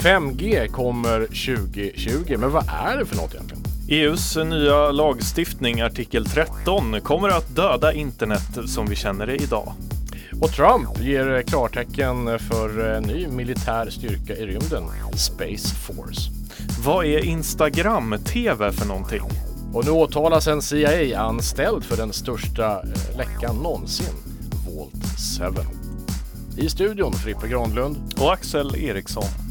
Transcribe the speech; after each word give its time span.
5G 0.00 0.66
kommer 0.66 1.20
2020, 1.20 2.36
men 2.38 2.50
vad 2.50 2.64
är 2.68 2.98
det 2.98 3.06
för 3.06 3.16
något 3.16 3.34
egentligen? 3.34 3.62
EUs 3.88 4.36
nya 4.36 4.90
lagstiftning, 4.90 5.80
artikel 5.80 6.26
13, 6.26 7.00
kommer 7.00 7.28
att 7.28 7.56
döda 7.56 7.92
internet 7.92 8.58
som 8.66 8.86
vi 8.86 8.96
känner 8.96 9.26
det 9.26 9.36
idag. 9.36 9.72
Och 10.40 10.52
Trump 10.52 11.00
ger 11.00 11.42
klartecken 11.42 12.38
för 12.38 13.00
ny 13.00 13.26
militär 13.26 13.90
styrka 13.90 14.36
i 14.36 14.46
rymden, 14.46 14.84
Space 15.16 15.74
Force. 15.74 16.30
Vad 16.84 17.06
är 17.06 17.24
Instagram-TV 17.24 18.72
för 18.72 18.86
någonting? 18.86 19.22
Och 19.72 19.84
nu 19.84 19.90
åtalas 19.90 20.46
en 20.46 20.62
CIA-anställd 20.62 21.84
för 21.84 21.96
den 21.96 22.12
största 22.12 22.82
eh, 22.82 23.16
läckan 23.16 23.56
någonsin, 23.56 24.14
Vault 24.66 25.54
7. 26.56 26.62
I 26.62 26.68
studion 26.68 27.12
Frippe 27.12 27.48
Granlund 27.48 27.96
och 28.18 28.32
Axel 28.32 28.76
Eriksson. 28.76 29.49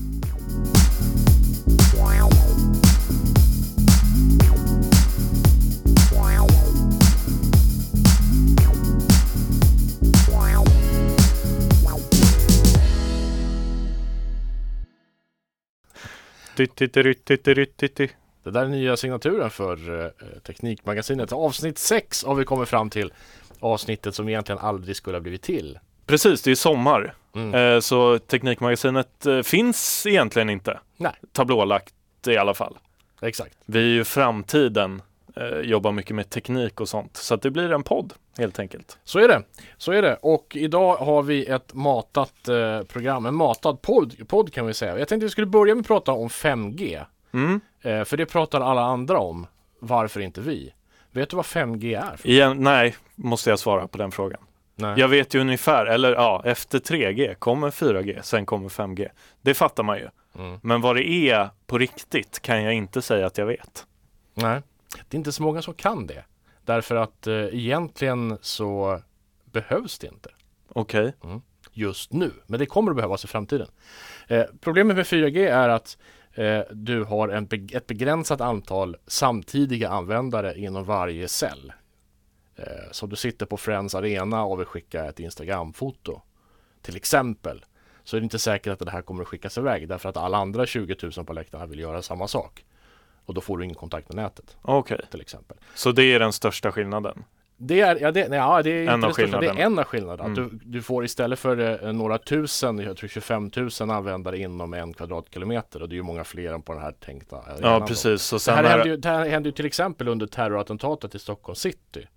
Det 18.43 18.53
där 18.53 18.65
är 18.65 18.67
nya 18.67 18.97
signaturen 18.97 19.49
för 19.49 20.05
eh, 20.05 20.11
Teknikmagasinet. 20.43 21.31
Avsnitt 21.31 21.77
6 21.77 22.25
har 22.25 22.35
vi 22.35 22.45
kommit 22.45 22.69
fram 22.69 22.89
till. 22.89 23.13
Avsnittet 23.59 24.15
som 24.15 24.29
egentligen 24.29 24.59
aldrig 24.59 24.95
skulle 24.95 25.17
ha 25.17 25.21
blivit 25.21 25.41
till. 25.41 25.79
Precis, 26.05 26.41
det 26.41 26.51
är 26.51 26.55
sommar. 26.55 27.13
Mm. 27.35 27.75
Eh, 27.75 27.79
så 27.79 28.19
Teknikmagasinet 28.19 29.25
eh, 29.25 29.41
finns 29.41 30.05
egentligen 30.05 30.49
inte. 30.49 30.79
Nej. 30.97 31.13
Tablålagt 31.31 31.93
i 32.27 32.37
alla 32.37 32.53
fall. 32.53 32.77
Exakt. 33.21 33.57
Vi 33.65 33.79
är 33.79 33.93
ju 33.93 34.03
framtiden, 34.03 35.01
eh, 35.35 35.59
jobbar 35.59 35.91
mycket 35.91 36.15
med 36.15 36.29
teknik 36.29 36.81
och 36.81 36.89
sånt. 36.89 37.17
Så 37.17 37.33
att 37.33 37.41
det 37.41 37.51
blir 37.51 37.71
en 37.71 37.83
podd 37.83 38.13
helt 38.37 38.59
enkelt. 38.59 38.97
Så 39.03 39.19
är 39.19 39.27
det. 39.27 39.43
Så 39.77 39.91
är 39.91 40.01
det. 40.01 40.15
Och 40.21 40.55
idag 40.55 40.95
har 40.95 41.23
vi 41.23 41.45
ett 41.45 41.73
matat 41.73 42.47
eh, 42.47 42.81
program, 42.83 43.25
en 43.25 43.35
matad 43.35 43.81
podd, 43.81 44.27
podd 44.27 44.53
kan 44.53 44.65
vi 44.65 44.73
säga. 44.73 44.99
Jag 44.99 45.07
tänkte 45.07 45.25
vi 45.25 45.29
skulle 45.29 45.47
börja 45.47 45.75
med 45.75 45.81
att 45.81 45.87
prata 45.87 46.11
om 46.11 46.29
5G. 46.29 47.05
Mm. 47.33 47.61
Eh, 47.81 48.03
för 48.03 48.17
det 48.17 48.25
pratar 48.25 48.61
alla 48.61 48.81
andra 48.81 49.19
om. 49.19 49.47
Varför 49.79 50.19
inte 50.19 50.41
vi? 50.41 50.73
Vet 51.11 51.29
du 51.29 51.35
vad 51.35 51.45
5G 51.45 52.03
är? 52.03 52.19
Igen, 52.23 52.63
nej, 52.63 52.95
måste 53.15 53.49
jag 53.49 53.59
svara 53.59 53.87
på 53.87 53.97
den 53.97 54.11
frågan. 54.11 54.41
Nej. 54.79 54.99
Jag 54.99 55.07
vet 55.07 55.33
ju 55.33 55.39
ungefär, 55.41 55.85
eller 55.85 56.11
ja, 56.11 56.41
efter 56.45 56.79
3G 56.79 57.33
kommer 57.33 57.69
4G, 57.71 58.21
sen 58.21 58.45
kommer 58.45 58.69
5G. 58.69 59.07
Det 59.41 59.53
fattar 59.53 59.83
man 59.83 59.97
ju. 59.97 60.07
Mm. 60.39 60.59
Men 60.63 60.81
vad 60.81 60.95
det 60.95 61.09
är 61.09 61.49
på 61.67 61.77
riktigt 61.77 62.39
kan 62.39 62.63
jag 62.63 62.73
inte 62.73 63.01
säga 63.01 63.25
att 63.25 63.37
jag 63.37 63.45
vet. 63.45 63.85
Nej, 64.33 64.61
det 65.07 65.15
är 65.15 65.17
inte 65.17 65.31
så 65.31 65.43
många 65.43 65.61
som 65.61 65.73
kan 65.73 66.07
det. 66.07 66.23
Därför 66.65 66.95
att 66.95 67.27
eh, 67.27 67.35
egentligen 67.35 68.37
så 68.41 69.01
behövs 69.45 69.99
det 69.99 70.07
inte. 70.07 70.29
Okej. 70.69 71.07
Okay. 71.07 71.29
Mm. 71.29 71.41
Just 71.73 72.13
nu, 72.13 72.31
men 72.47 72.59
det 72.59 72.65
kommer 72.65 72.91
att 72.91 72.95
behövas 72.95 73.23
i 73.23 73.27
framtiden. 73.27 73.67
Eh, 74.27 74.43
problemet 74.61 74.95
med 74.95 75.05
4G 75.05 75.49
är 75.51 75.69
att 75.69 75.97
eh, 76.33 76.59
du 76.71 77.03
har 77.03 77.29
en 77.29 77.45
be 77.45 77.77
ett 77.77 77.87
begränsat 77.87 78.41
antal 78.41 78.95
samtidiga 79.07 79.89
användare 79.89 80.59
inom 80.59 80.83
varje 80.83 81.27
cell. 81.27 81.73
Eh, 82.59 82.91
så 82.91 83.05
du 83.05 83.15
sitter 83.15 83.45
på 83.45 83.57
Friends 83.57 83.95
Arena 83.95 84.43
och 84.43 84.59
vill 84.59 84.65
skicka 84.65 85.05
ett 85.05 85.19
Instagramfoto 85.19 86.21
till 86.81 86.95
exempel 86.95 87.65
så 88.03 88.15
är 88.15 88.21
det 88.21 88.23
inte 88.23 88.39
säkert 88.39 88.73
att 88.73 88.79
det 88.79 88.91
här 88.91 89.01
kommer 89.01 89.21
att 89.21 89.27
skickas 89.27 89.57
iväg 89.57 89.87
därför 89.87 90.09
att 90.09 90.17
alla 90.17 90.37
andra 90.37 90.65
20 90.65 90.95
000 91.17 91.25
på 91.25 91.33
läktarna 91.33 91.65
vill 91.65 91.79
göra 91.79 92.01
samma 92.01 92.27
sak. 92.27 92.65
Och 93.25 93.33
då 93.33 93.41
får 93.41 93.57
du 93.57 93.63
ingen 93.63 93.75
kontakt 93.75 94.09
med 94.09 94.15
nätet. 94.15 94.57
Okej. 94.61 94.95
Okay. 94.95 95.07
Till 95.11 95.21
exempel. 95.21 95.57
Så 95.73 95.91
det 95.91 96.03
är 96.03 96.19
den 96.19 96.33
största 96.33 96.71
skillnaden? 96.71 97.23
Det 97.61 97.81
är, 97.81 98.01
ja, 98.01 98.11
det, 98.11 98.19
ja, 98.19 98.61
det 98.63 98.69
är 98.69 98.87
en 98.87 99.03
inte 99.03 99.39
det, 99.39 99.47
är 99.47 99.55
en 99.55 99.79
av 99.79 99.85
skillnaderna. 99.85 100.29
Mm. 100.29 100.35
Du, 100.35 100.59
du, 100.65 100.81
får 100.81 101.05
istället 101.05 101.39
för 101.39 101.83
eh, 101.85 101.93
några 101.93 102.17
tusen, 102.17 102.79
jag 102.79 102.97
tror 102.97 103.09
25 103.09 103.51
000 103.55 103.91
användare 103.91 104.37
inom 104.37 104.73
en 104.73 104.93
kvadratkilometer 104.93 105.81
och 105.81 105.89
det 105.89 105.93
är 105.93 105.97
ju 105.97 106.03
många 106.03 106.23
fler 106.23 106.53
än 106.53 106.61
på 106.61 106.73
den 106.73 106.81
här 106.81 106.91
tänkta 106.91 107.37
Ja, 107.61 107.85
precis. 107.87 108.21
Sen 108.21 108.55
det 108.55 108.61
här, 108.61 108.77
hände 108.77 108.89
ju, 108.89 108.97
det 108.97 109.09
här 109.09 109.29
hände 109.29 109.49
ju 109.49 109.53
till 109.53 109.65
exempel 109.65 110.07
under 110.07 110.27
terrorattentatet 110.27 111.15
i 111.15 111.19
Stockholm 111.19 111.55
city 111.55 112.07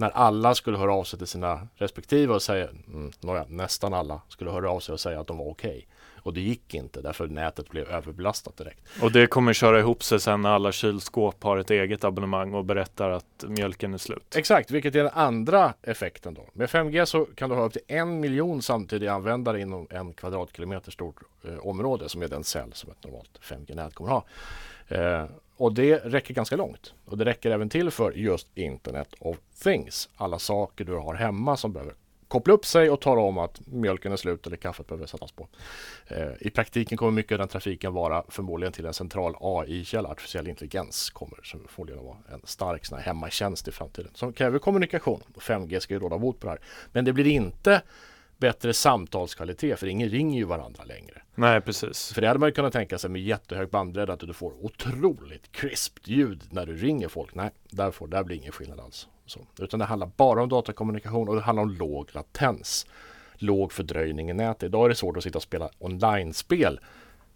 när 0.00 0.10
alla 0.10 0.54
skulle 0.54 0.78
höra 0.78 0.94
av 0.94 1.04
sig 1.04 1.18
till 1.18 1.28
sina 1.28 1.68
respektive 1.74 2.34
och 2.34 2.42
säga, 2.42 2.68
mm, 2.68 3.10
nåja, 3.20 3.44
nästan 3.48 3.94
alla 3.94 4.20
skulle 4.28 4.50
höra 4.50 4.70
av 4.70 4.80
sig 4.80 4.92
och 4.92 5.00
säga 5.00 5.20
att 5.20 5.26
de 5.26 5.38
var 5.38 5.48
okej. 5.48 5.70
Okay. 5.70 5.84
Och 6.22 6.34
det 6.34 6.40
gick 6.40 6.74
inte 6.74 7.00
därför 7.00 7.26
nätet 7.26 7.68
blev 7.70 7.88
överbelastat 7.88 8.56
direkt. 8.56 8.80
Och 9.02 9.12
det 9.12 9.26
kommer 9.26 9.52
köra 9.52 9.78
ihop 9.80 10.02
sig 10.02 10.20
sen 10.20 10.42
när 10.42 10.50
alla 10.50 10.72
kylskåp 10.72 11.42
har 11.44 11.56
ett 11.56 11.70
eget 11.70 12.04
abonnemang 12.04 12.54
och 12.54 12.64
berättar 12.64 13.10
att 13.10 13.44
mjölken 13.48 13.94
är 13.94 13.98
slut. 13.98 14.36
Exakt, 14.36 14.70
vilket 14.70 14.94
är 14.94 15.02
den 15.02 15.12
andra 15.14 15.74
effekten 15.82 16.34
då. 16.34 16.46
Med 16.52 16.68
5G 16.68 17.04
så 17.04 17.24
kan 17.24 17.50
du 17.50 17.56
ha 17.56 17.64
upp 17.64 17.72
till 17.72 17.82
en 17.86 18.20
miljon 18.20 18.62
samtidiga 18.62 19.12
användare 19.12 19.60
inom 19.60 19.86
en 19.90 20.12
kvadratkilometer 20.12 20.90
stort 20.90 21.16
eh, 21.44 21.58
område 21.58 22.08
som 22.08 22.22
är 22.22 22.28
den 22.28 22.44
cell 22.44 22.72
som 22.72 22.90
ett 22.90 23.04
normalt 23.04 23.38
5G-nät 23.42 23.94
kommer 23.94 24.10
ha. 24.10 24.24
Eh, 24.88 25.24
och 25.60 25.74
det 25.74 25.96
räcker 25.96 26.34
ganska 26.34 26.56
långt. 26.56 26.94
Och 27.04 27.18
det 27.18 27.24
räcker 27.24 27.50
även 27.50 27.68
till 27.68 27.90
för 27.90 28.12
just 28.12 28.48
Internet 28.54 29.14
of 29.18 29.36
Things. 29.62 30.08
Alla 30.16 30.38
saker 30.38 30.84
du 30.84 30.94
har 30.94 31.14
hemma 31.14 31.56
som 31.56 31.72
behöver 31.72 31.94
koppla 32.28 32.54
upp 32.54 32.66
sig 32.66 32.90
och 32.90 33.00
tala 33.00 33.20
om 33.20 33.38
att 33.38 33.60
mjölken 33.66 34.12
är 34.12 34.16
slut 34.16 34.46
eller 34.46 34.56
kaffet 34.56 34.86
behöver 34.86 35.06
sättas 35.06 35.32
på. 35.32 35.48
Eh, 36.06 36.28
I 36.40 36.50
praktiken 36.50 36.98
kommer 36.98 37.12
mycket 37.12 37.32
av 37.32 37.38
den 37.38 37.48
trafiken 37.48 37.92
vara 37.92 38.24
förmodligen 38.28 38.72
till 38.72 38.86
en 38.86 38.94
central 38.94 39.34
AI-källa, 39.40 40.08
artificiell 40.08 40.48
intelligens 40.48 41.10
kommer 41.10 41.38
förmodligen 41.68 42.00
att 42.00 42.06
vara 42.06 42.18
en 42.32 42.40
stark 42.44 42.84
sån 42.84 42.98
här 42.98 43.04
hemmatjänst 43.04 43.68
i 43.68 43.72
framtiden 43.72 44.10
som 44.14 44.32
kräver 44.32 44.58
kommunikation. 44.58 45.22
5G 45.34 45.80
ska 45.80 45.94
ju 45.94 46.00
råda 46.00 46.18
bot 46.18 46.40
på 46.40 46.46
det 46.46 46.50
här. 46.50 46.60
Men 46.92 47.04
det 47.04 47.12
blir 47.12 47.26
inte 47.26 47.82
bättre 48.36 48.74
samtalskvalitet 48.74 49.78
för 49.78 49.86
ingen 49.86 50.08
ringer 50.08 50.38
ju 50.38 50.44
varandra 50.44 50.84
längre. 50.84 51.22
Nej 51.40 51.60
precis. 51.60 52.12
För 52.12 52.20
det 52.20 52.26
hade 52.26 52.40
man 52.40 52.48
ju 52.48 52.52
kunnat 52.52 52.72
tänka 52.72 52.98
sig 52.98 53.10
med 53.10 53.22
jättehög 53.22 53.68
bandbredd 53.68 54.10
att 54.10 54.20
du 54.20 54.32
får 54.32 54.64
otroligt 54.64 55.52
krispt 55.52 56.08
ljud 56.08 56.42
när 56.50 56.66
du 56.66 56.76
ringer 56.76 57.08
folk. 57.08 57.34
Nej, 57.34 57.50
där, 57.70 57.90
får, 57.90 58.08
där 58.08 58.24
blir 58.24 58.36
ingen 58.36 58.52
skillnad 58.52 58.80
alls. 58.80 59.08
Så. 59.26 59.40
Utan 59.58 59.80
det 59.80 59.86
handlar 59.86 60.10
bara 60.16 60.42
om 60.42 60.48
datakommunikation 60.48 61.28
och 61.28 61.34
det 61.34 61.40
handlar 61.40 61.62
om 61.62 61.70
låg 61.70 62.08
latens. 62.12 62.86
Låg 63.34 63.72
fördröjning 63.72 64.30
i 64.30 64.34
nätet. 64.34 64.62
Idag 64.62 64.84
är 64.84 64.88
det 64.88 64.94
svårt 64.94 65.16
att 65.16 65.22
sitta 65.22 65.38
och 65.38 65.42
spela 65.42 65.70
online-spel 65.78 66.80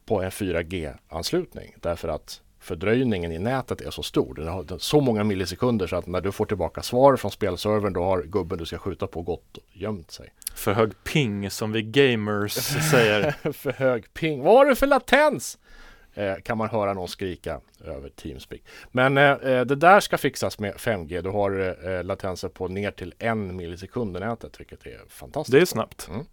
på 0.06 0.22
en 0.22 0.30
4G-anslutning 0.30 1.74
därför 1.80 2.08
att 2.08 2.42
fördröjningen 2.58 3.32
i 3.32 3.38
nätet 3.38 3.80
är 3.80 3.90
så 3.90 4.02
stor. 4.02 4.34
Den 4.34 4.48
har 4.48 4.78
så 4.78 5.00
många 5.00 5.24
millisekunder 5.24 5.86
så 5.86 5.96
att 5.96 6.06
när 6.06 6.20
du 6.20 6.32
får 6.32 6.46
tillbaka 6.46 6.82
svar 6.82 7.16
från 7.16 7.30
spelservern 7.30 7.92
då 7.92 8.02
har 8.04 8.22
gubben 8.22 8.58
du 8.58 8.66
ska 8.66 8.78
skjuta 8.78 9.06
på 9.06 9.22
gått 9.22 9.56
och 9.56 9.76
gömt 9.76 10.10
sig. 10.10 10.32
För 10.54 10.72
hög 10.72 11.04
ping 11.04 11.50
som 11.50 11.72
vi 11.72 11.82
gamers 11.82 12.52
säger. 12.90 13.30
för 13.52 13.72
hög 13.72 14.14
ping. 14.14 14.42
Vad 14.42 14.56
har 14.56 14.66
du 14.66 14.74
för 14.74 14.86
latens? 14.86 15.58
Eh, 16.14 16.34
kan 16.42 16.58
man 16.58 16.68
höra 16.68 16.92
någon 16.92 17.08
skrika 17.08 17.60
över 17.84 18.08
Teamspeak. 18.08 18.60
Men 18.90 19.18
eh, 19.18 19.30
eh 19.30 19.64
det 19.64 19.76
där 19.76 20.00
ska 20.00 20.18
fixas 20.18 20.58
med 20.58 20.74
5G. 20.74 21.22
Du 21.22 21.30
har 21.30 21.76
eh, 21.88 22.04
latenser 22.04 22.48
på 22.48 22.68
ner 22.68 22.90
till 22.90 23.14
en 23.18 23.56
millisekund 23.56 24.16
i 24.16 24.20
nätet, 24.20 24.60
vilket 24.60 24.86
är 24.86 25.00
fantastiskt. 25.08 25.52
Det 25.52 25.60
är 25.60 25.64
snabbt. 25.64 26.08
Mm. 26.08 26.26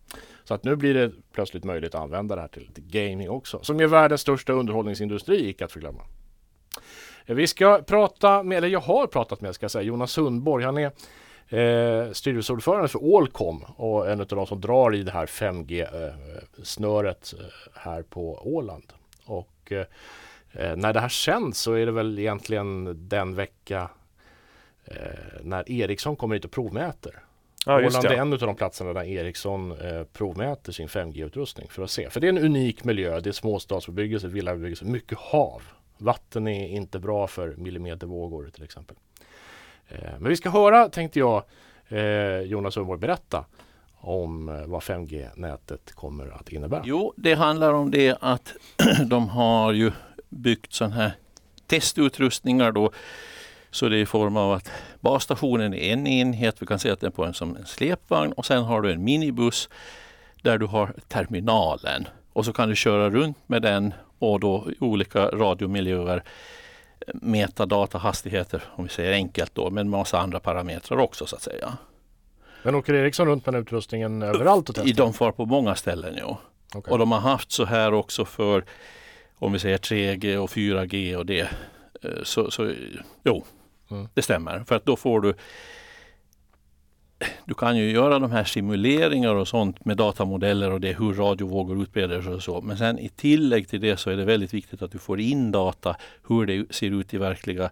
Så 0.43 0.53
att 0.53 0.63
nu 0.63 0.75
blir 0.75 0.93
det 0.93 1.11
plötsligt 1.33 1.63
möjligt 1.63 1.95
att 1.95 2.01
använda 2.01 2.35
det 2.35 2.41
här 2.41 2.47
till, 2.47 2.69
gaming 2.75 3.29
också, 3.29 3.59
som 3.63 3.79
är 3.79 3.87
världens 3.87 4.21
största 4.21 4.53
underhållningsindustri, 4.53 5.49
icke 5.49 5.65
att 5.65 5.71
förglömma. 5.71 6.01
Eh, 7.25 7.35
vi 7.35 7.47
ska 7.47 7.81
prata 7.81 8.43
med, 8.43 8.57
eller 8.57 8.67
jag 8.67 8.79
har 8.79 9.07
pratat 9.07 9.41
med, 9.41 9.55
ska 9.55 9.63
jag 9.63 9.71
säga, 9.71 9.83
Jonas 9.83 10.11
Sundborg. 10.11 10.65
Han 10.65 10.77
är 10.77 10.91
eh, 11.51 12.11
styrelseordförande 12.11 12.87
för 12.87 13.17
Allcom 13.17 13.65
och 13.75 14.11
en 14.11 14.21
av 14.21 14.27
de 14.27 14.47
som 14.47 14.61
drar 14.61 14.95
i 14.95 15.03
det 15.03 15.11
här 15.11 15.25
5G-snöret 15.25 17.33
eh, 17.39 17.45
här 17.73 18.01
på 18.01 18.39
Åland. 18.43 18.93
Och 19.25 19.71
eh, 19.71 19.85
eh, 20.51 20.75
när 20.75 20.93
det 20.93 20.99
här 20.99 21.09
sänds 21.09 21.59
så 21.59 21.73
är 21.73 21.85
det 21.85 21.91
väl 21.91 22.19
egentligen 22.19 22.95
den 23.09 23.35
vecka 23.35 23.89
eh, 24.85 24.95
när 25.41 25.71
Ericsson 25.71 26.15
kommer 26.15 26.35
hit 26.35 26.45
och 26.45 26.51
provmäter. 26.51 27.23
Ja, 27.65 27.85
Åland 27.85 28.05
är 28.05 28.11
en 28.11 28.33
av 28.33 28.39
de 28.39 28.55
platserna 28.55 28.93
där 28.93 29.03
Ericsson 29.03 29.71
eh, 29.71 30.03
provmäter 30.03 30.71
sin 30.71 30.87
5G-utrustning 30.87 31.67
för 31.69 31.83
att 31.83 31.91
se. 31.91 32.09
För 32.09 32.19
det 32.19 32.27
är 32.27 32.29
en 32.29 32.37
unik 32.37 32.83
miljö. 32.83 33.19
Det 33.19 33.29
är 33.29 33.33
småstadsbebyggelse, 33.33 34.27
villabebyggelse, 34.27 34.85
mycket 34.85 35.17
hav. 35.17 35.61
Vatten 35.97 36.47
är 36.47 36.67
inte 36.67 36.99
bra 36.99 37.27
för 37.27 37.55
millimetervågor 37.55 38.49
till 38.53 38.63
exempel. 38.63 38.95
Eh, 39.91 40.11
men 40.19 40.29
vi 40.29 40.35
ska 40.35 40.49
höra, 40.49 40.89
tänkte 40.89 41.19
jag, 41.19 41.43
eh, 41.87 42.39
Jonas 42.39 42.73
Sundborg 42.73 42.99
berätta 42.99 43.45
om 43.99 44.49
eh, 44.49 44.65
vad 44.65 44.81
5G-nätet 44.81 45.91
kommer 45.93 46.27
att 46.27 46.49
innebära. 46.49 46.81
Jo, 46.85 47.13
det 47.17 47.33
handlar 47.33 47.73
om 47.73 47.91
det 47.91 48.17
att 48.21 48.53
de 49.05 49.29
har 49.29 49.73
ju 49.73 49.91
byggt 50.29 50.73
sådana 50.73 50.95
här 50.95 51.11
testutrustningar 51.67 52.71
då. 52.71 52.91
Så 53.71 53.89
det 53.89 53.97
är 53.97 54.01
i 54.01 54.05
form 54.05 54.37
av 54.37 54.51
att 54.51 54.71
basstationen 54.99 55.73
är 55.73 55.93
en 55.93 56.07
enhet, 56.07 56.61
vi 56.61 56.65
kan 56.65 56.79
se 56.79 56.89
att 56.89 56.99
den 56.99 57.07
är 57.07 57.11
på 57.11 57.25
en 57.25 57.33
som 57.33 57.55
en 57.55 57.65
släpvagn 57.65 58.31
och 58.31 58.45
sen 58.45 58.63
har 58.63 58.81
du 58.81 58.91
en 58.91 59.03
minibuss 59.03 59.69
där 60.41 60.57
du 60.57 60.65
har 60.65 60.93
terminalen 61.07 62.07
och 62.33 62.45
så 62.45 62.53
kan 62.53 62.69
du 62.69 62.75
köra 62.75 63.09
runt 63.09 63.37
med 63.47 63.61
den 63.61 63.93
och 64.19 64.39
då 64.39 64.67
olika 64.79 65.25
radiomiljöer 65.25 66.23
mäta 67.13 67.65
datahastigheter, 67.65 68.63
om 68.75 68.83
vi 68.83 68.89
säger 68.89 69.13
enkelt 69.13 69.55
då, 69.55 69.69
med 69.69 69.81
en 69.81 69.89
massa 69.89 70.19
andra 70.19 70.39
parametrar 70.39 70.97
också 70.97 71.25
så 71.25 71.35
att 71.35 71.41
säga. 71.41 71.77
Men 72.63 72.75
åker 72.75 72.93
Ericsson 72.93 73.27
runt 73.27 73.45
med 73.45 73.53
den 73.53 73.61
utrustningen 73.61 74.21
överallt 74.21 74.69
och 74.69 74.75
testar? 74.75 74.93
De 74.93 75.13
far 75.13 75.31
på 75.31 75.45
många 75.45 75.75
ställen, 75.75 76.15
ja. 76.17 76.37
Okay. 76.75 76.91
Och 76.91 76.99
de 76.99 77.11
har 77.11 77.19
haft 77.19 77.51
så 77.51 77.65
här 77.65 77.93
också 77.93 78.25
för 78.25 78.65
om 79.35 79.53
vi 79.53 79.59
säger 79.59 79.77
3G 79.77 80.37
och 80.37 80.49
4G 80.49 81.15
och 81.15 81.25
det. 81.25 81.49
Eh, 82.03 82.23
så, 82.23 82.51
så 82.51 82.73
jo, 83.23 83.43
mm. 83.91 84.07
det 84.13 84.21
stämmer. 84.21 84.63
För 84.67 84.75
att 84.75 84.85
då 84.85 84.95
får 84.95 85.21
du 85.21 85.33
du 87.45 87.53
kan 87.53 87.77
ju 87.77 87.91
göra 87.91 88.19
de 88.19 88.31
här 88.31 88.43
simuleringar 88.43 89.35
och 89.35 89.47
sånt 89.47 89.85
med 89.85 89.97
datamodeller 89.97 90.71
och 90.71 90.81
det 90.81 90.99
hur 90.99 91.13
radiovågor 91.13 91.81
utbreder 91.81 92.21
sig 92.21 92.33
och 92.33 92.43
så. 92.43 92.61
Men 92.61 92.77
sen 92.77 92.99
i 92.99 93.09
tillägg 93.09 93.67
till 93.67 93.81
det 93.81 93.97
så 93.97 94.09
är 94.09 94.17
det 94.17 94.25
väldigt 94.25 94.53
viktigt 94.53 94.81
att 94.81 94.91
du 94.91 94.97
får 94.97 95.19
in 95.19 95.51
data 95.51 95.95
hur 96.27 96.45
det 96.45 96.73
ser 96.73 96.91
ut 96.91 97.13
i 97.13 97.17
verkliga 97.17 97.69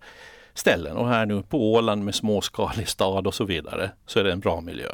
ställen. 0.53 0.97
Och 0.97 1.09
här 1.09 1.25
nu 1.25 1.41
på 1.41 1.73
Åland 1.73 2.05
med 2.05 2.15
småskalig 2.15 2.87
stad 2.87 3.27
och 3.27 3.33
så 3.33 3.45
vidare 3.45 3.91
så 4.05 4.19
är 4.19 4.23
det 4.23 4.31
en 4.31 4.39
bra 4.39 4.61
miljö. 4.61 4.89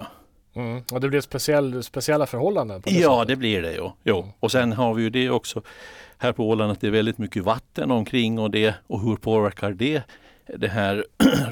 Mm. 0.55 0.83
Och 0.91 1.01
det 1.01 1.09
blir 1.09 1.21
speciell, 1.21 1.83
speciella 1.83 2.25
förhållanden? 2.25 2.81
Det 2.85 2.91
ja, 2.91 3.15
sättet. 3.15 3.27
det 3.27 3.35
blir 3.35 3.61
det 3.61 3.73
ju. 3.73 3.89
Jo. 4.03 4.19
Mm. 4.19 4.31
Och 4.39 4.51
sen 4.51 4.73
har 4.73 4.93
vi 4.93 5.03
ju 5.03 5.09
det 5.09 5.29
också 5.29 5.61
här 6.17 6.31
på 6.31 6.49
Åland 6.49 6.71
att 6.71 6.81
det 6.81 6.87
är 6.87 6.91
väldigt 6.91 7.17
mycket 7.17 7.43
vatten 7.43 7.91
omkring 7.91 8.39
och 8.39 8.51
det 8.51 8.75
och 8.87 9.01
hur 9.01 9.15
påverkar 9.15 9.71
det 9.71 10.03
det 10.47 10.67
här 10.67 11.05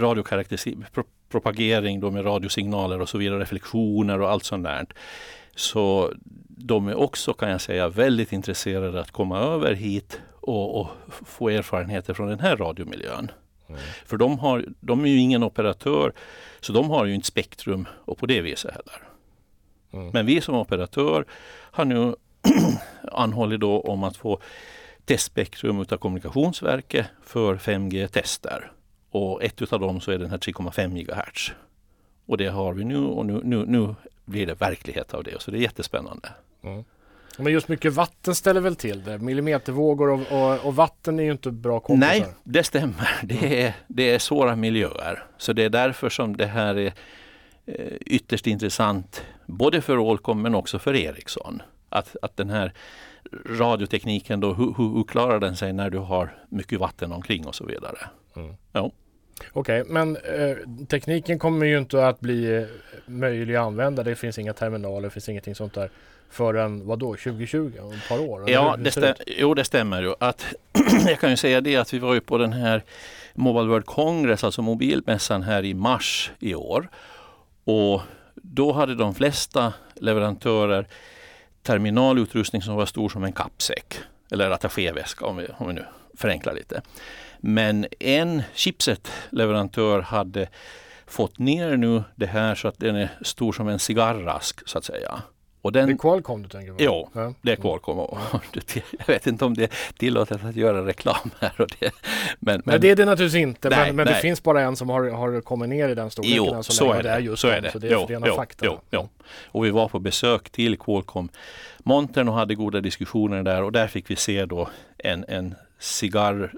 radiopropagering 1.34 2.00
då 2.00 2.12
med 2.12 2.26
radiosignaler 2.26 3.02
och 3.02 3.10
så 3.10 3.18
vidare, 3.18 3.40
reflektioner 3.40 4.22
och 4.22 4.30
allt 4.30 4.44
sånt 4.44 4.64
där. 4.64 4.86
Så 5.56 6.14
de 6.48 6.88
är 6.88 6.96
också 6.96 7.34
kan 7.34 7.50
jag 7.50 7.62
säga 7.62 7.90
väldigt 7.90 8.32
intresserade 8.32 9.02
att 9.02 9.12
komma 9.12 9.40
över 9.40 9.74
hit 9.74 10.22
och, 10.42 10.82
och 10.82 10.88
få 11.26 11.50
erfarenheter 11.50 12.14
från 12.14 12.30
den 12.30 12.40
här 12.40 12.58
radiomiljön. 12.58 13.32
Mm. 13.68 13.82
För 14.06 14.18
de, 14.18 14.40
har, 14.40 14.66
de 14.80 15.06
är 15.06 15.10
ju 15.10 15.18
ingen 15.18 15.44
operatör 15.44 16.14
så 16.62 16.74
de 16.74 16.90
har 16.90 17.06
ju 17.06 17.16
inte 17.16 17.28
spektrum 17.28 17.88
och 18.06 18.18
på 18.18 18.26
det 18.26 18.42
viset 18.42 18.72
heller. 18.72 19.08
Mm. 19.94 20.12
Men 20.14 20.26
vi 20.26 20.42
som 20.42 20.56
operatör 20.56 21.26
har 21.72 21.86
nu 21.86 22.16
anhållit 23.12 23.60
då 23.60 23.82
om 23.82 24.04
att 24.04 24.18
få 24.18 24.40
testspektrum 25.06 25.80
av 25.80 25.98
Kommunikationsverket 25.98 27.06
för 27.24 27.56
5G-tester. 27.56 28.72
Och 29.14 29.44
ett 29.44 29.74
av 29.74 29.80
dem 29.80 30.02
så 30.02 30.12
är 30.12 30.18
den 30.18 30.30
här 30.30 30.38
3,5 30.38 31.04
GHz. 31.04 31.52
Och 32.26 32.38
det 32.38 32.48
har 32.48 32.74
vi 32.74 32.84
nu 32.84 32.98
och 32.98 33.26
nu, 33.26 33.42
nu, 33.44 33.66
nu 33.66 33.96
blir 34.26 34.48
det 34.48 34.54
verklighet 34.54 35.14
av 35.14 35.24
det. 35.24 35.42
Så 35.42 35.52
det 35.52 35.58
är 35.58 35.62
jättespännande. 35.62 36.30
Mm. 36.64 36.84
Men 37.38 37.54
just 37.54 37.68
mycket 37.68 37.94
vatten 37.94 38.36
ställer 38.36 38.62
väl 38.62 38.76
till 38.76 39.04
det? 39.04 39.18
Millimetervågor 39.18 40.10
och, 40.10 40.22
och, 40.32 40.66
och 40.66 40.76
vatten 40.76 41.20
är 41.20 41.24
ju 41.24 41.32
inte 41.32 41.52
bra 41.52 41.80
kompisar. 41.80 42.14
Nej, 42.14 42.26
det 42.44 42.64
stämmer. 42.64 43.10
Det 43.24 43.64
är, 43.64 43.74
det 43.88 44.04
är 44.12 44.20
svåra 44.20 44.56
miljöer. 44.56 45.24
Så 45.38 45.54
det 45.54 45.64
är 45.64 45.70
därför 45.70 46.10
som 46.10 46.38
det 46.38 46.46
här 46.46 46.76
är 46.76 46.94
eh, 47.66 47.98
ytterst 48.00 48.48
intressant. 48.48 49.24
Både 49.46 49.82
för 49.82 49.98
Ålcom 49.98 50.42
men 50.42 50.56
också 50.56 50.80
för 50.80 50.96
Ericsson. 50.96 51.62
Att, 51.90 52.16
att 52.22 52.38
den 52.38 52.50
här 52.50 52.74
radiotekniken 53.46 54.40
då, 54.40 54.54
hur, 54.54 54.74
hur, 54.78 55.04
klarar 55.04 55.40
den 55.40 55.56
sig 55.56 55.74
när 55.74 55.90
du 55.90 55.98
har 55.98 56.38
mycket 56.50 56.80
vatten 56.80 57.12
omkring 57.12 57.48
och 57.48 57.56
så 57.56 57.66
vidare. 57.66 57.98
Mm. 58.36 58.56
Ja. 58.72 58.92
Okej, 59.52 59.82
okay, 59.82 59.94
men 59.94 60.16
eh, 60.18 60.86
tekniken 60.88 61.40
kommer 61.40 61.66
ju 61.66 61.78
inte 61.78 62.08
att 62.08 62.20
bli 62.20 62.56
eh, 62.58 62.64
möjlig 63.06 63.56
att 63.56 63.66
använda. 63.66 64.04
Det 64.04 64.16
finns 64.16 64.38
inga 64.38 64.54
terminaler, 64.54 65.02
det 65.02 65.10
finns 65.10 65.30
ingenting 65.30 65.56
sånt 65.56 65.74
där 65.74 65.90
förrän 66.30 66.88
vad 66.88 67.00
då, 67.00 67.16
2020, 67.16 67.72
om 67.82 67.92
ett 67.92 68.10
par 68.10 68.20
år? 68.20 68.50
Ja, 68.50 68.76
det, 68.80 68.92
stäm 68.92 69.16
jo, 69.28 69.54
det 69.54 69.64
stämmer 69.64 70.02
ju. 70.02 70.14
Att, 70.20 70.46
jag 71.08 71.20
kan 71.20 71.30
ju 71.30 71.38
säga 71.38 71.62
det 71.62 71.76
att 71.76 71.94
vi 71.94 72.00
var 72.00 72.14
ju 72.14 72.22
på 72.22 72.38
den 72.38 72.54
här 72.54 72.84
Mobile 73.34 73.68
World 73.68 73.86
Congress, 73.86 74.44
alltså 74.44 74.62
mobilmässan 74.62 75.42
här 75.44 75.66
i 75.66 75.74
mars 75.74 76.32
i 76.40 76.56
år. 76.56 76.90
Och 77.64 78.02
då 78.36 78.72
hade 78.72 78.96
de 78.96 79.16
flesta 79.16 79.74
leverantörer 79.96 80.88
terminalutrustning 81.64 82.62
som 82.62 82.76
var 82.76 82.86
stor 82.86 83.10
som 83.10 83.24
en 83.24 83.34
kappsäck. 83.34 83.96
Eller 84.32 84.50
attachéväska 84.50 85.26
om 85.26 85.38
vi, 85.38 85.48
om 85.58 85.68
vi 85.68 85.74
nu 85.74 85.86
förenklar 86.18 86.54
lite. 86.54 86.82
Men 87.46 87.86
en 88.00 88.44
chipset-leverantör 88.54 90.02
hade 90.02 90.48
fått 91.06 91.40
ner 91.40 91.78
nu 91.78 92.04
det 92.16 92.26
här 92.26 92.56
så 92.56 92.68
att 92.68 92.80
den 92.80 92.96
är 92.96 93.10
stor 93.22 93.54
som 93.54 93.68
en 93.68 93.80
cigarrask 93.80 94.68
så 94.70 94.78
att 94.78 94.86
säga. 94.86 95.22
Och 95.62 95.72
den, 95.72 95.88
det 95.88 95.94
är 95.94 95.98
Qualcomm 95.98 96.44
du 96.44 96.50
tänker 96.50 96.72
på? 96.72 96.78
Jo, 96.84 97.10
ja. 97.14 97.34
det 97.42 97.52
är 97.52 97.56
Qualcomm. 97.56 97.98
Jag 99.00 99.08
vet 99.08 99.28
inte 99.28 99.46
om 99.46 99.54
det 99.54 99.64
är 99.64 99.70
tillåtet 99.98 100.46
att 100.46 100.56
göra 100.56 100.86
reklam 100.86 101.30
här. 101.40 101.62
Och 101.62 101.68
det, 101.80 101.92
men, 102.40 102.62
men, 102.66 102.82
det 102.82 102.90
är 102.90 102.96
det 102.96 103.06
naturligtvis 103.06 103.42
inte. 103.42 103.70
Nej, 103.70 103.86
men, 103.88 103.96
men 103.96 104.06
det 104.06 104.16
finns 104.16 104.44
bara 104.44 104.62
en 104.62 104.76
som 104.76 104.90
har, 104.90 105.10
har 105.10 105.42
kommit 105.42 105.70
ner 105.70 105.90
i 105.90 105.96
den 105.96 106.12
storleken. 106.12 106.38
Jo, 106.38 106.64
så, 106.64 106.72
så 106.72 106.92
är 106.92 106.98
det. 106.98 107.04
det 107.04 107.10
är 107.10 107.20
just 107.20 107.42
så 107.42 107.48
är 107.48 107.62
det. 107.62 107.72
Så 107.72 107.80
det 107.80 107.88
är 107.88 107.92
jo, 107.92 108.06
rena 108.10 108.28
jo, 108.28 108.36
fakta. 108.36 108.66
Jo, 108.66 108.80
jo. 108.92 109.10
Och 109.46 109.66
vi 109.66 109.70
var 109.70 109.88
på 109.88 110.00
besök 110.00 110.50
till 110.50 110.78
Qualcomm 110.78 111.30
montern 111.78 112.30
och 112.30 112.36
hade 112.36 112.56
goda 112.56 112.82
diskussioner 112.82 113.44
där 113.44 113.64
och 113.64 113.72
där 113.72 113.88
fick 113.88 114.10
vi 114.10 114.16
se 114.16 114.46
då 114.46 114.70
en, 114.98 115.26
en 115.28 115.56
cigarr 115.80 116.52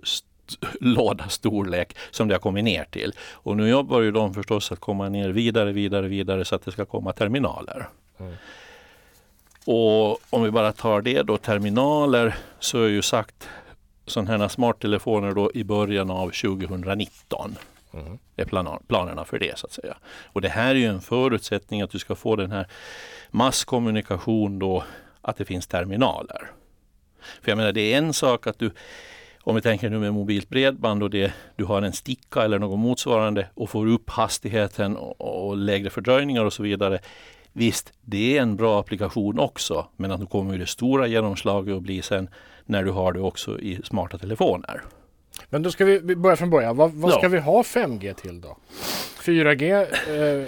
låda 0.82 1.30
storlek 1.30 1.98
som 2.12 2.28
det 2.28 2.34
har 2.34 2.40
kommit 2.40 2.64
ner 2.64 2.84
till. 2.84 3.14
Och 3.20 3.58
nu 3.58 3.70
jobbar 3.70 4.02
ju 4.02 4.12
de 4.12 4.34
förstås 4.34 4.72
att 4.72 4.80
komma 4.80 5.10
ner 5.10 5.30
vidare, 5.30 5.72
vidare, 5.72 6.08
vidare 6.08 6.46
så 6.46 6.56
att 6.56 6.66
det 6.66 6.72
ska 6.72 6.86
komma 6.86 7.14
terminaler. 7.14 7.88
Mm. 8.20 8.34
Och 9.66 10.20
om 10.30 10.44
vi 10.44 10.52
bara 10.52 10.72
tar 10.72 11.02
det 11.02 11.22
då, 11.22 11.38
terminaler, 11.38 12.36
så 12.60 12.84
är 12.84 12.88
ju 12.88 13.02
sagt 13.02 13.50
sådana 14.06 14.38
här 14.38 14.48
smarttelefoner 14.48 15.34
då 15.34 15.52
i 15.54 15.64
början 15.64 16.10
av 16.10 16.30
2019. 16.30 17.56
Mm. 17.94 18.18
Det 18.36 18.42
är 18.42 18.80
planerna 18.88 19.26
för 19.26 19.40
det 19.40 19.58
så 19.58 19.68
att 19.68 19.74
säga. 19.74 19.98
Och 20.26 20.42
det 20.42 20.50
här 20.50 20.70
är 20.70 20.80
ju 20.80 20.86
en 20.86 21.02
förutsättning 21.02 21.82
att 21.82 21.92
du 21.92 22.00
ska 22.00 22.16
få 22.16 22.36
den 22.36 22.52
här 22.52 22.68
masskommunikation 23.32 24.60
då, 24.60 24.84
att 25.22 25.38
det 25.38 25.46
finns 25.46 25.68
terminaler. 25.68 26.52
För 27.42 27.52
jag 27.52 27.58
menar 27.58 27.72
det 27.72 27.94
är 27.94 27.98
en 27.98 28.14
sak 28.14 28.48
att 28.48 28.60
du 28.60 28.72
om 29.48 29.56
vi 29.56 29.62
tänker 29.62 29.90
nu 29.90 30.00
med 30.00 30.14
mobilt 30.14 30.50
bredband 30.50 31.04
och 31.04 31.10
det, 31.10 31.34
du 31.56 31.66
har 31.66 31.82
en 31.82 31.94
sticka 31.94 32.44
eller 32.44 32.60
något 32.60 32.80
motsvarande 32.80 33.48
och 33.54 33.70
får 33.70 33.88
upp 33.88 34.10
hastigheten 34.10 34.98
och, 34.98 35.48
och 35.48 35.58
lägre 35.58 35.90
fördröjningar 35.90 36.46
och 36.46 36.54
så 36.54 36.64
vidare. 36.64 37.00
Visst, 37.54 37.94
det 38.02 38.38
är 38.38 38.42
en 38.42 38.56
bra 38.56 38.80
applikation 38.80 39.40
också, 39.40 39.88
men 39.96 40.12
att 40.12 40.20
nu 40.20 40.26
kommer 40.26 40.58
det 40.58 40.66
stora 40.66 41.08
genomslaget 41.08 41.76
att 41.76 41.82
bli 41.82 42.02
sen 42.02 42.30
när 42.66 42.84
du 42.84 42.92
har 42.92 43.14
det 43.14 43.20
också 43.20 43.60
i 43.60 43.80
smarta 43.84 44.18
telefoner. 44.18 44.82
Men 45.50 45.64
då 45.64 45.72
ska 45.72 45.86
vi 45.86 46.16
börja 46.16 46.36
från 46.36 46.50
början. 46.50 46.78
Vad, 46.78 46.92
vad 46.92 47.12
ska 47.12 47.24
ja. 47.24 47.30
vi 47.30 47.40
ha 47.40 47.62
5G 47.62 48.14
till 48.14 48.42
då? 48.42 48.58
4G 49.22 49.82
eh, 49.82 50.48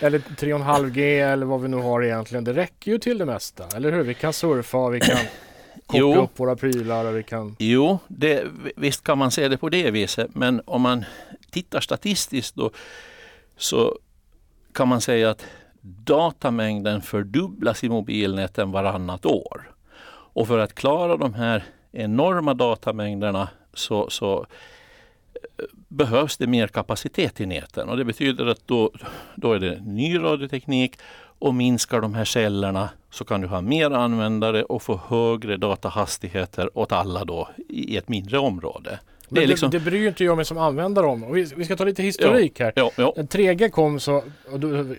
eller 0.00 0.18
3,5G 0.18 1.32
eller 1.32 1.46
vad 1.46 1.62
vi 1.62 1.68
nu 1.68 1.76
har 1.76 2.04
egentligen. 2.04 2.44
Det 2.44 2.52
räcker 2.52 2.90
ju 2.92 2.98
till 2.98 3.18
det 3.18 3.26
mesta, 3.26 3.64
eller 3.76 3.92
hur? 3.92 4.02
Vi 4.02 4.14
kan 4.14 4.32
surfa, 4.32 4.88
vi 4.88 5.00
kan 5.00 5.18
koppla 6.00 6.16
jo. 6.16 6.22
upp 6.22 6.40
våra 6.40 6.56
prylar 6.56 7.04
och 7.04 7.16
vi 7.16 7.22
kan... 7.22 7.56
Jo, 7.58 7.98
det, 8.08 8.46
visst 8.76 9.04
kan 9.04 9.18
man 9.18 9.30
se 9.30 9.48
det 9.48 9.56
på 9.56 9.68
det 9.68 9.90
viset, 9.90 10.34
men 10.34 10.62
om 10.64 10.82
man 10.82 11.04
tittar 11.50 11.80
statistiskt 11.80 12.54
då 12.54 12.70
så 13.56 13.98
kan 14.72 14.88
man 14.88 15.00
säga 15.00 15.30
att 15.30 15.46
datamängden 16.04 17.02
fördubblas 17.02 17.84
i 17.84 17.88
mobilnäten 17.88 18.72
varannat 18.72 19.26
år. 19.26 19.70
Och 20.34 20.46
för 20.46 20.58
att 20.58 20.74
klara 20.74 21.16
de 21.16 21.34
här 21.34 21.64
enorma 21.92 22.54
datamängderna 22.54 23.48
så, 23.74 24.10
så 24.10 24.46
eh, 25.34 25.64
behövs 25.88 26.36
det 26.36 26.46
mer 26.46 26.66
kapacitet 26.66 27.40
i 27.40 27.46
näten 27.46 27.88
och 27.88 27.96
det 27.96 28.04
betyder 28.04 28.46
att 28.46 28.66
då, 28.66 28.90
då 29.36 29.52
är 29.52 29.58
det 29.58 29.80
ny 29.80 30.18
radioteknik 30.18 30.98
och 31.44 31.54
minskar 31.54 32.00
de 32.00 32.14
här 32.14 32.24
cellerna 32.24 32.88
så 33.10 33.24
kan 33.24 33.40
du 33.40 33.46
ha 33.46 33.60
mer 33.60 33.90
användare 33.90 34.64
och 34.64 34.82
få 34.82 35.00
högre 35.08 35.56
datahastigheter 35.56 36.78
åt 36.78 36.92
alla 36.92 37.24
då 37.24 37.48
i 37.68 37.96
ett 37.96 38.08
mindre 38.08 38.38
område. 38.38 39.00
Men 39.28 39.40
det, 39.40 39.46
liksom... 39.46 39.70
det, 39.70 39.78
det 39.78 39.84
bryr 39.84 40.08
inte 40.08 40.24
jag 40.24 40.36
mig 40.36 40.44
som 40.44 40.58
användare 40.58 41.06
om. 41.06 41.32
Vi, 41.32 41.42
vi 41.56 41.64
ska 41.64 41.76
ta 41.76 41.84
lite 41.84 42.02
historik 42.02 42.60
här. 42.60 42.72
Ja, 42.76 42.90
ja. 42.96 43.14
3G 43.16 43.70
kom 43.70 44.00
så, 44.00 44.22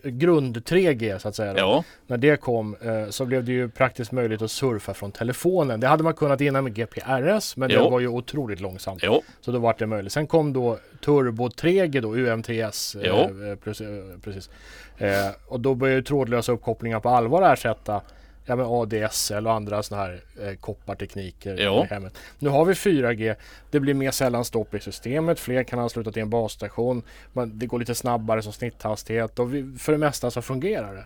grund 0.03 0.57
3G 0.57 1.17
så 1.17 1.27
att 1.27 1.35
säga. 1.35 1.53
Ja. 1.57 1.83
När 2.07 2.17
det 2.17 2.37
kom 2.37 2.75
eh, 2.81 3.09
så 3.09 3.25
blev 3.25 3.43
det 3.43 3.51
ju 3.51 3.69
praktiskt 3.69 4.11
möjligt 4.11 4.41
att 4.41 4.51
surfa 4.51 4.93
från 4.93 5.11
telefonen. 5.11 5.79
Det 5.79 5.87
hade 5.87 6.03
man 6.03 6.13
kunnat 6.13 6.41
innan 6.41 6.63
med 6.63 6.75
GPRS 6.75 7.57
men 7.57 7.69
det 7.69 7.77
var 7.77 7.99
ju 7.99 8.07
otroligt 8.07 8.59
långsamt. 8.59 9.03
Så 9.41 9.51
då 9.51 9.59
var 9.59 9.75
det 9.79 9.85
möjligt. 9.85 10.13
Sen 10.13 10.27
kom 10.27 10.53
då 10.53 10.77
Turbo 11.05 11.47
3G 11.47 12.01
då, 12.01 12.15
UMTS. 12.15 12.95
Eh, 12.95 13.19
eh, 13.19 13.55
precis. 13.63 13.87
precis. 14.23 14.49
Eh, 14.97 15.29
och 15.47 15.59
då 15.59 15.75
började 15.75 16.03
trådlösa 16.03 16.51
uppkopplingar 16.51 16.99
på 16.99 17.09
allvar 17.09 17.53
ersätta 17.53 18.01
ja, 18.45 18.55
men 18.55 18.65
ADSL 18.65 19.47
och 19.47 19.53
andra 19.53 19.83
sådana 19.83 20.03
här 20.03 20.21
eh, 20.41 20.55
koppartekniker 20.55 21.59
i 21.59 21.87
hemmet. 21.87 22.17
Nu 22.39 22.49
har 22.49 22.65
vi 22.65 22.73
4G. 22.73 23.35
Det 23.71 23.79
blir 23.79 23.93
mer 23.93 24.11
sällan 24.11 24.45
stopp 24.45 24.73
i 24.73 24.79
systemet. 24.79 25.39
Fler 25.39 25.63
kan 25.63 25.79
ansluta 25.79 26.11
till 26.11 26.21
en 26.21 26.29
basstation. 26.29 27.03
Man, 27.33 27.59
det 27.59 27.65
går 27.65 27.79
lite 27.79 27.95
snabbare 27.95 28.41
som 28.41 28.53
snitthastighet 28.53 29.39
och 29.39 29.55
vi, 29.55 29.77
för 29.79 29.91
det 29.91 29.97
mesta 29.97 30.31
så 30.31 30.41
fungerar 30.41 30.93
det. 30.93 31.05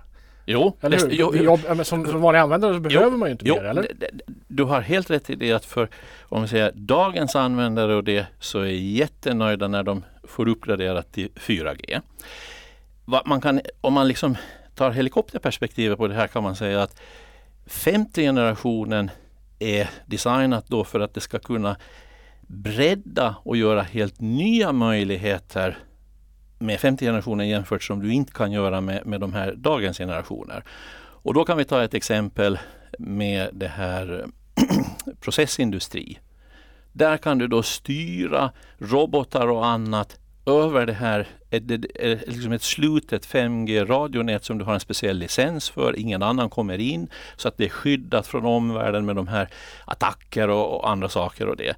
Jo, 0.51 0.77
Eller 0.81 0.97
hur? 0.97 1.09
Jo, 1.11 1.35
Jobb, 1.35 1.59
som, 1.83 2.05
som 2.05 2.21
vanlig 2.21 2.39
användare 2.39 2.73
så 2.73 2.79
behöver 2.79 3.11
jo, 3.11 3.17
man 3.17 3.29
ju 3.29 3.31
inte 3.31 3.47
jo, 3.47 3.55
mer, 3.55 3.63
eller? 3.63 3.87
Du 4.47 4.63
har 4.63 4.81
helt 4.81 5.09
rätt 5.09 5.29
i 5.29 5.35
det 5.35 5.51
att 5.51 5.65
för 5.65 5.89
om 6.21 6.41
vi 6.41 6.47
säger 6.47 6.71
dagens 6.75 7.35
användare 7.35 7.95
och 7.95 8.03
det 8.03 8.25
så 8.39 8.59
är 8.59 8.65
jättenöjda 8.71 9.67
när 9.67 9.83
de 9.83 10.03
får 10.23 10.47
uppgraderat 10.47 11.11
till 11.11 11.29
4G. 11.35 12.01
Man 13.25 13.41
kan, 13.41 13.61
om 13.81 13.93
man 13.93 14.07
liksom 14.07 14.35
tar 14.75 14.91
helikopterperspektivet 14.91 15.97
på 15.97 16.07
det 16.07 16.13
här 16.13 16.27
kan 16.27 16.43
man 16.43 16.55
säga 16.55 16.83
att 16.83 17.01
femte 17.69 18.21
generationen 18.21 19.11
är 19.59 19.89
designat 20.05 20.67
då 20.67 20.83
för 20.83 20.99
att 20.99 21.13
det 21.13 21.21
ska 21.21 21.39
kunna 21.39 21.75
bredda 22.47 23.35
och 23.43 23.57
göra 23.57 23.81
helt 23.81 24.19
nya 24.19 24.71
möjligheter 24.71 25.77
med 26.59 26.79
femte 26.79 27.05
generationen 27.05 27.47
jämfört 27.47 27.83
som 27.83 27.99
du 27.99 28.13
inte 28.13 28.33
kan 28.33 28.51
göra 28.51 28.81
med, 28.81 29.05
med 29.05 29.21
de 29.21 29.33
här 29.33 29.55
dagens 29.55 29.97
generationer. 29.97 30.63
Och 31.21 31.33
då 31.33 31.45
kan 31.45 31.57
vi 31.57 31.65
ta 31.65 31.83
ett 31.83 31.93
exempel 31.93 32.59
med 32.99 33.49
det 33.53 33.67
här 33.67 34.25
processindustri. 35.21 36.19
Där 36.91 37.17
kan 37.17 37.37
du 37.37 37.47
då 37.47 37.63
styra 37.63 38.51
robotar 38.77 39.47
och 39.47 39.65
annat 39.65 40.19
över 40.45 40.85
det 40.85 40.93
här, 40.93 41.27
ett, 41.49 41.63
liksom 42.27 42.51
ett 42.51 42.61
slutet 42.61 43.27
5G-radionät 43.27 44.45
som 44.45 44.57
du 44.57 44.65
har 44.65 44.73
en 44.73 44.79
speciell 44.79 45.17
licens 45.17 45.69
för. 45.69 45.99
Ingen 45.99 46.23
annan 46.23 46.49
kommer 46.49 46.77
in 46.77 47.09
så 47.35 47.47
att 47.47 47.57
det 47.57 47.65
är 47.65 47.69
skyddat 47.69 48.27
från 48.27 48.45
omvärlden 48.45 49.05
med 49.05 49.15
de 49.15 49.27
här 49.27 49.49
attacker 49.85 50.49
och, 50.49 50.75
och 50.75 50.89
andra 50.89 51.09
saker 51.09 51.47
och 51.47 51.57
det. 51.57 51.75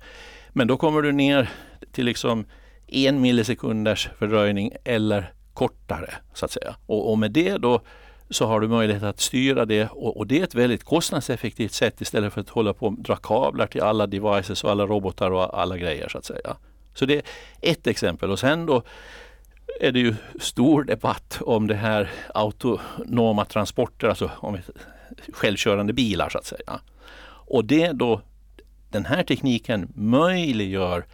Men 0.50 0.68
då 0.68 0.78
kommer 0.78 1.02
du 1.02 1.12
ner 1.12 1.50
till 1.92 2.06
liksom 2.06 2.46
en 2.88 3.22
millisekunders 3.22 4.10
fördröjning 4.20 4.72
eller 4.84 5.34
kortare 5.54 6.14
så 6.34 6.46
att 6.46 6.52
säga. 6.52 6.76
Och, 6.86 7.12
och 7.12 7.20
med 7.20 7.32
det 7.32 7.58
då 7.58 7.82
så 8.30 8.46
har 8.46 8.60
du 8.60 8.68
möjlighet 8.68 9.04
att 9.04 9.20
styra 9.20 9.66
det 9.66 9.90
och, 9.92 10.18
och, 10.18 10.28
det 10.28 10.40
är 10.40 10.44
ett 10.44 10.56
väldigt 10.56 10.84
kostnadseffektivt 10.84 11.74
sätt 11.74 12.02
istället 12.02 12.34
för 12.34 12.42
att 12.42 12.50
hålla 12.50 12.74
på 12.74 12.86
och 12.86 13.00
dra 13.00 13.16
kablar 13.16 13.68
till 13.68 13.82
alla 13.82 14.08
devices 14.08 14.64
och 14.64 14.72
alla 14.72 14.86
robotar 14.86 15.32
och 15.32 15.60
alla 15.60 15.78
grejer 15.78 16.10
så 16.10 16.18
att 16.18 16.26
säga. 16.26 16.58
Så 16.94 17.06
det 17.06 17.16
är 17.16 17.24
ett 17.62 17.88
exempel 17.88 18.32
och 18.32 18.40
sen 18.40 18.66
då 18.66 18.84
är 19.80 19.92
det 19.92 20.00
ju 20.00 20.16
stor 20.40 20.84
debatt 20.84 21.38
om 21.42 21.68
det 21.68 21.76
här 21.76 22.10
autonoma 22.34 23.46
transporter, 23.46 24.08
alltså 24.08 24.32
om 24.36 24.58
självkörande 25.34 25.94
bilar 25.94 26.30
så 26.30 26.38
att 26.38 26.46
säga. 26.46 26.80
Och 27.48 27.66
det 27.66 27.92
då, 27.92 28.22
den 28.90 29.06
här 29.06 29.24
tekniken 29.24 29.92
möjliggör 29.96 31.06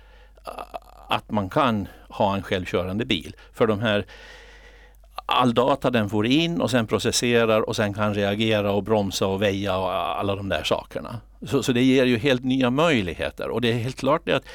att 1.09 1.31
man 1.31 1.49
kan 1.49 1.87
ha 2.09 2.35
en 2.35 2.43
självkörande 2.43 3.05
bil. 3.05 3.35
För 3.53 3.67
de 3.67 3.79
här 3.79 4.05
all 5.25 5.53
data 5.53 5.89
den 5.89 6.09
får 6.09 6.25
in 6.25 6.61
och 6.61 6.71
sen 6.71 6.87
processerar 6.87 7.61
och 7.61 7.75
sen 7.75 7.93
kan 7.93 8.13
reagera 8.13 8.71
och 8.71 8.83
bromsa 8.83 9.27
och 9.27 9.41
väja 9.41 9.77
och 9.77 9.91
alla 9.93 10.35
de 10.35 10.49
där 10.49 10.63
sakerna. 10.63 11.21
Så, 11.41 11.63
så 11.63 11.71
det 11.71 11.83
ger 11.83 12.05
ju 12.05 12.17
helt 12.17 12.43
nya 12.43 12.69
möjligheter 12.69 13.49
och 13.49 13.61
det 13.61 13.71
är 13.71 13.77
helt 13.77 13.95
klart 13.95 14.21
det 14.25 14.33
att 14.33 14.45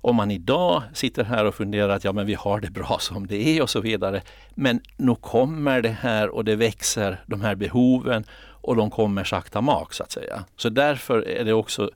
om 0.00 0.16
man 0.16 0.30
idag 0.30 0.82
sitter 0.92 1.24
här 1.24 1.44
och 1.44 1.54
funderar 1.54 1.88
att 1.88 2.04
ja 2.04 2.12
men 2.12 2.26
vi 2.26 2.34
har 2.34 2.60
det 2.60 2.70
bra 2.70 2.96
som 3.00 3.26
det 3.26 3.48
är 3.48 3.62
och 3.62 3.70
så 3.70 3.80
vidare. 3.80 4.22
Men 4.54 4.80
nu 4.96 5.14
kommer 5.14 5.82
det 5.82 5.96
här 6.00 6.28
och 6.28 6.44
det 6.44 6.56
växer 6.56 7.20
de 7.26 7.40
här 7.40 7.54
behoven 7.54 8.24
och 8.60 8.76
de 8.76 8.90
kommer 8.90 9.24
sakta 9.24 9.60
mak 9.60 9.92
så 9.92 10.02
att 10.02 10.12
säga. 10.12 10.44
Så 10.56 10.68
därför 10.68 11.28
är 11.28 11.44
det 11.44 11.52
också, 11.52 11.90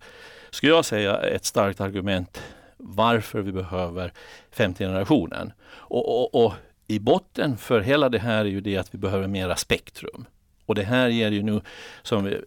skulle 0.51 0.73
jag 0.73 0.85
säga, 0.85 1.17
ett 1.17 1.45
starkt 1.45 1.81
argument 1.81 2.43
varför 2.83 3.41
vi 3.41 3.53
behöver 3.53 4.13
femte 4.51 4.85
generationen. 4.85 5.53
Och, 5.73 6.21
och, 6.21 6.45
och, 6.45 6.53
i 6.87 6.99
botten 6.99 7.57
för 7.57 7.81
hela 7.81 8.09
det 8.09 8.19
här 8.19 8.41
är 8.41 8.49
ju 8.49 8.61
det 8.61 8.77
att 8.77 8.95
vi 8.95 8.99
behöver 8.99 9.29
mera 9.29 9.57
spektrum. 9.57 10.25
Och 10.67 10.75
det 10.75 10.83
här 10.83 11.09
ger 11.09 11.31
ju 11.31 11.43
nu, 11.43 11.61
som 12.03 12.25
vi 12.25 12.41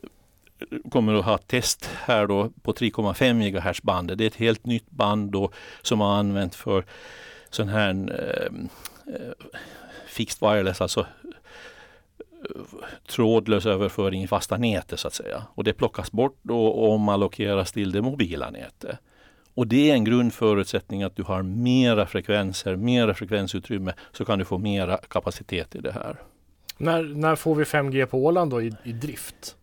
kommer 0.91 1.13
att 1.13 1.25
ha 1.25 1.38
test 1.38 1.89
här 2.05 2.27
då 2.27 2.50
på 2.62 2.74
3,5 2.74 3.50
GHz 3.50 3.81
bandet. 3.81 4.17
Det 4.17 4.24
är 4.24 4.27
ett 4.27 4.35
helt 4.35 4.65
nytt 4.65 4.91
band 4.91 5.31
då 5.31 5.51
som 5.81 6.01
har 6.01 6.15
använt 6.15 6.55
för 6.55 6.85
sån 7.50 7.67
här 7.67 7.89
eh, 7.89 9.15
eh 9.15 9.31
fixed 10.07 10.50
wireless, 10.50 10.81
alltså 10.81 11.00
eh, 11.00 12.62
trådlös 13.07 13.65
överföring 13.65 14.24
i 14.24 14.27
fasta 14.27 14.57
nätet 14.57 15.00
så 15.00 15.07
att 15.07 15.13
säga. 15.13 15.43
Och 15.55 15.63
det 15.63 15.74
plockas 15.74 16.12
bort 16.12 16.39
då 16.41 16.65
och 16.65 16.93
omallokeras 16.93 17.71
till 17.71 17.91
det 17.91 18.01
mobila 18.01 18.50
nätet. 18.50 19.00
Och 19.53 19.67
det 19.67 19.91
är 19.91 19.93
en 19.93 20.03
grundförutsättning 20.03 21.03
att 21.03 21.15
du 21.15 21.24
har 21.24 21.43
mera 21.43 22.05
frekvenser, 22.05 22.75
mera 22.75 23.13
frekvensutrymme 23.13 23.93
så 24.12 24.25
kan 24.25 24.39
du 24.39 24.45
få 24.45 24.57
mera 24.57 24.97
kapacitet 24.97 25.75
i 25.75 25.79
det 25.79 25.91
här. 25.91 26.15
När, 26.77 27.03
när 27.03 27.35
får 27.35 27.55
vi 27.55 27.63
5G 27.63 28.05
på 28.05 28.25
Åland 28.25 28.51
då 28.51 28.62
i, 28.62 28.74
i 28.83 28.91
drift? 28.91 29.55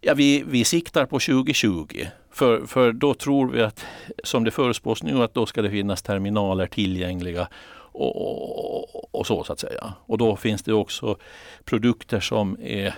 Ja, 0.00 0.14
vi, 0.14 0.44
vi 0.46 0.64
siktar 0.64 1.06
på 1.06 1.18
2020. 1.18 2.06
För, 2.32 2.66
för 2.66 2.92
då 2.92 3.14
tror 3.14 3.48
vi 3.48 3.62
att, 3.62 3.84
som 4.24 4.44
det 4.44 4.50
förespås 4.50 5.02
nu, 5.02 5.22
att 5.22 5.34
då 5.34 5.46
ska 5.46 5.62
det 5.62 5.70
finnas 5.70 6.02
terminaler 6.02 6.66
tillgängliga 6.66 7.48
och, 7.92 8.16
och, 8.16 9.14
och, 9.14 9.26
så 9.26 9.44
så 9.44 9.52
att 9.52 9.60
säga. 9.60 9.92
Och 10.06 10.18
då 10.18 10.36
finns 10.36 10.62
det 10.62 10.72
också 10.72 11.16
produkter 11.64 12.20
som 12.20 12.56
är 12.62 12.94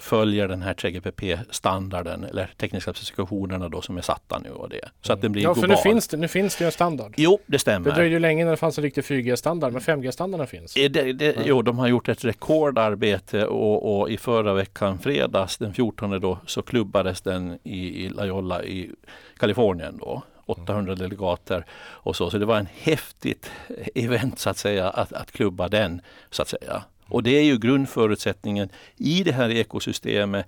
följer 0.00 0.48
den 0.48 0.62
här 0.62 0.74
3GPP-standarden 0.74 2.24
eller 2.24 2.50
tekniska 2.56 2.92
specifikationerna 2.92 3.68
då 3.68 3.82
som 3.82 3.98
är 3.98 4.02
satta 4.02 4.38
nu 4.38 4.50
och 4.50 4.68
det. 4.68 4.88
Så 5.00 5.12
att 5.12 5.22
den 5.22 5.32
blir 5.32 5.42
Ja, 5.42 5.54
för 5.54 5.60
global. 5.60 5.76
nu 5.76 5.90
finns, 5.90 6.08
det, 6.08 6.16
nu 6.16 6.28
finns 6.28 6.56
det 6.56 6.64
en 6.64 6.72
standard. 6.72 7.14
Jo, 7.16 7.38
det 7.46 7.58
stämmer. 7.58 7.90
Det 7.90 7.96
dröjde 7.96 8.12
ju 8.12 8.18
länge 8.18 8.44
när 8.44 8.50
det 8.50 8.56
fanns 8.56 8.78
en 8.78 8.84
riktig 8.84 9.04
4G-standard, 9.04 9.72
men 9.72 9.82
5G-standarden 9.82 10.46
finns. 10.46 10.76
Eh, 10.76 10.90
det, 10.90 11.12
det, 11.12 11.26
ja. 11.26 11.42
Jo, 11.44 11.62
de 11.62 11.78
har 11.78 11.88
gjort 11.88 12.08
ett 12.08 12.24
rekordarbete 12.24 13.46
och, 13.46 14.00
och, 14.00 14.10
i 14.10 14.16
förra 14.16 14.54
veckan, 14.54 14.98
fredags 14.98 15.58
den 15.58 15.74
14 15.74 16.20
då, 16.20 16.38
så 16.46 16.62
klubbades 16.62 17.20
den 17.20 17.58
i, 17.62 18.04
i 18.04 18.08
La 18.08 18.24
Jolla 18.24 18.64
i 18.64 18.90
Kalifornien 19.38 19.98
då. 19.98 20.22
800 20.46 20.92
mm. 20.92 20.98
delegater 20.98 21.64
och 21.72 22.16
så. 22.16 22.30
Så 22.30 22.38
det 22.38 22.46
var 22.46 22.58
en 22.58 22.68
häftigt 22.80 23.50
event 23.94 24.38
så 24.38 24.50
att 24.50 24.58
säga 24.58 24.90
att, 24.90 25.12
att 25.12 25.32
klubba 25.32 25.68
den 25.68 26.00
så 26.30 26.42
att 26.42 26.48
säga. 26.48 26.82
Och 27.08 27.22
det 27.22 27.30
är 27.30 27.42
ju 27.42 27.58
grundförutsättningen 27.58 28.68
i 28.96 29.22
det 29.22 29.32
här 29.32 29.50
ekosystemet 29.50 30.46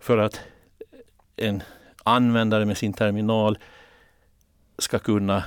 för 0.00 0.18
att 0.18 0.40
en 1.36 1.62
användare 2.04 2.64
med 2.64 2.78
sin 2.78 2.92
terminal 2.92 3.58
ska 4.78 4.98
kunna 4.98 5.44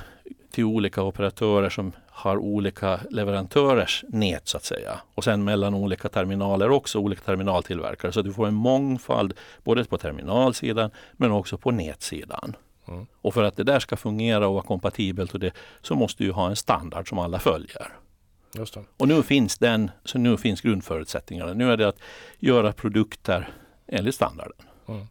till 0.50 0.64
olika 0.64 1.02
operatörer 1.02 1.70
som 1.70 1.92
har 2.08 2.36
olika 2.36 3.00
leverantörers 3.10 4.04
nät 4.08 4.48
så 4.48 4.56
att 4.56 4.64
säga. 4.64 5.00
Och 5.14 5.24
sen 5.24 5.44
mellan 5.44 5.74
olika 5.74 6.08
terminaler 6.08 6.70
också, 6.70 6.98
olika 6.98 7.22
terminaltillverkare. 7.22 8.12
Så 8.12 8.22
du 8.22 8.32
får 8.32 8.46
en 8.46 8.54
mångfald 8.54 9.34
både 9.64 9.84
på 9.84 9.98
terminalsidan 9.98 10.90
men 11.12 11.32
också 11.32 11.58
på 11.58 11.70
nätsidan. 11.70 12.56
Mm. 12.88 13.06
Och 13.20 13.34
för 13.34 13.42
att 13.42 13.56
det 13.56 13.64
där 13.64 13.80
ska 13.80 13.96
fungera 13.96 14.48
och 14.48 14.54
vara 14.54 14.64
kompatibelt 14.64 15.34
och 15.34 15.40
det, 15.40 15.52
så 15.82 15.94
måste 15.94 16.24
du 16.24 16.32
ha 16.32 16.48
en 16.48 16.56
standard 16.56 17.08
som 17.08 17.18
alla 17.18 17.38
följer. 17.38 17.92
Och 18.96 19.08
nu 19.08 19.22
finns 19.22 19.58
den, 19.58 19.90
så 20.04 20.18
nu 20.18 20.36
finns 20.36 20.60
grundförutsättningarna. 20.60 21.54
Nu 21.54 21.72
är 21.72 21.76
det 21.76 21.88
att 21.88 21.98
göra 22.38 22.72
produkter 22.72 23.48
enligt 23.86 24.14
standarden. 24.14 24.56
Mm. 24.88 25.06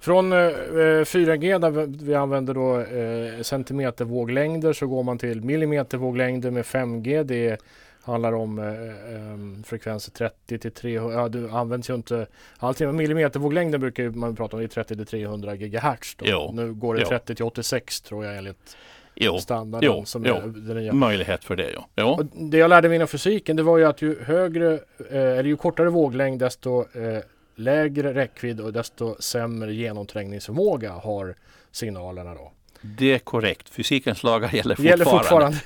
Från 0.00 0.32
eh, 0.32 0.36
4G 0.36 1.58
där 1.58 2.04
vi 2.04 2.14
använder 2.14 2.54
då 2.54 2.80
eh, 2.80 3.42
centimetervåglängder 3.42 4.72
så 4.72 4.86
går 4.86 5.02
man 5.02 5.18
till 5.18 5.44
millimetervåglängder 5.44 6.50
med 6.50 6.64
5G. 6.64 7.24
Det 7.24 7.60
handlar 8.02 8.32
om 8.32 8.58
eh, 8.58 8.64
eh 8.66 9.64
frekvenser 9.64 10.12
30 10.12 10.58
till 10.58 10.72
300. 10.72 11.20
Ja, 11.20 11.28
det 11.28 11.50
används 11.50 11.90
ju 11.90 11.94
inte 11.94 12.26
allting. 12.58 12.96
Millimetervåglängden 12.96 13.80
brukar 13.80 14.10
man 14.10 14.36
prata 14.36 14.56
om. 14.56 14.62
Är 14.62 14.66
30 14.66 14.96
till 14.96 15.06
300 15.06 15.56
GHz. 15.56 16.16
Nu 16.52 16.74
går 16.74 16.94
det 16.94 17.00
jo. 17.00 17.08
30 17.08 17.34
till 17.34 17.44
86 17.44 18.00
tror 18.00 18.24
jag 18.24 18.36
enligt 18.36 18.76
jo, 19.20 19.38
standarden 19.38 19.86
jo, 19.86 20.04
som 20.04 20.24
jo, 20.26 20.34
är 20.34 20.40
den 20.40 20.76
nya. 20.76 20.92
Möjlighet 20.92 21.44
för 21.44 21.56
det, 21.56 21.70
ja. 21.70 21.88
Jo. 21.96 22.28
det 22.32 22.58
jag 22.58 22.68
lärde 22.68 22.88
mig 22.88 22.96
inom 22.96 23.08
fysiken 23.08 23.56
det 23.56 23.62
var 23.62 23.78
ju 23.78 23.84
att 23.84 24.02
ju 24.02 24.22
högre, 24.22 24.72
eh, 25.10 25.38
eller 25.38 25.44
ju 25.44 25.56
kortare 25.56 25.90
våglängd 25.90 26.40
desto 26.40 26.80
eh, 26.80 27.22
lägre 27.56 28.14
räckvidd 28.14 28.60
och 28.60 28.72
desto 28.72 29.16
sämre 29.20 29.74
genomträngningsförmåga 29.74 30.92
har 30.92 31.34
signalerna 31.72 32.34
då. 32.34 32.52
Det 32.80 33.14
är 33.14 33.18
korrekt. 33.18 33.68
Fysikens 33.68 34.22
lagar 34.22 34.54
gäller 34.54 34.74
fortfarande. 34.74 34.90
Gäller 34.90 35.04
fortfarande 35.04 35.58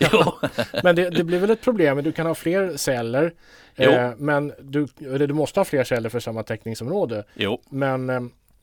men 0.83 0.97
det, 0.97 1.11
det, 1.11 1.25
blir 1.25 1.39
väl 1.39 1.51
ett 1.51 1.61
problem. 1.61 2.03
Du 2.03 2.13
kan 2.13 2.27
ha 2.27 2.35
fler 2.35 2.77
celler. 2.77 3.33
Eh, 3.77 4.11
men 4.17 4.53
du, 4.61 4.87
du 4.99 5.33
måste 5.33 5.61
ha 5.61 5.65
fler 5.65 5.85
celler 5.85 6.09
för 6.09 6.21
samma 6.21 6.43
täckningsområde. 6.43 7.25
Jo. 7.35 7.61
Men 7.69 8.11
eh, 8.11 8.21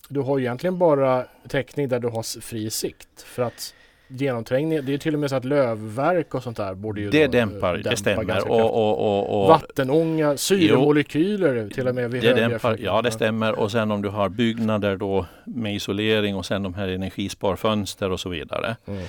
du 0.10 0.20
har 0.20 0.40
egentligen 0.40 0.78
bara 0.78 1.26
täckning 1.48 1.88
där 1.90 2.00
du 2.00 2.08
har 2.08 2.42
fri 2.42 2.70
sikt. 2.70 3.22
För 3.22 3.44
att 3.44 3.74
genomträngning. 4.10 4.86
Det 4.86 4.94
är 4.94 4.98
till 4.98 5.14
och 5.14 5.20
med 5.20 5.30
så 5.30 5.36
att 5.36 5.46
lövverk 5.46 6.36
och 6.36 6.44
sånt 6.44 6.58
där 6.58 6.74
borde 6.74 7.02
ju 7.02 7.10
Det 7.10 7.26
då, 7.26 7.32
dämpar, 7.32 7.74
dämpa 7.74 7.90
det 7.90 7.98
stämmer. 7.98 8.52
Och, 8.52 8.60
och, 8.60 9.00
och, 9.00 9.42
och, 9.42 9.50
Vattenånga, 9.50 10.38
syremolekyler 10.38 11.56
jo, 11.56 11.70
till 11.70 11.88
och 11.88 11.96
med. 11.96 12.12
Vid 12.12 12.22
det 12.22 12.34
dämpar, 12.34 12.78
ja 12.80 13.02
det 13.02 13.12
stämmer 13.12 13.60
och 13.60 13.72
sen 13.72 13.92
om 13.92 14.02
du 14.02 14.10
har 14.10 14.30
byggnader 14.30 14.98
då 14.98 15.26
med 15.46 15.76
isolering 15.76 16.36
och 16.36 16.46
sen 16.46 16.64
de 16.64 16.74
här 16.74 16.88
energisparfönster 16.88 18.12
och 18.12 18.20
så 18.20 18.30
vidare. 18.30 18.76
Mm. 18.86 19.04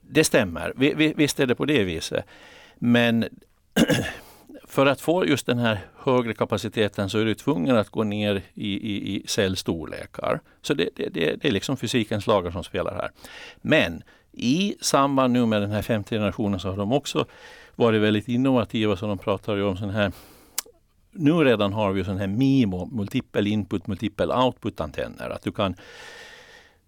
Det 0.00 0.24
stämmer, 0.24 0.72
visst 1.16 1.40
är 1.40 1.46
det 1.46 1.54
på 1.54 1.64
det 1.64 1.84
viset. 1.84 2.24
Men 2.78 3.24
för 4.64 4.86
att 4.86 5.00
få 5.00 5.26
just 5.26 5.46
den 5.46 5.58
här 5.58 5.78
högre 5.96 6.34
kapaciteten 6.34 7.10
så 7.10 7.18
är 7.18 7.24
du 7.24 7.34
tvungen 7.34 7.76
att 7.76 7.88
gå 7.88 8.04
ner 8.04 8.42
i, 8.54 8.72
i, 8.72 9.16
i 9.16 9.22
cellstorlekar. 9.26 10.40
Så 10.62 10.74
det, 10.74 10.88
det, 10.96 11.08
det 11.12 11.44
är 11.44 11.50
liksom 11.50 11.76
fysikens 11.76 12.26
lagar 12.26 12.50
som 12.50 12.64
spelar 12.64 12.94
här. 12.94 13.10
Men 13.62 14.02
i 14.36 14.76
samband 14.80 15.32
nu 15.32 15.46
med 15.46 15.62
den 15.62 15.70
här 15.70 15.82
femte 15.82 16.14
generationen 16.14 16.60
så 16.60 16.70
har 16.70 16.76
de 16.76 16.92
också 16.92 17.26
varit 17.74 18.02
väldigt 18.02 18.28
innovativa. 18.28 18.96
Så 18.96 19.06
de 19.06 19.18
pratar 19.18 19.56
ju 19.56 19.62
om 19.62 19.76
sån 19.76 19.90
här 19.90 20.12
nu 21.18 21.32
redan 21.32 21.72
har 21.72 21.92
vi 21.92 22.04
sån 22.04 22.18
här 22.18 22.26
MIMO, 22.26 22.86
multipel 22.86 23.46
input, 23.46 23.86
multipel 23.86 24.30
output 24.30 24.80
antenner. 24.80 25.30
Att 25.30 25.42
du 25.42 25.52
kan 25.52 25.74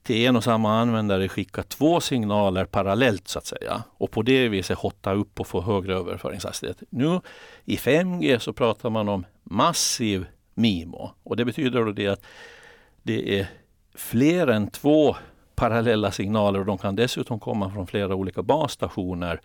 till 0.03 0.27
en 0.27 0.37
och 0.37 0.45
samma 0.45 0.81
användare 0.81 1.29
skicka 1.29 1.63
två 1.63 2.01
signaler 2.01 2.65
parallellt 2.65 3.29
så 3.29 3.39
att 3.39 3.47
säga. 3.47 3.83
Och 3.89 4.11
på 4.11 4.23
det 4.23 4.49
viset 4.49 4.79
hotta 4.79 5.13
upp 5.13 5.41
och 5.41 5.47
få 5.47 5.61
högre 5.61 5.95
överföringshastighet. 5.95 6.83
Nu 6.91 7.21
i 7.65 7.77
5G 7.77 8.39
så 8.39 8.53
pratar 8.53 8.91
man 8.91 9.09
om 9.09 9.27
massiv 9.43 10.27
MIMO. 10.55 11.11
Och 11.23 11.37
det 11.37 11.45
betyder 11.45 11.85
då 11.85 11.93
det 11.93 12.09
att 12.09 12.23
det 13.03 13.41
är 13.41 13.47
fler 13.95 14.47
än 14.47 14.71
två 14.71 15.17
parallella 15.59 16.13
signaler 16.13 16.61
och 16.61 16.67
de 16.67 16.79
kan 16.79 16.97
dessutom 16.97 17.41
komma 17.41 17.71
från 17.71 17.87
flera 17.87 18.15
olika 18.15 18.43
basstationer 18.43 19.41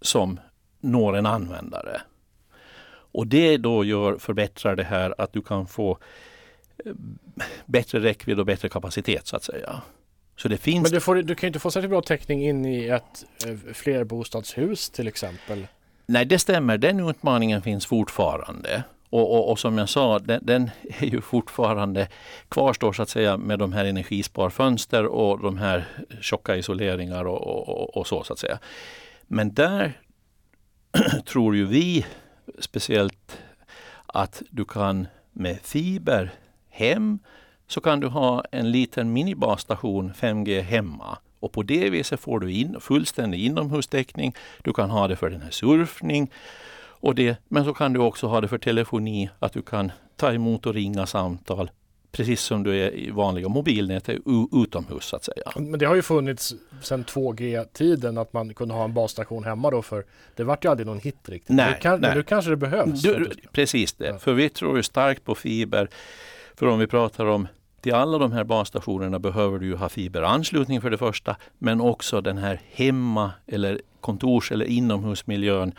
som 0.00 0.40
når 0.80 1.16
en 1.16 1.26
användare. 1.26 2.00
Och 3.12 3.26
det 3.26 3.56
då 3.56 3.84
gör, 3.84 4.18
förbättrar 4.18 4.76
det 4.76 4.84
här 4.84 5.14
att 5.18 5.32
du 5.32 5.42
kan 5.42 5.66
få 5.66 5.98
eh, 6.84 6.92
bättre 7.66 8.00
räckvidd 8.00 8.40
och 8.40 8.46
bättre 8.46 8.68
kapacitet 8.68 9.26
så 9.26 9.36
att 9.36 9.44
säga. 9.44 9.82
Så 10.36 10.48
det 10.48 10.56
finns... 10.56 10.82
Men 10.82 10.92
du, 10.92 11.00
får, 11.00 11.16
du 11.16 11.34
kan 11.34 11.46
inte 11.46 11.58
få 11.58 11.70
särskilt 11.70 11.90
bra 11.90 12.02
täckning 12.02 12.48
in 12.48 12.66
i 12.66 12.86
ett 12.86 13.24
eh, 13.46 13.72
flerbostadshus 13.72 14.90
till 14.90 15.08
exempel? 15.08 15.66
Nej, 16.06 16.24
det 16.24 16.38
stämmer. 16.38 16.78
Den 16.78 17.08
utmaningen 17.08 17.62
finns 17.62 17.86
fortfarande. 17.86 18.84
Och, 19.10 19.34
och, 19.34 19.50
och, 19.50 19.58
som 19.58 19.78
jag 19.78 19.88
sa, 19.88 20.18
den, 20.18 20.40
den, 20.42 20.70
är 20.98 21.06
ju 21.06 21.20
fortfarande 21.20 22.08
kvarstår 22.48 22.92
så 22.92 23.02
att 23.02 23.08
säga 23.08 23.36
med 23.36 23.58
de 23.58 23.72
här 23.72 23.84
energisparfönster 23.84 25.06
och 25.06 25.42
de 25.42 25.56
här 25.56 25.84
tjocka 26.20 26.56
isoleringar 26.56 27.24
och, 27.24 27.96
och 27.96 28.06
så 28.06 28.24
så 28.24 28.32
att 28.32 28.38
säga. 28.38 28.58
Men 29.26 29.54
där 29.54 30.00
tror 31.26 31.56
ju 31.56 31.64
vi 31.64 32.06
speciellt 32.58 33.38
att 34.06 34.42
du 34.50 34.64
kan 34.64 35.06
med 35.32 35.60
fiber 35.62 36.30
hem 36.68 37.18
så 37.66 37.80
kan 37.80 38.00
du 38.00 38.06
ha 38.06 38.44
en 38.52 38.70
liten 38.70 39.12
minibasstation, 39.12 40.12
5G 40.12 40.60
hemma. 40.60 41.18
Och 41.40 41.52
på 41.52 41.62
det 41.62 41.90
viset 41.90 42.20
får 42.20 42.40
du 42.40 42.52
in 42.52 42.76
fullständig 42.80 43.44
inomhustäckning. 43.44 44.34
Du 44.62 44.72
kan 44.72 44.90
ha 44.90 45.08
det 45.08 45.16
för 45.16 45.30
den 45.30 45.42
här 45.42 45.50
surfning. 45.50 46.30
Och 47.00 47.14
det, 47.14 47.36
men 47.48 47.64
så 47.64 47.74
kan 47.74 47.92
du 47.92 48.00
också 48.00 48.26
ha 48.26 48.40
det 48.40 48.48
för 48.48 48.58
telefoni, 48.58 49.30
att 49.38 49.52
du 49.52 49.62
kan 49.62 49.92
ta 50.16 50.32
emot 50.32 50.66
och 50.66 50.74
ringa 50.74 51.06
samtal 51.06 51.70
precis 52.16 52.40
som 52.40 52.62
du 52.62 52.76
är 52.76 52.94
i 52.94 53.10
vanliga 53.10 53.48
mobilnät 53.48 54.08
utomhus 54.52 55.04
så 55.04 55.16
att 55.16 55.24
säga. 55.24 55.52
Men 55.56 55.78
det 55.78 55.86
har 55.86 55.94
ju 55.94 56.02
funnits 56.02 56.54
sedan 56.82 57.04
2G-tiden 57.04 58.18
att 58.18 58.32
man 58.32 58.54
kunde 58.54 58.74
ha 58.74 58.84
en 58.84 58.94
basstation 58.94 59.44
hemma 59.44 59.70
då 59.70 59.82
för 59.82 60.04
det 60.36 60.44
vart 60.44 60.64
ju 60.64 60.68
aldrig 60.68 60.86
någon 60.86 60.98
hit 60.98 61.16
riktigt. 61.28 61.56
Nej, 61.56 61.78
kan, 61.82 62.00
nej. 62.00 62.14
nu 62.14 62.22
kanske 62.22 62.50
det 62.50 62.56
behövs. 62.56 63.02
Du, 63.02 63.30
precis 63.52 63.92
det, 63.92 64.06
ja. 64.06 64.18
för 64.18 64.32
vi 64.32 64.48
tror 64.48 64.76
ju 64.76 64.82
starkt 64.82 65.24
på 65.24 65.34
fiber. 65.34 65.88
För 66.54 66.66
om 66.66 66.78
vi 66.78 66.86
pratar 66.86 67.26
om 67.26 67.48
till 67.80 67.94
alla 67.94 68.18
de 68.18 68.32
här 68.32 68.44
basstationerna 68.44 69.18
behöver 69.18 69.58
du 69.58 69.66
ju 69.66 69.76
ha 69.76 69.88
fiberanslutning 69.88 70.80
för 70.80 70.90
det 70.90 70.98
första, 70.98 71.36
men 71.58 71.80
också 71.80 72.20
den 72.20 72.38
här 72.38 72.60
hemma 72.72 73.32
eller 73.46 73.80
kontors 74.00 74.52
eller 74.52 74.64
inomhusmiljön. 74.64 75.72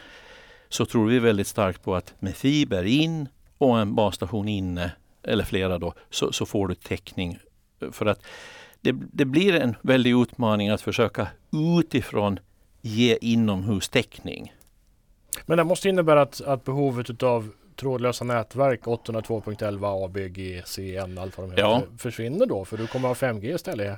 Så 0.69 0.85
tror 0.85 1.07
vi 1.07 1.19
väldigt 1.19 1.47
starkt 1.47 1.83
på 1.83 1.95
att 1.95 2.13
med 2.19 2.35
fiber 2.35 2.83
in 2.83 3.27
och 3.57 3.79
en 3.79 3.95
basstation 3.95 4.47
inne 4.47 4.91
eller 5.23 5.43
flera 5.43 5.77
då, 5.77 5.93
så, 6.09 6.31
så 6.31 6.45
får 6.45 6.67
du 6.67 6.75
täckning. 6.75 7.39
För 7.91 8.05
att 8.05 8.21
det, 8.81 8.91
det, 8.91 9.25
blir 9.25 9.53
en 9.53 9.75
väldig 9.81 10.21
utmaning 10.21 10.69
att 10.69 10.81
försöka 10.81 11.27
utifrån 11.79 12.39
ge 12.81 13.17
inomhustäckning. 13.21 14.53
Men 15.45 15.57
det 15.57 15.63
måste 15.63 15.89
innebära 15.89 16.21
att, 16.21 16.41
att 16.41 16.65
behovet 16.65 17.23
av 17.23 17.51
trådlösa 17.77 18.25
nätverk 18.25 18.81
802.11 18.81 20.05
A, 20.05 20.09
B, 20.13 20.29
G, 20.29 20.61
C, 20.65 20.95
N, 20.95 21.17
allt 21.17 21.37
vad 21.37 21.47
de 21.47 21.51
heter, 21.51 21.63
ja. 21.63 21.83
försvinner 21.97 22.45
då? 22.45 22.65
För 22.65 22.77
du 22.77 22.87
kommer 22.87 23.07
ha 23.07 23.15
5G 23.15 23.55
istället 23.55 23.97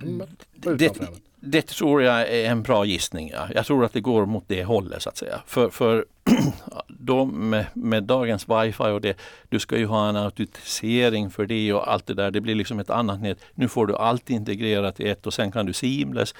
det, 0.78 0.98
det 1.40 1.68
tror 1.68 2.04
jag 2.04 2.22
är 2.22 2.50
en 2.50 2.64
bra 2.64 2.86
gissning. 2.86 3.32
Ja. 3.34 3.48
Jag 3.56 3.66
tror 3.66 3.86
att 3.86 3.94
det 3.94 4.02
går 4.02 4.26
mot 4.26 4.44
det 4.48 4.64
hållet 4.64 5.02
så 5.02 5.10
att 5.10 5.18
säga. 5.18 5.42
För, 5.46 5.70
för 5.70 6.06
då 6.88 7.26
med, 7.26 7.66
med, 7.74 8.04
dagens 8.04 8.50
wifi 8.50 8.84
och 8.84 9.02
det, 9.02 9.18
du 9.50 9.60
ska 9.60 9.78
ju 9.78 9.86
ha 9.86 10.10
en 10.10 10.16
autentisering 10.16 11.30
för 11.30 11.46
det 11.46 11.74
och 11.74 11.92
allt 11.92 12.06
det 12.06 12.14
där. 12.14 12.32
Det 12.32 12.42
blir 12.42 12.56
liksom 12.56 12.80
ett 12.80 12.90
annat 12.90 13.22
nät. 13.22 13.40
Nu 13.54 13.68
får 13.68 13.88
du 13.88 13.96
allt 13.96 14.30
integrerat 14.30 15.00
i 15.00 15.10
ett 15.10 15.28
och 15.28 15.34
sen 15.34 15.52
kan 15.52 15.66
du 15.66 15.74
seamless. 15.74 16.36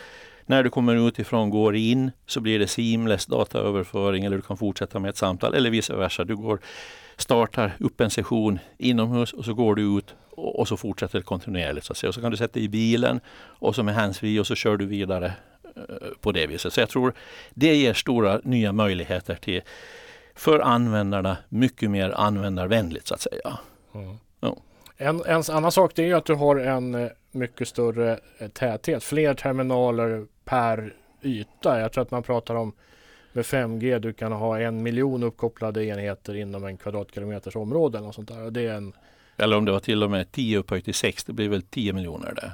När 0.50 0.64
du 0.64 0.70
kommer 0.70 1.08
utifrån, 1.08 1.50
går 1.50 1.76
in, 1.76 2.12
så 2.26 2.42
blir 2.42 2.60
det 2.60 2.68
seamless 2.68 3.26
dataöverföring 3.26 4.26
eller 4.26 4.36
du 4.36 4.42
kan 4.42 4.58
fortsätta 4.58 5.00
med 5.00 5.10
ett 5.10 5.18
samtal 5.18 5.54
eller 5.54 5.70
vice 5.70 5.96
versa. 5.96 6.24
Du 6.24 6.36
går, 6.36 6.60
startar 7.18 7.76
upp 7.80 8.02
en 8.02 8.10
session 8.10 8.60
inomhus 8.78 9.34
och 9.34 9.46
så 9.46 9.54
går 9.54 9.76
du 9.76 9.98
ut 9.98 10.16
och, 10.30 10.60
och 10.60 10.68
så 10.68 10.78
fortsätter 10.78 11.20
det 11.20 11.26
kontinuerligt. 11.26 11.86
Så, 11.86 11.94
att 11.94 11.98
säga. 11.98 12.08
Och 12.08 12.14
så 12.14 12.22
kan 12.22 12.32
du 12.32 12.38
sätta 12.38 12.60
i 12.60 12.70
bilen 12.70 13.20
och 13.36 13.76
så 13.76 13.84
med 13.84 13.96
handsfree 13.96 14.40
och 14.40 14.48
så 14.48 14.56
kör 14.56 14.78
du 14.78 14.86
vidare 14.86 15.34
eh, 15.76 16.08
på 16.22 16.32
det 16.32 16.48
viset. 16.48 16.74
Så 16.74 16.80
jag 16.80 16.90
tror 16.90 17.14
det 17.54 17.76
ger 17.76 17.94
stora 17.94 18.42
nya 18.44 18.72
möjligheter 18.72 19.36
till 19.36 19.62
för 20.36 20.60
användarna 20.60 21.38
mycket 21.50 21.92
mer 21.92 22.10
användarvänligt 22.10 23.08
så 23.08 23.14
att 23.14 23.22
säga. 23.22 23.58
Mm. 23.96 24.18
Ja. 24.40 24.58
En, 24.98 25.22
en 25.26 25.44
annan 25.52 25.72
sak 25.72 25.92
det 25.96 26.10
är 26.10 26.16
att 26.16 26.26
du 26.26 26.34
har 26.34 26.56
en 26.56 26.96
eh, 26.96 27.10
mycket 27.32 27.68
större 27.68 28.20
eh, 28.38 28.48
täthet, 28.48 29.04
fler 29.04 29.34
terminaler 29.34 30.26
per 30.50 30.94
yta. 31.22 31.80
Jag 31.80 31.92
tror 31.92 32.02
att 32.02 32.12
man 32.12 32.24
pratar 32.24 32.56
om 32.56 32.72
med 33.34 33.46
5G 33.46 34.00
du 34.00 34.14
kan 34.14 34.32
ha 34.32 34.60
en 34.60 34.84
miljon 34.84 35.24
uppkopplade 35.24 35.86
enheter 35.86 36.36
inom 36.36 36.66
en 36.66 36.78
kvadratkilometers 36.78 37.56
område. 37.56 38.00
Och 38.00 38.16
sånt 38.16 38.28
där. 38.28 38.52
Det 38.52 38.62
är 38.62 38.74
en... 38.74 38.94
Eller 39.38 39.58
om 39.58 39.66
det 39.66 39.72
var 39.72 39.80
till 39.80 40.04
och 40.04 40.12
med 40.12 40.32
10 40.32 40.58
upphöjt 40.58 40.86
till 40.86 40.94
6, 40.94 41.24
det 41.24 41.34
blir 41.34 41.50
väl 41.50 41.62
10 41.62 41.94
miljoner 41.94 42.34
det. 42.36 42.52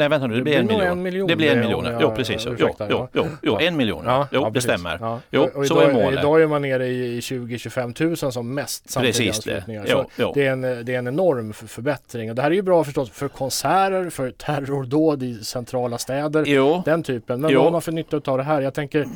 Nej, 0.00 0.08
vänta 0.08 0.26
nu, 0.26 0.34
det, 0.34 0.38
det 0.38 0.44
blir 0.44 0.56
en 0.56 0.66
miljon. 0.66 0.82
en 0.82 1.02
miljon. 1.02 1.26
Det 1.26 1.36
blir 1.36 1.50
en 1.50 1.60
miljon. 1.60 1.84
Jag, 1.84 2.02
jo, 2.02 2.14
precis. 2.16 2.46
Ursäkta, 2.46 2.86
jo, 2.90 3.08
jo, 3.12 3.22
jo, 3.22 3.28
jo, 3.42 3.58
en 3.60 3.76
miljon. 3.76 4.04
Ja, 4.06 4.28
jo, 4.32 4.42
ja, 4.42 4.50
det 4.50 4.60
stämmer. 4.60 4.98
Ja. 5.00 5.20
Jo, 5.30 5.42
och, 5.42 5.56
och 5.56 5.66
så 5.66 5.82
idag, 5.82 5.90
är 5.90 5.94
målet. 5.94 6.20
Idag 6.20 6.42
är 6.42 6.46
man 6.46 6.62
nere 6.62 6.86
i 6.86 7.20
20-25 7.20 7.92
tusen 7.92 8.32
som 8.32 8.54
mest 8.54 8.96
Precis 8.98 9.44
det. 9.44 9.64
Jo, 9.88 10.10
jo. 10.16 10.32
det, 10.34 10.46
är 10.46 10.52
en, 10.52 10.60
det 10.60 10.94
är 10.94 10.98
en 10.98 11.08
enorm 11.08 11.52
förbättring. 11.52 12.30
Och 12.30 12.36
det 12.36 12.42
här 12.42 12.50
är 12.50 12.54
ju 12.54 12.62
bra 12.62 12.84
förstås 12.84 13.10
för 13.10 13.28
konserter, 13.28 14.10
för 14.10 14.30
terrordåd 14.30 15.22
i 15.22 15.44
centrala 15.44 15.98
städer. 15.98 16.44
Jo. 16.46 16.82
Den 16.84 17.02
typen. 17.02 17.40
Men 17.40 17.50
jo. 17.50 17.58
vad 17.58 17.66
har 17.66 17.72
man 17.72 17.82
för 17.82 17.92
nytta 17.92 18.20
av 18.24 18.38
det 18.38 18.44
här? 18.44 18.60
Jag 18.60 18.74
tänker 18.74 19.06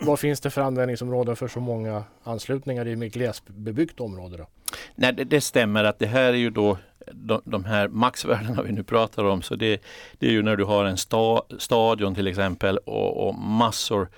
vad 0.00 0.18
finns 0.18 0.40
det 0.40 0.50
för 0.50 0.62
användningsområden 0.62 1.36
för 1.36 1.48
så 1.48 1.60
många 1.60 2.04
anslutningar 2.24 2.86
i 2.86 3.06
ett 3.06 3.12
glesbebyggt 3.12 4.00
område? 4.00 4.36
Då? 4.36 4.46
Nej, 4.94 5.12
det, 5.12 5.24
det, 5.24 5.40
stämmer 5.40 5.84
att 5.84 5.98
det 5.98 6.06
här 6.06 6.32
är 6.32 6.36
ju 6.36 6.50
då 6.50 6.78
de, 7.12 7.40
de 7.44 7.64
här 7.64 7.88
maxvärdena 7.88 8.62
vi 8.62 8.72
nu 8.72 8.82
pratar 8.82 9.24
om. 9.24 9.42
Så 9.42 9.56
det, 9.56 9.82
det 10.18 10.26
är 10.26 10.30
ju 10.30 10.42
när 10.42 10.56
du 10.56 10.64
har 10.64 10.84
en 10.84 10.96
sta, 10.96 11.42
stadion 11.58 12.14
till 12.14 12.26
exempel 12.26 12.78
och, 12.78 13.28
och 13.28 13.34
massor 13.34 14.08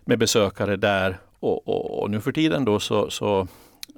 med 0.00 0.18
besökare 0.18 0.76
där. 0.76 1.18
Och, 1.40 1.68
och, 1.68 2.02
och, 2.02 2.10
nu 2.10 2.20
för 2.20 2.32
tiden 2.32 2.64
då 2.64 2.80
så, 2.80 3.10
så 3.10 3.40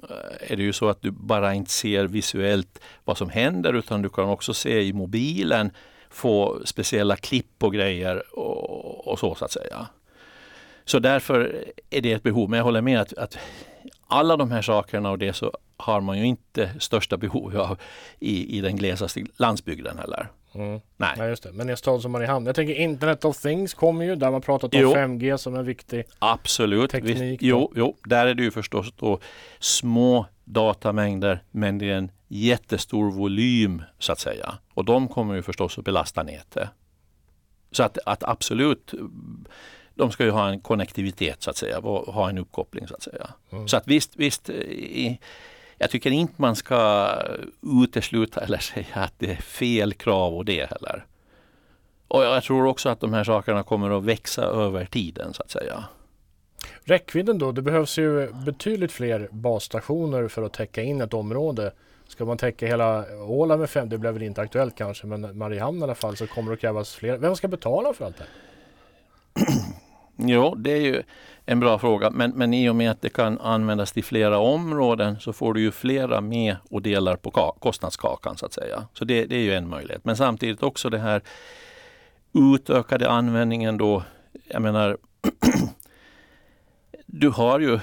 eh, 0.09 0.51
är 0.51 0.55
det 0.55 0.63
ju 0.63 0.73
så 0.73 0.89
att 0.89 1.01
du 1.01 1.11
bara 1.11 1.53
inte 1.53 1.71
ser 1.71 2.05
visuellt 2.05 2.79
vad 3.05 3.17
som 3.17 3.29
händer 3.29 3.73
utan 3.73 4.01
du 4.01 4.09
kan 4.09 4.29
också 4.29 4.53
se 4.53 4.81
i 4.81 4.93
mobilen 4.93 5.71
få 6.09 6.61
speciella 6.65 7.15
klipp 7.15 7.63
och 7.63 7.73
grejer 7.73 8.37
och, 8.37 9.07
och 9.07 9.19
så 9.19 9.35
så 9.35 9.45
att 9.45 9.51
säga. 9.51 9.87
Så 10.85 10.99
därför 10.99 11.65
är 11.89 12.01
det 12.01 12.13
ett 12.13 12.23
behov. 12.23 12.49
Men 12.49 12.57
jag 12.57 12.63
håller 12.63 12.81
med 12.81 13.01
att, 13.01 13.13
att 13.13 13.37
alla 14.07 14.37
de 14.37 14.51
här 14.51 14.61
sakerna 14.61 15.11
och 15.11 15.17
det 15.17 15.33
så 15.33 15.51
har 15.81 16.01
man 16.01 16.17
ju 16.17 16.25
inte 16.25 16.71
största 16.79 17.17
behov 17.17 17.57
av 17.57 17.77
i, 18.19 18.57
i 18.57 18.61
den 18.61 18.75
glesaste 18.75 19.25
landsbygden 19.37 19.97
heller. 19.97 20.29
Mm. 20.53 20.81
Nej. 20.97 21.15
Nej, 21.17 21.29
just 21.29 21.43
det. 21.43 21.51
Men 21.51 21.69
i 21.69 21.71
en 21.71 21.77
stad 21.77 22.01
som 22.01 22.11
Mariehamn. 22.11 22.45
Jag 22.45 22.55
tänker 22.55 22.73
Internet 22.73 23.25
of 23.25 23.41
Things 23.41 23.73
kommer 23.73 24.05
ju. 24.05 24.15
Där 24.15 24.31
man 24.31 24.41
pratat 24.41 24.73
om 24.73 24.81
jo. 24.81 24.93
5G 24.93 25.37
som 25.37 25.55
en 25.55 25.65
viktig 25.65 26.03
Absolut. 26.19 26.91
teknik. 26.91 27.39
jo, 27.43 27.71
jo, 27.75 27.97
där 28.03 28.27
är 28.27 28.33
det 28.33 28.43
ju 28.43 28.51
förstås 28.51 28.93
då 28.95 29.19
små 29.59 30.25
datamängder 30.43 31.43
men 31.51 31.77
det 31.77 31.89
är 31.89 31.95
en 31.95 32.11
jättestor 32.27 33.11
volym 33.11 33.83
så 33.99 34.11
att 34.11 34.19
säga. 34.19 34.57
Och 34.73 34.85
de 34.85 35.07
kommer 35.07 35.35
ju 35.35 35.41
förstås 35.41 35.77
att 35.77 35.85
belasta 35.85 36.23
nätet. 36.23 36.69
Så 37.71 37.83
att, 37.83 37.97
att 38.05 38.23
absolut 38.23 38.93
de 39.95 40.11
ska 40.11 40.23
ju 40.23 40.31
ha 40.31 40.49
en 40.49 40.61
konnektivitet 40.61 41.43
så 41.43 41.49
att 41.49 41.57
säga, 41.57 41.79
ha 41.79 42.29
en 42.29 42.37
uppkoppling 42.37 42.87
så 42.87 42.95
att 42.95 43.03
säga. 43.03 43.29
Mm. 43.51 43.67
Så 43.67 43.77
att 43.77 43.87
visst, 43.87 44.15
visst 44.15 44.49
i, 44.49 45.19
jag 45.81 45.89
tycker 45.89 46.11
inte 46.11 46.33
man 46.37 46.55
ska 46.55 47.09
utesluta 47.83 48.41
eller 48.41 48.57
säga 48.73 48.95
att 48.95 49.13
det 49.17 49.31
är 49.31 49.35
fel 49.35 49.93
krav 49.93 50.35
och 50.35 50.45
det 50.45 50.69
heller. 50.69 51.05
Och 52.07 52.23
jag 52.23 52.43
tror 52.43 52.65
också 52.65 52.89
att 52.89 52.99
de 52.99 53.13
här 53.13 53.23
sakerna 53.23 53.63
kommer 53.63 53.97
att 53.97 54.03
växa 54.03 54.43
över 54.43 54.85
tiden 54.85 55.33
så 55.33 55.43
att 55.43 55.51
säga. 55.51 55.83
Räckvidden 56.83 57.37
då? 57.37 57.51
Det 57.51 57.61
behövs 57.61 57.97
ju 57.97 58.33
betydligt 58.33 58.91
fler 58.91 59.29
basstationer 59.31 60.27
för 60.27 60.43
att 60.43 60.53
täcka 60.53 60.81
in 60.81 61.01
ett 61.01 61.13
område. 61.13 61.71
Ska 62.07 62.25
man 62.25 62.37
täcka 62.37 62.67
hela 62.67 63.05
Åland 63.15 63.59
med 63.59 63.69
fem, 63.69 63.89
det 63.89 63.97
blir 63.97 64.11
väl 64.11 64.23
inte 64.23 64.41
aktuellt 64.41 64.75
kanske, 64.75 65.07
men 65.07 65.37
Mariehamn 65.37 65.79
i 65.79 65.83
alla 65.83 65.95
fall 65.95 66.17
så 66.17 66.27
kommer 66.27 66.51
det 66.51 66.53
att 66.53 66.61
krävas 66.61 66.95
fler. 66.95 67.17
Vem 67.17 67.35
ska 67.35 67.47
betala 67.47 67.93
för 67.93 68.05
allt 68.05 68.17
det 68.17 68.23
här? 68.23 68.50
Jo, 70.25 70.55
det 70.55 70.71
är 70.71 70.81
ju 70.81 71.03
en 71.45 71.59
bra 71.59 71.79
fråga. 71.79 72.09
Men, 72.09 72.31
men 72.31 72.53
i 72.53 72.69
och 72.69 72.75
med 72.75 72.91
att 72.91 73.01
det 73.01 73.09
kan 73.09 73.39
användas 73.39 73.91
till 73.91 74.03
flera 74.03 74.39
områden 74.39 75.19
så 75.19 75.33
får 75.33 75.53
du 75.53 75.61
ju 75.61 75.71
flera 75.71 76.21
med 76.21 76.55
och 76.69 76.81
delar 76.81 77.15
på 77.15 77.55
kostnadskakan 77.59 78.37
så 78.37 78.45
att 78.45 78.53
säga. 78.53 78.87
Så 78.93 79.05
det, 79.05 79.25
det 79.25 79.35
är 79.35 79.43
ju 79.43 79.53
en 79.53 79.69
möjlighet. 79.69 80.05
Men 80.05 80.17
samtidigt 80.17 80.63
också 80.63 80.89
det 80.89 80.99
här 80.99 81.21
utökade 82.33 83.09
användningen 83.09 83.77
då. 83.77 84.03
Jag 84.47 84.61
menar, 84.61 84.97
du 87.05 87.29
har 87.29 87.59
ju 87.59 87.79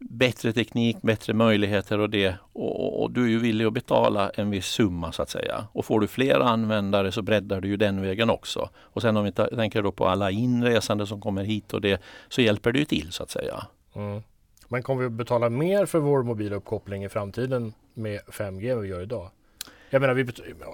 bättre 0.00 0.52
teknik, 0.52 1.02
bättre 1.02 1.34
möjligheter 1.34 1.98
och 1.98 2.10
det. 2.10 2.34
Och, 2.52 3.02
och, 3.02 3.10
du 3.10 3.24
är 3.24 3.28
ju 3.28 3.38
villig 3.38 3.64
att 3.64 3.72
betala 3.72 4.30
en 4.30 4.50
viss 4.50 4.66
summa 4.66 5.12
så 5.12 5.22
att 5.22 5.30
säga. 5.30 5.66
Och 5.72 5.84
får 5.84 6.00
du 6.00 6.06
fler 6.06 6.40
användare 6.40 7.12
så 7.12 7.22
breddar 7.22 7.60
du 7.60 7.68
ju 7.68 7.76
den 7.76 8.02
vägen 8.02 8.30
också. 8.30 8.70
Och 8.76 9.02
sen 9.02 9.16
om 9.16 9.24
vi 9.24 9.32
tänker 9.32 9.82
då 9.82 9.92
på 9.92 10.08
alla 10.08 10.30
inresande 10.30 11.06
som 11.06 11.20
kommer 11.20 11.44
hit 11.44 11.72
och 11.72 11.80
det 11.80 12.02
så 12.28 12.40
hjälper 12.40 12.72
det 12.72 12.78
ju 12.78 12.84
till 12.84 13.12
så 13.12 13.22
att 13.22 13.30
säga. 13.30 13.66
Mm. 13.94 14.22
Men 14.68 14.82
kommer 14.82 15.02
vi 15.02 15.08
betala 15.08 15.50
mer 15.50 15.86
för 15.86 15.98
vår 15.98 16.22
mobiluppkoppling 16.22 17.04
i 17.04 17.08
framtiden 17.08 17.72
med 17.94 18.20
5G 18.20 18.72
än 18.72 18.80
vi 18.80 18.88
gör 18.88 19.02
idag? 19.02 19.30
Jag 19.92 20.00
menar, 20.00 20.14
vi 20.14 20.26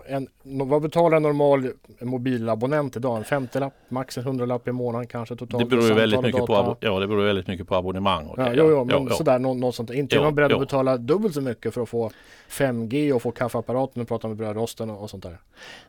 en, 0.07 0.29
vad 0.43 0.83
betalar 0.83 1.17
en 1.17 1.23
normal 1.23 1.71
mobilabonnent 2.01 2.97
idag? 2.97 3.17
En 3.17 3.25
50-lapp, 3.25 3.73
max 3.89 4.19
en 4.19 4.25
100-lapp 4.25 4.69
i 4.69 4.73
månaden 4.73 5.07
kanske 5.07 5.37
totalt? 5.37 5.65
Det 5.65 5.77
beror 5.77 5.89
ju 5.89 5.95
väldigt 5.95 6.23
mycket, 6.23 6.47
på, 6.47 6.77
ja, 6.81 7.01
det 7.01 7.07
beror 7.07 7.25
väldigt 7.25 7.47
mycket 7.47 7.69
på 7.69 7.75
abonnemang. 7.75 8.27
Och 8.27 8.39
ja, 8.39 8.53
jo, 8.53 8.71
jo, 8.71 8.85
men 8.85 9.07
jo, 9.11 9.17
sådär, 9.17 9.39
något, 9.39 9.57
något 9.57 9.75
sånt. 9.75 9.91
Inte 9.91 10.17
är 10.17 10.21
man 10.21 10.35
beredd 10.35 10.53
att 10.53 10.61
betala 10.61 10.97
dubbelt 10.97 11.35
så 11.35 11.41
mycket 11.41 11.75
för 11.75 11.83
att 11.83 11.89
få 11.89 12.11
5G 12.49 13.13
och 13.13 13.23
få 13.23 13.31
kaffeapparaten 13.31 14.03
och 14.03 14.09
prata 14.09 14.29
med 14.29 14.37
brödrosten 14.37 14.91
och, 14.91 15.03
och 15.03 15.11
sånt 15.11 15.23
där? 15.23 15.39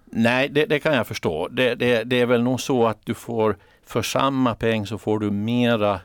Nej, 0.06 0.50
det, 0.50 0.66
det 0.66 0.80
kan 0.80 0.94
jag 0.94 1.08
förstå. 1.08 1.48
Det, 1.48 1.76
det, 1.76 2.04
det 2.04 2.22
är 2.22 2.26
väl 2.26 2.44
nog 2.44 2.62
så 2.62 2.88
att 2.88 3.06
du 3.06 3.14
får 3.14 3.58
för 3.86 4.02
samma 4.02 4.56
peng 4.56 4.88
så 4.88 4.98
får 4.98 5.20
du 5.20 5.32
mera 5.32 6.00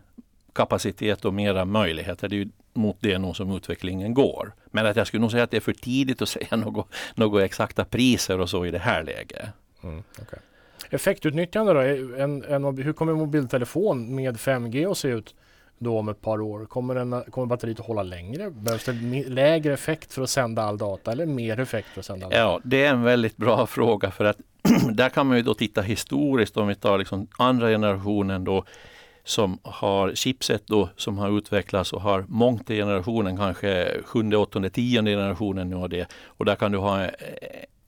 kapacitet 0.52 1.24
och 1.24 1.34
mera 1.34 1.64
möjligheter. 1.64 2.28
Det 2.28 2.36
är 2.36 2.38
ju 2.38 2.48
mot 2.74 2.96
det 3.00 3.18
nog 3.18 3.36
som 3.36 3.56
utvecklingen 3.56 4.14
går. 4.14 4.52
Men 4.66 4.86
att 4.86 4.96
jag 4.96 5.06
skulle 5.06 5.20
nog 5.20 5.30
säga 5.30 5.42
att 5.42 5.50
det 5.50 5.56
är 5.56 5.60
för 5.60 5.72
tidigt 5.72 6.22
att 6.22 6.28
säga 6.38 6.56
något, 6.56 6.88
något 7.14 7.42
exakta 7.42 7.84
priser 7.84 8.40
och 8.40 8.50
så 8.50 8.66
i 8.66 8.70
det 8.70 8.78
här 8.78 9.02
läget. 9.02 9.48
Mm, 9.82 10.02
okay. 10.22 10.38
Effektutnyttjande 10.90 11.72
då? 11.72 11.80
En, 12.22 12.44
en, 12.44 12.78
hur 12.78 12.92
kommer 12.92 13.12
en 13.12 13.18
mobiltelefon 13.18 14.14
med 14.14 14.36
5G 14.36 14.90
att 14.90 14.98
se 14.98 15.08
ut 15.08 15.34
då 15.78 15.98
om 15.98 16.08
ett 16.08 16.20
par 16.20 16.40
år? 16.40 16.66
Kommer, 16.66 16.94
den, 16.94 17.22
kommer 17.30 17.46
batteriet 17.46 17.80
att 17.80 17.86
hålla 17.86 18.02
längre? 18.02 18.50
Behövs 18.50 18.84
det 18.84 18.92
lägre 19.28 19.72
effekt 19.72 20.12
för 20.12 20.22
att 20.22 20.30
sända 20.30 20.62
all 20.62 20.78
data 20.78 21.12
eller 21.12 21.26
mer 21.26 21.60
effekt 21.60 21.88
för 21.88 22.00
att 22.00 22.06
sända 22.06 22.26
all 22.26 22.32
data? 22.32 22.42
Ja, 22.42 22.60
det 22.64 22.84
är 22.84 22.90
en 22.90 23.02
väldigt 23.02 23.36
bra 23.36 23.66
fråga 23.76 24.10
för 24.10 24.24
att 24.24 24.36
där 24.92 25.08
kan 25.08 25.26
man 25.26 25.36
ju 25.36 25.42
då 25.42 25.54
titta 25.54 25.82
historiskt 25.82 26.56
om 26.56 26.68
vi 26.68 26.74
tar 26.74 26.98
liksom 26.98 27.26
andra 27.38 27.68
generationen 27.68 28.44
då 28.44 28.64
som 29.24 29.58
har 29.62 30.14
chipset 30.14 30.66
då 30.66 30.88
som 30.96 31.18
har 31.18 31.38
utvecklats 31.38 31.92
och 31.92 32.00
har 32.00 32.24
mångt 32.28 32.70
i 32.70 32.76
generationen, 32.76 33.36
kanske 33.36 34.02
sjunde, 34.04 34.36
åttonde, 34.36 34.70
tionde 34.70 35.10
generationen 35.10 35.70
nu 35.70 35.76
och 35.76 35.88
det. 35.88 36.12
Och 36.26 36.44
där 36.44 36.54
kan 36.54 36.72
du 36.72 36.78
ha 36.78 37.04
eh, 37.04 37.10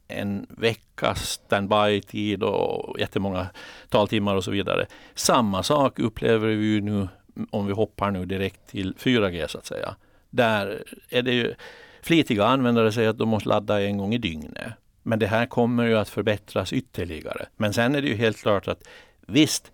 en 0.08 0.46
veckas 0.48 1.28
standby-tid 1.28 2.42
och 2.42 3.00
jättemånga 3.00 3.46
taltimmar 3.88 4.34
och 4.34 4.44
så 4.44 4.50
vidare. 4.50 4.86
Samma 5.14 5.62
sak 5.62 5.98
upplever 5.98 6.48
vi 6.48 6.80
nu 6.80 7.08
om 7.50 7.66
vi 7.66 7.72
hoppar 7.72 8.10
nu 8.10 8.24
direkt 8.24 8.66
till 8.66 8.94
4G 8.94 9.46
så 9.46 9.58
att 9.58 9.66
säga. 9.66 9.96
Där 10.30 10.82
är 11.08 11.22
det 11.22 11.32
ju 11.32 11.54
flitiga 12.02 12.44
användare 12.44 12.92
säger 12.92 13.08
att 13.08 13.18
de 13.18 13.28
måste 13.28 13.48
ladda 13.48 13.82
en 13.82 13.98
gång 13.98 14.14
i 14.14 14.18
dygnet. 14.18 14.72
Men 15.02 15.18
det 15.18 15.26
här 15.26 15.46
kommer 15.46 15.84
ju 15.84 15.98
att 15.98 16.08
förbättras 16.08 16.72
ytterligare. 16.72 17.46
Men 17.56 17.72
sen 17.72 17.94
är 17.94 18.02
det 18.02 18.08
ju 18.08 18.14
helt 18.14 18.42
klart 18.42 18.68
att 18.68 18.88
visst, 19.26 19.72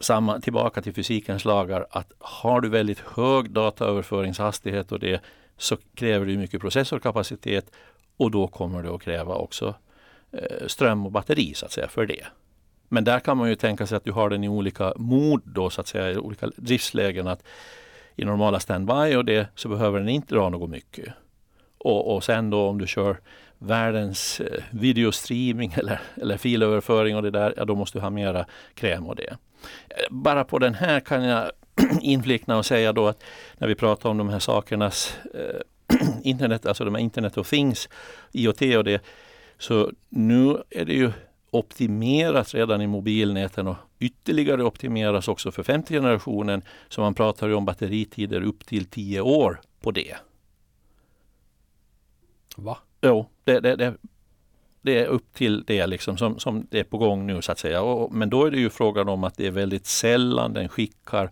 samma, 0.00 0.40
tillbaka 0.40 0.82
till 0.82 0.94
fysikens 0.94 1.44
lagar 1.44 1.86
att 1.90 2.12
har 2.18 2.60
du 2.60 2.68
väldigt 2.68 3.00
hög 3.00 3.50
dataöverföringshastighet 3.50 4.92
och 4.92 4.98
det 4.98 5.20
så 5.56 5.76
kräver 5.94 6.26
det 6.26 6.36
mycket 6.36 6.60
processorkapacitet 6.60 7.70
och 8.16 8.30
då 8.30 8.46
kommer 8.46 8.82
det 8.82 8.94
att 8.94 9.02
kräva 9.02 9.34
också 9.34 9.74
eh, 10.32 10.66
ström 10.66 11.06
och 11.06 11.12
batteri 11.12 11.54
så 11.54 11.66
att 11.66 11.72
säga 11.72 11.88
för 11.88 12.06
det. 12.06 12.26
Men 12.88 13.04
där 13.04 13.20
kan 13.20 13.36
man 13.36 13.48
ju 13.48 13.54
tänka 13.54 13.86
sig 13.86 13.96
att 13.96 14.04
du 14.04 14.12
har 14.12 14.30
den 14.30 14.44
i 14.44 14.48
olika 14.48 14.92
mod 14.96 15.42
då 15.44 15.70
så 15.70 15.80
att 15.80 15.86
säga, 15.86 16.10
i 16.10 16.16
olika 16.16 16.50
driftslägen. 16.56 17.26
Att 17.28 17.42
I 18.16 18.24
normala 18.24 18.60
standby 18.60 19.16
och 19.16 19.24
det 19.24 19.48
så 19.54 19.68
behöver 19.68 19.98
den 19.98 20.08
inte 20.08 20.34
dra 20.34 20.48
något 20.48 20.70
mycket. 20.70 21.14
Och, 21.78 22.14
och 22.14 22.24
sen 22.24 22.50
då 22.50 22.68
om 22.68 22.78
du 22.78 22.86
kör 22.86 23.20
världens 23.58 24.40
eh, 24.40 24.62
videostreaming 24.70 25.72
eller, 25.76 26.00
eller 26.14 26.36
filöverföring 26.36 27.16
och 27.16 27.22
det 27.22 27.30
där, 27.30 27.54
ja 27.56 27.64
då 27.64 27.74
måste 27.74 27.98
du 27.98 28.02
ha 28.02 28.10
mera 28.10 28.46
kräm 28.74 29.06
och 29.06 29.16
det. 29.16 29.36
Bara 30.10 30.44
på 30.44 30.58
den 30.58 30.74
här 30.74 31.00
kan 31.00 31.24
jag 31.24 31.50
inflikna 32.00 32.56
och 32.56 32.66
säga 32.66 32.92
då 32.92 33.06
att 33.06 33.24
när 33.58 33.68
vi 33.68 33.74
pratar 33.74 34.10
om 34.10 34.18
de 34.18 34.28
här 34.28 34.38
sakernas 34.38 35.16
eh, 35.34 35.98
internet, 36.22 36.66
alltså 36.66 36.84
de 36.84 36.94
här 36.94 37.02
internet 37.02 37.38
of 37.38 37.50
things, 37.50 37.88
IoT 38.32 38.62
och 38.76 38.84
det, 38.84 39.02
så 39.58 39.92
nu 40.08 40.62
är 40.70 40.84
det 40.84 40.94
ju 40.94 41.12
optimerat 41.50 42.54
redan 42.54 42.82
i 42.82 42.86
mobilnäten 42.86 43.68
och 43.68 43.76
ytterligare 43.98 44.64
optimeras 44.64 45.28
också 45.28 45.52
för 45.52 45.62
femte 45.62 45.94
generationen. 45.94 46.62
Så 46.88 47.00
man 47.00 47.14
pratar 47.14 47.48
ju 47.48 47.54
om 47.54 47.64
batteritider 47.64 48.42
upp 48.42 48.66
till 48.66 48.84
tio 48.84 49.20
år 49.20 49.60
på 49.80 49.90
det. 49.90 50.16
Va? 52.56 52.78
Jo, 53.00 53.28
det, 53.44 53.60
det, 53.60 53.76
det, 53.76 53.94
det 54.82 54.98
är 54.98 55.06
upp 55.06 55.34
till 55.34 55.64
det 55.66 55.86
liksom 55.86 56.16
som, 56.16 56.38
som 56.38 56.66
det 56.70 56.78
är 56.78 56.84
på 56.84 56.98
gång 56.98 57.26
nu 57.26 57.42
så 57.42 57.52
att 57.52 57.58
säga. 57.58 57.82
Och, 57.82 58.12
men 58.12 58.30
då 58.30 58.44
är 58.44 58.50
det 58.50 58.58
ju 58.58 58.70
frågan 58.70 59.08
om 59.08 59.24
att 59.24 59.36
det 59.36 59.46
är 59.46 59.50
väldigt 59.50 59.86
sällan 59.86 60.52
den 60.52 60.68
skickar 60.68 61.30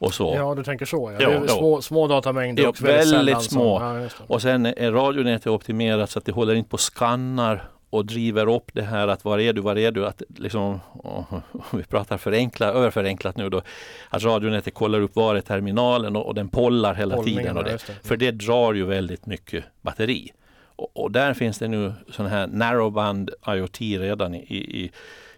och 0.00 0.14
så. 0.14 0.34
Ja, 0.36 0.54
du 0.54 0.64
tänker 0.64 0.86
så. 0.86 1.16
Ja. 1.18 1.18
Jo, 1.20 1.30
är 1.44 1.46
små, 1.46 1.82
små 1.82 2.08
datamängder 2.08 2.68
och 2.68 2.82
väldigt, 2.82 3.14
väldigt 3.14 3.42
små. 3.42 3.80
Ja, 3.80 4.08
och 4.26 4.42
sen 4.42 4.66
är 4.66 4.92
radionätet 4.92 5.46
optimerat 5.46 6.10
så 6.10 6.18
att 6.18 6.24
det 6.24 6.32
håller 6.32 6.54
inte 6.54 6.70
på 6.70 6.78
skannar 6.78 7.68
och 7.90 8.06
driver 8.06 8.54
upp 8.54 8.70
det 8.72 8.82
här 8.82 9.08
att 9.08 9.24
var 9.24 9.38
är 9.38 9.52
du, 9.52 9.60
var 9.60 9.78
är 9.78 9.90
du? 9.90 10.06
Att 10.06 10.22
liksom, 10.36 10.80
om 10.92 11.24
vi 11.72 11.82
pratar 11.82 12.18
förenkla, 12.18 12.66
överförenklat 12.66 13.36
nu 13.36 13.48
då, 13.48 13.62
att 14.10 14.22
radionätet 14.22 14.74
kollar 14.74 15.00
upp 15.00 15.16
var 15.16 15.34
är 15.34 15.40
terminalen 15.40 16.16
och, 16.16 16.26
och 16.26 16.34
den 16.34 16.48
pollar 16.48 16.94
hela 16.94 17.16
Pollningen, 17.16 17.42
tiden. 17.42 17.56
Och 17.56 17.64
det. 17.64 17.70
det. 17.70 18.08
För 18.08 18.16
det 18.16 18.30
drar 18.30 18.74
ju 18.74 18.84
väldigt 18.84 19.26
mycket 19.26 19.64
batteri. 19.82 20.32
Och, 20.80 20.96
och 20.96 21.10
där 21.10 21.34
finns 21.34 21.58
det 21.58 21.68
nu 21.68 21.92
sån 22.10 22.26
här 22.26 22.46
narrowband 22.46 23.30
IoT 23.46 23.80
redan 23.80 24.34
i, 24.34 24.38
i, 24.40 24.90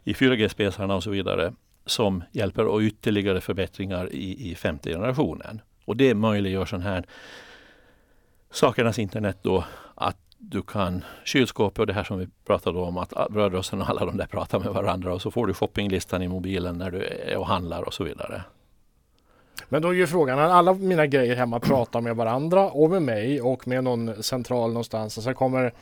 i 0.05 0.12
4G-spesarna 0.12 0.94
och 0.94 1.02
så 1.02 1.11
vidare 1.11 1.52
som 1.87 2.24
hjälper 2.33 2.66
och 2.66 2.81
ytterligare 2.81 3.40
förbättringar 3.40 4.12
i, 4.12 4.50
i 4.50 4.55
femte 4.55 4.90
generationen. 4.90 5.61
Och 5.85 5.96
det 5.96 6.14
möjliggör 6.14 6.64
sån 6.64 6.81
här 6.81 7.05
sakernas 8.50 8.98
internet 8.98 9.38
då 9.42 9.64
att 9.94 10.16
du 10.38 10.62
kan 10.62 11.05
kylskåpet 11.24 11.78
och 11.78 11.87
det 11.87 11.92
här 11.92 12.05
som 12.05 12.18
vi 12.18 12.28
pratade 12.46 12.78
om 12.78 12.96
att 12.96 13.12
brödrosten 13.31 13.83
och 13.83 13.88
alla 13.88 14.05
de 14.05 14.16
där 14.16 14.26
pratar 14.26 14.59
med 14.59 14.68
varandra 14.68 15.14
och 15.14 15.22
så 15.22 15.31
får 15.31 15.46
du 15.46 15.55
shoppinglistan 15.55 16.22
i 16.22 16.28
mobilen 16.28 16.78
när 16.78 16.90
du 16.90 17.05
är 17.05 17.37
och 17.37 17.46
handlar 17.46 17.83
och 17.83 17.94
så 17.94 18.05
vidare. 18.05 18.42
Men 19.72 19.82
då 19.82 19.88
är 19.88 19.92
ju 19.92 20.06
frågan, 20.06 20.38
alla 20.38 20.74
mina 20.74 21.06
grejer 21.06 21.37
hemma 21.37 21.61
pratar 21.61 22.00
med 22.00 22.16
varandra 22.16 22.70
och 22.70 22.90
med 22.90 23.02
mig 23.02 23.40
och 23.40 23.68
med 23.68 23.85
någon 23.85 24.22
central 24.22 24.68
någonstans 24.68 25.18
och 25.18 25.24
sen 25.24 25.35
kommer 25.35 25.72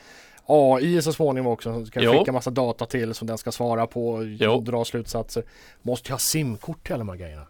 AI 0.45 1.01
så 1.01 1.13
småningom 1.13 1.51
också 1.51 1.73
som 1.73 1.85
ska 1.85 2.01
jo. 2.01 2.11
skicka 2.11 2.31
massa 2.31 2.49
data 2.49 2.85
till 2.85 3.13
som 3.13 3.27
den 3.27 3.37
ska 3.37 3.51
svara 3.51 3.87
på 3.87 4.09
och 4.53 4.63
dra 4.63 4.85
slutsatser. 4.85 5.43
Måste 5.81 6.09
jag 6.09 6.13
ha 6.13 6.19
simkort 6.19 6.83
till 6.83 6.93
alla 6.93 6.99
de 6.99 7.09
här 7.09 7.15
grejerna? 7.15 7.45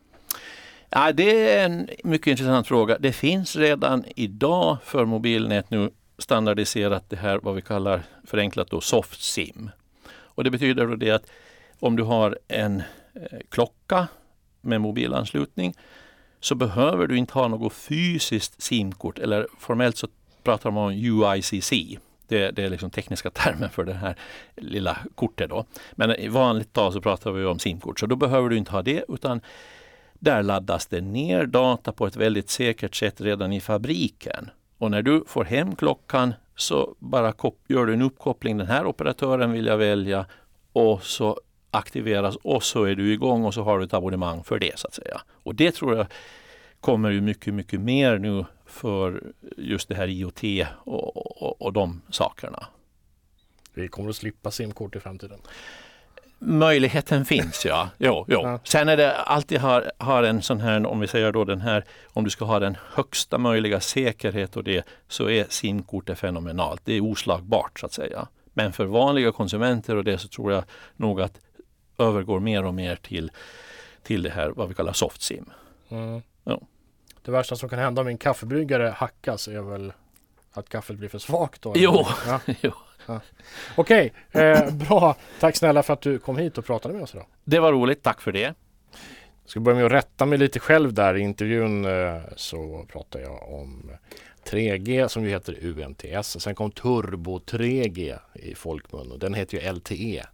Ja, 0.90 1.12
det 1.12 1.50
är 1.50 1.66
en 1.66 1.90
mycket 2.04 2.28
intressant 2.28 2.68
fråga. 2.68 2.98
Det 3.00 3.14
finns 3.14 3.56
redan 3.56 4.06
idag 4.16 4.78
för 4.84 5.06
mobilnät 5.06 5.70
nu 5.70 5.90
standardiserat 6.18 7.10
det 7.10 7.16
här 7.16 7.40
vad 7.44 7.56
vi 7.56 7.62
kallar 7.62 8.02
förenklat 8.26 8.70
då 8.70 8.82
soft 8.82 9.24
sim. 9.24 9.70
Och 10.14 10.44
det 10.44 10.50
betyder 10.50 10.88
då 10.88 10.96
det 10.96 11.12
att 11.12 11.26
om 11.80 11.96
du 11.96 12.04
har 12.04 12.40
en 12.48 12.84
eh, 13.14 13.40
klocka 13.50 14.08
med 14.62 14.82
mobilanslutning 14.82 15.74
så 16.42 16.56
behöver 16.56 17.08
du 17.08 17.18
inte 17.18 17.34
ha 17.34 17.48
något 17.48 17.74
fysiskt 17.74 18.62
simkort 18.62 19.20
eller 19.20 19.48
formellt 19.60 19.98
så 19.98 20.08
pratar 20.44 20.72
man 20.72 20.84
om 20.84 20.92
UICC. 20.92 21.72
Det, 22.28 22.52
det 22.52 22.64
är 22.64 22.70
liksom 22.70 22.90
tekniska 22.90 23.30
termer 23.32 23.68
för 23.68 23.84
det 23.84 23.94
här 23.94 24.16
lilla 24.56 24.98
kortet. 25.16 25.50
Då. 25.50 25.66
Men 25.92 26.12
i 26.12 26.28
vanligt 26.28 26.74
tal 26.74 26.94
så 26.94 27.02
pratar 27.02 27.32
vi 27.32 27.46
om 27.46 27.60
simkort 27.60 28.00
så 28.00 28.06
då 28.06 28.16
behöver 28.16 28.50
du 28.50 28.58
inte 28.58 28.72
ha 28.72 28.82
det 28.82 29.06
utan 29.08 29.42
där 30.14 30.44
laddas 30.44 30.86
det 30.86 31.02
ner 31.02 31.46
data 31.46 31.92
på 31.92 32.08
ett 32.08 32.16
väldigt 32.16 32.50
säkert 32.50 32.96
sätt 32.96 33.22
redan 33.22 33.54
i 33.54 33.62
fabriken. 33.62 34.50
Och 34.78 34.92
när 34.92 35.02
du 35.02 35.24
får 35.28 35.44
hem 35.44 35.76
klockan 35.76 36.34
så 36.56 36.96
bara 37.00 37.34
gör 37.68 37.86
du 37.86 37.94
en 37.94 38.02
uppkoppling. 38.02 38.58
Den 38.58 38.68
här 38.68 38.86
operatören 38.86 39.52
vill 39.52 39.66
jag 39.66 39.78
välja 39.78 40.26
och 40.74 41.04
så 41.04 41.40
aktiveras 41.72 42.36
och 42.36 42.64
så 42.64 42.84
är 42.84 42.96
du 42.96 43.14
igång 43.14 43.46
och 43.46 43.54
så 43.54 43.64
har 43.64 43.80
du 43.80 43.86
ett 43.86 43.94
abonnemang 43.94 44.44
för 44.44 44.60
det 44.60 44.80
så 44.80 44.88
att 44.88 44.94
säga. 44.94 45.22
Och 45.44 45.56
det 45.56 45.72
tror 45.72 45.98
jag 45.98 46.08
kommer 46.80 47.10
ju 47.10 47.22
mycket, 47.22 47.54
mycket 47.54 47.80
mer 47.80 48.18
nu 48.18 48.46
för 48.66 49.24
just 49.58 49.90
det 49.90 49.96
här 49.96 50.08
IoT 50.08 50.68
och, 50.74 51.42
och, 51.42 51.62
och 51.62 51.74
de 51.74 52.02
sakerna. 52.10 52.68
Vi 53.74 53.88
kommer 53.88 54.10
att 54.10 54.16
slippa 54.16 54.52
simkort 54.52 54.96
i 54.96 55.00
framtiden. 55.00 55.40
Möjligheten 56.40 57.26
finns 57.26 57.66
ja. 57.66 57.90
Jo, 57.98 58.26
jo. 58.28 58.40
Ja. 58.44 58.60
Sen 58.64 58.90
är 58.90 58.98
det 58.98 59.16
alltid 59.16 59.60
har, 59.60 59.92
har 59.98 60.24
en 60.24 60.42
sån 60.42 60.60
här, 60.60 60.86
om 60.86 61.00
vi 61.00 61.08
säger 61.08 61.32
då 61.32 61.44
den 61.44 61.62
här, 61.62 61.86
om 62.14 62.24
du 62.24 62.30
ska 62.30 62.46
ha 62.46 62.60
den 62.60 62.78
högsta 62.94 63.38
möjliga 63.38 63.80
säkerhet 63.80 64.58
och 64.58 64.64
det, 64.64 64.86
så 65.08 65.30
är 65.30 65.46
simkortet 65.50 66.20
fenomenalt. 66.20 66.82
Det 66.86 66.94
är 66.94 67.02
oslagbart 67.02 67.80
så 67.80 67.86
att 67.86 67.94
säga. 67.94 68.28
Men 68.54 68.74
för 68.74 68.86
vanliga 68.86 69.32
konsumenter 69.32 69.96
och 69.96 70.04
det 70.04 70.18
så 70.18 70.28
tror 70.28 70.52
jag 70.52 70.64
nog 70.96 71.22
att 71.22 71.40
övergår 72.02 72.40
mer 72.40 72.66
och 72.66 72.74
mer 72.74 72.96
till, 72.96 73.32
till 74.04 74.24
det 74.24 74.30
här 74.30 74.50
vad 74.50 74.68
vi 74.68 74.74
kallar 74.74 74.94
soft 74.94 75.22
sim. 75.22 75.50
Mm. 75.90 76.22
Ja. 76.44 76.62
Det 77.22 77.32
värsta 77.32 77.56
som 77.56 77.70
kan 77.70 77.80
hända 77.80 78.02
om 78.02 78.08
en 78.08 78.18
kaffebryggare 78.18 78.94
hackas 78.98 79.48
är 79.48 79.62
väl 79.62 79.94
att 80.52 80.70
kaffet 80.70 80.96
blir 80.96 81.10
för 81.10 81.20
svagt 81.20 81.62
då? 81.62 81.74
Jo, 81.76 82.06
ja. 82.28 82.40
jo. 82.62 82.72
Ja. 83.06 83.20
Okej, 83.76 84.14
eh, 84.32 84.72
bra. 84.72 85.16
Tack 85.40 85.56
snälla 85.56 85.84
för 85.84 85.94
att 85.94 86.02
du 86.02 86.20
kom 86.20 86.38
hit 86.38 86.58
och 86.58 86.66
pratade 86.66 86.94
med 86.94 87.04
oss 87.04 87.14
idag. 87.16 87.26
Det 87.44 87.60
var 87.60 87.72
roligt, 87.72 88.04
tack 88.04 88.22
för 88.22 88.32
det. 88.32 88.54
Jag 89.44 89.50
ska 89.50 89.60
börja 89.60 89.76
med 89.76 89.86
att 89.86 89.92
rätta 89.92 90.26
mig 90.26 90.38
lite 90.38 90.60
själv 90.60 90.94
där. 90.94 91.18
I 91.18 91.22
intervjun 91.22 91.86
eh, 91.86 92.22
så 92.36 92.86
pratade 92.92 93.24
jag 93.24 93.54
om 93.54 93.92
3G 94.46 95.08
som 95.08 95.24
ju 95.24 95.30
heter 95.30 95.58
UMTS. 95.62 96.40
Sen 96.40 96.56
kom 96.56 96.72
Turbo 96.72 97.40
3G 97.40 98.18
i 98.34 98.56
folkmun 98.56 99.12
och 99.12 99.20
den 99.20 99.34
heter 99.34 99.58
ju 99.58 99.72
LTE. 99.74 100.26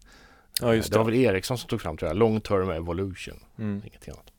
Ja, 0.61 0.75
just 0.75 0.89
det. 0.89 0.95
det 0.95 0.97
var 0.97 1.05
väl 1.05 1.15
Ericsson 1.15 1.57
som 1.57 1.69
tog 1.69 1.81
fram 1.81 1.97
tror 1.97 2.09
jag, 2.09 2.17
Long 2.17 2.41
Term 2.41 2.69
Evolution. 2.69 3.39
Mm. 3.59 3.81
Inget 3.85 4.07
annat. 4.07 4.31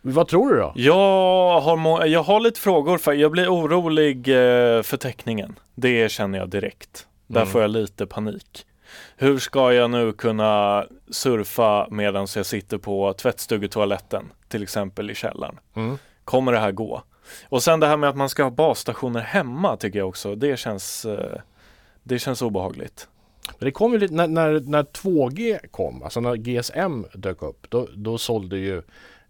Vad 0.00 0.28
tror 0.28 0.52
du 0.52 0.60
då? 0.60 0.72
Jag 0.76 1.60
har, 1.60 2.06
jag 2.06 2.22
har 2.22 2.40
lite 2.40 2.60
frågor. 2.60 2.98
För 2.98 3.12
jag 3.12 3.30
blir 3.30 3.48
orolig 3.48 4.28
eh, 4.28 4.82
för 4.82 4.96
täckningen. 4.96 5.58
Det 5.74 6.12
känner 6.12 6.38
jag 6.38 6.48
direkt. 6.48 7.06
Där 7.26 7.40
mm. 7.40 7.52
får 7.52 7.60
jag 7.60 7.70
lite 7.70 8.06
panik. 8.06 8.66
Hur 9.16 9.38
ska 9.38 9.72
jag 9.72 9.90
nu 9.90 10.12
kunna 10.12 10.84
surfa 11.10 11.88
medan 11.90 12.26
jag 12.36 12.46
sitter 12.46 12.78
på 12.78 13.12
tvättstugetoaletten, 13.12 14.32
till 14.48 14.62
exempel 14.62 15.10
i 15.10 15.14
källaren? 15.14 15.58
Mm. 15.74 15.98
Kommer 16.24 16.52
det 16.52 16.58
här 16.58 16.72
gå? 16.72 17.02
Och 17.48 17.62
sen 17.62 17.80
det 17.80 17.86
här 17.86 17.96
med 17.96 18.08
att 18.08 18.16
man 18.16 18.28
ska 18.28 18.42
ha 18.42 18.50
basstationer 18.50 19.20
hemma 19.20 19.76
tycker 19.76 19.98
jag 19.98 20.08
också, 20.08 20.34
det 20.34 20.56
känns, 20.56 21.04
eh, 21.04 21.40
det 22.02 22.18
känns 22.18 22.42
obehagligt. 22.42 23.08
Men 23.48 23.66
det 23.66 23.72
kom 23.72 23.92
ju 23.92 23.98
lite, 23.98 24.14
när, 24.14 24.26
när, 24.28 24.60
när 24.60 24.82
2G 24.82 25.68
kom, 25.70 26.02
alltså 26.02 26.20
när 26.20 26.36
GSM 26.36 27.04
dök 27.14 27.42
upp, 27.42 27.66
då, 27.70 27.88
då 27.94 28.18
sålde 28.18 28.58
ju 28.58 28.82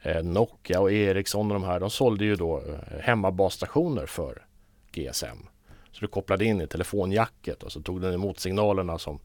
eh, 0.02 0.22
Nokia 0.22 0.80
och 0.80 0.92
Ericsson 0.92 1.50
och 1.50 1.60
de 1.60 1.64
här, 1.64 1.80
de 1.80 1.90
sålde 1.90 2.24
ju 2.24 2.36
då 2.36 2.58
eh, 2.58 3.00
hemmabasstationer 3.00 4.06
för 4.06 4.46
GSM. 4.92 5.46
Så 5.92 6.00
du 6.00 6.06
kopplade 6.06 6.44
in 6.44 6.60
i 6.60 6.66
telefonjacket 6.66 7.62
och 7.62 7.72
så 7.72 7.82
tog 7.82 8.00
den 8.00 8.14
emot 8.14 8.40
signalerna 8.40 8.98
som 8.98 9.20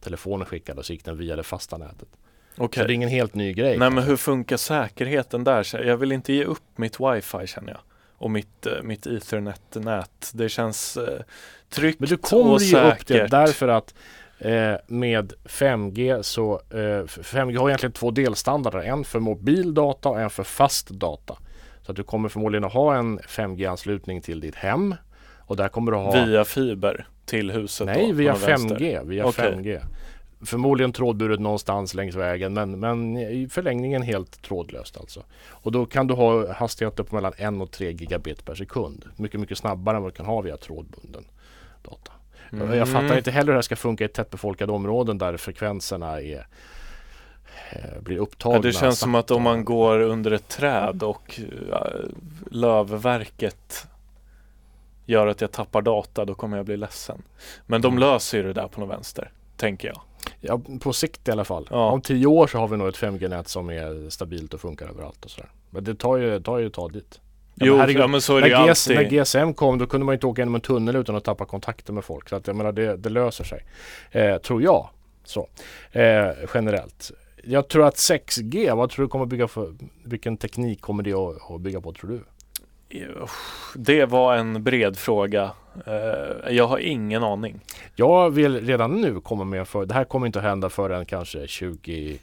telefonen 0.00 0.46
skickade 0.46 0.78
och 0.78 0.86
så 0.86 0.92
gick 0.92 1.04
den 1.04 1.16
via 1.16 1.36
det 1.36 1.42
fasta 1.42 1.78
nätet. 1.78 2.08
Okay. 2.56 2.82
Så 2.82 2.86
det 2.86 2.92
är 2.92 2.94
ingen 2.94 3.08
helt 3.08 3.34
ny 3.34 3.52
grej. 3.52 3.78
Nej 3.78 3.90
men 3.90 4.04
hur 4.04 4.16
funkar 4.16 4.56
säkerheten 4.56 5.44
där? 5.44 5.86
Jag 5.86 5.96
vill 5.96 6.12
inte 6.12 6.32
ge 6.32 6.44
upp 6.44 6.62
mitt 6.76 7.00
wifi 7.00 7.46
känner 7.46 7.72
jag. 7.72 7.80
Och 8.18 8.30
mitt, 8.30 8.66
eh, 8.66 8.82
mitt 8.82 9.06
ethernet-nät. 9.06 10.30
Det 10.34 10.48
känns 10.48 10.96
eh, 10.96 11.20
tryggt 11.68 12.00
Men 12.00 12.08
du 12.08 12.16
kommer 12.16 12.52
och 12.52 12.60
ju 12.60 12.70
säkert. 12.70 13.00
upp 13.00 13.06
det 13.06 13.26
därför 13.26 13.68
att 13.68 13.94
eh, 14.40 14.74
med 14.86 15.32
5G 15.44 16.22
så 16.22 16.60
eh, 16.70 17.04
5G 17.04 17.58
har 17.58 17.68
egentligen 17.68 17.92
två 17.92 18.10
delstandarder. 18.10 18.78
En 18.78 19.04
för 19.04 19.20
mobil 19.20 19.74
data 19.74 20.08
och 20.08 20.20
en 20.20 20.30
för 20.30 20.44
fast 20.44 20.88
data. 20.88 21.36
Så 21.82 21.92
att 21.92 21.96
du 21.96 22.02
kommer 22.02 22.28
förmodligen 22.28 22.64
att 22.64 22.72
ha 22.72 22.96
en 22.96 23.18
5G-anslutning 23.18 24.20
till 24.20 24.40
ditt 24.40 24.54
hem 24.54 24.94
och 25.38 25.56
där 25.56 25.68
kommer 25.68 25.92
du 25.92 25.98
ha... 25.98 26.24
Via 26.24 26.44
fiber 26.44 27.06
till 27.24 27.50
huset? 27.50 27.86
Nej, 27.86 28.08
då, 28.08 28.12
via 28.12 28.34
5G. 28.34 29.06
Via 29.06 29.26
okay. 29.26 29.52
5G. 29.52 29.80
Förmodligen 30.44 30.92
trådburet 30.92 31.40
någonstans 31.40 31.94
längs 31.94 32.14
vägen 32.14 32.54
men, 32.54 32.80
men 32.80 33.16
i 33.16 33.48
förlängningen 33.50 34.02
helt 34.02 34.42
trådlöst 34.42 34.96
alltså. 34.96 35.24
Och 35.48 35.72
då 35.72 35.86
kan 35.86 36.06
du 36.06 36.14
ha 36.14 36.52
hastigheter 36.52 37.02
på 37.02 37.14
mellan 37.14 37.32
1 37.36 37.62
och 37.62 37.70
3 37.70 37.90
gigabit 37.90 38.44
per 38.44 38.54
sekund. 38.54 39.04
Mycket, 39.16 39.40
mycket 39.40 39.58
snabbare 39.58 39.96
än 39.96 40.02
vad 40.02 40.12
du 40.12 40.16
kan 40.16 40.26
ha 40.26 40.40
via 40.40 40.56
trådbunden 40.56 41.24
data. 41.82 42.12
Mm. 42.52 42.78
Jag 42.78 42.88
fattar 42.88 43.16
inte 43.18 43.30
heller 43.30 43.52
hur 43.52 43.56
det 43.56 43.62
ska 43.62 43.76
funka 43.76 44.04
i 44.04 44.08
tättbefolkade 44.08 44.72
områden 44.72 45.18
där 45.18 45.36
frekvenserna 45.36 46.20
är 46.20 46.46
eh, 47.72 48.00
blir 48.02 48.18
upptagna. 48.18 48.56
Ja, 48.56 48.62
det 48.62 48.72
känns 48.72 48.98
som 48.98 49.14
att 49.14 49.30
om 49.30 49.42
man 49.42 49.64
går 49.64 50.00
under 50.00 50.30
ett 50.30 50.48
träd 50.48 51.02
och 51.02 51.40
uh, 51.40 51.76
lövverket 52.50 53.86
gör 55.06 55.26
att 55.26 55.40
jag 55.40 55.52
tappar 55.52 55.82
data, 55.82 56.24
då 56.24 56.34
kommer 56.34 56.56
jag 56.56 56.66
bli 56.66 56.76
ledsen. 56.76 57.22
Men 57.66 57.82
de 57.82 57.88
mm. 57.88 58.00
löser 58.00 58.38
ju 58.38 58.44
det 58.44 58.52
där 58.52 58.68
på 58.68 58.80
något 58.80 58.90
vänster, 58.90 59.32
tänker 59.56 59.88
jag. 59.88 60.00
Ja, 60.40 60.60
på 60.80 60.92
sikt 60.92 61.28
i 61.28 61.30
alla 61.30 61.44
fall. 61.44 61.68
Ja. 61.70 61.90
Om 61.90 62.00
tio 62.00 62.26
år 62.26 62.46
så 62.46 62.58
har 62.58 62.68
vi 62.68 62.76
nog 62.76 62.88
ett 62.88 62.98
5G-nät 62.98 63.48
som 63.48 63.70
är 63.70 64.10
stabilt 64.10 64.54
och 64.54 64.60
funkar 64.60 64.88
överallt 64.88 65.24
och 65.24 65.30
sådär. 65.30 65.50
Men 65.70 65.84
det 65.84 65.94
tar 65.94 66.16
ju, 66.16 66.40
tar 66.40 66.58
ju 66.58 66.66
ett 66.66 66.72
tag 66.72 66.92
dit. 66.92 67.20
Jo, 67.60 67.76
men, 67.76 67.92
ja, 67.92 68.06
men 68.06 68.20
så 68.20 68.36
är 68.36 68.42
det 68.42 68.48
när, 68.48 68.72
GS, 68.72 68.88
när 68.88 69.04
GSM 69.04 69.54
kom 69.54 69.78
då 69.78 69.86
kunde 69.86 70.06
man 70.06 70.14
inte 70.14 70.26
åka 70.26 70.40
genom 70.40 70.54
en 70.54 70.60
tunnel 70.60 70.96
utan 70.96 71.16
att 71.16 71.24
tappa 71.24 71.44
kontakten 71.44 71.94
med 71.94 72.04
folk. 72.04 72.28
Så 72.28 72.36
att 72.36 72.46
jag 72.46 72.56
menar 72.56 72.72
det, 72.72 72.96
det 72.96 73.08
löser 73.08 73.44
sig. 73.44 73.64
Eh, 74.10 74.36
tror 74.36 74.62
jag. 74.62 74.88
Så. 75.24 75.48
Eh, 75.92 76.28
generellt. 76.54 77.10
Jag 77.44 77.68
tror 77.68 77.86
att 77.86 77.94
6G, 77.94 78.74
vad 78.74 78.90
tror 78.90 79.04
du 79.04 79.08
kommer 79.08 79.26
bygga 79.26 79.48
för, 79.48 79.74
vilken 80.04 80.36
teknik 80.36 80.80
kommer 80.80 81.02
det 81.02 81.12
att, 81.12 81.50
att 81.50 81.60
bygga 81.60 81.80
på 81.80 81.92
tror 81.92 82.10
du? 82.10 82.20
Det 83.74 84.04
var 84.04 84.36
en 84.36 84.62
bred 84.62 84.98
fråga. 84.98 85.50
Eh, 85.86 86.54
jag 86.54 86.66
har 86.66 86.78
ingen 86.78 87.24
aning. 87.24 87.60
Jag 87.94 88.30
vill 88.30 88.66
redan 88.66 89.00
nu 89.00 89.20
komma 89.20 89.44
med 89.44 89.68
för 89.68 89.86
det 89.86 89.94
här 89.94 90.04
kommer 90.04 90.26
inte 90.26 90.38
att 90.38 90.44
hända 90.44 90.70
förrän 90.70 91.06
kanske 91.06 91.46
20 91.46 92.18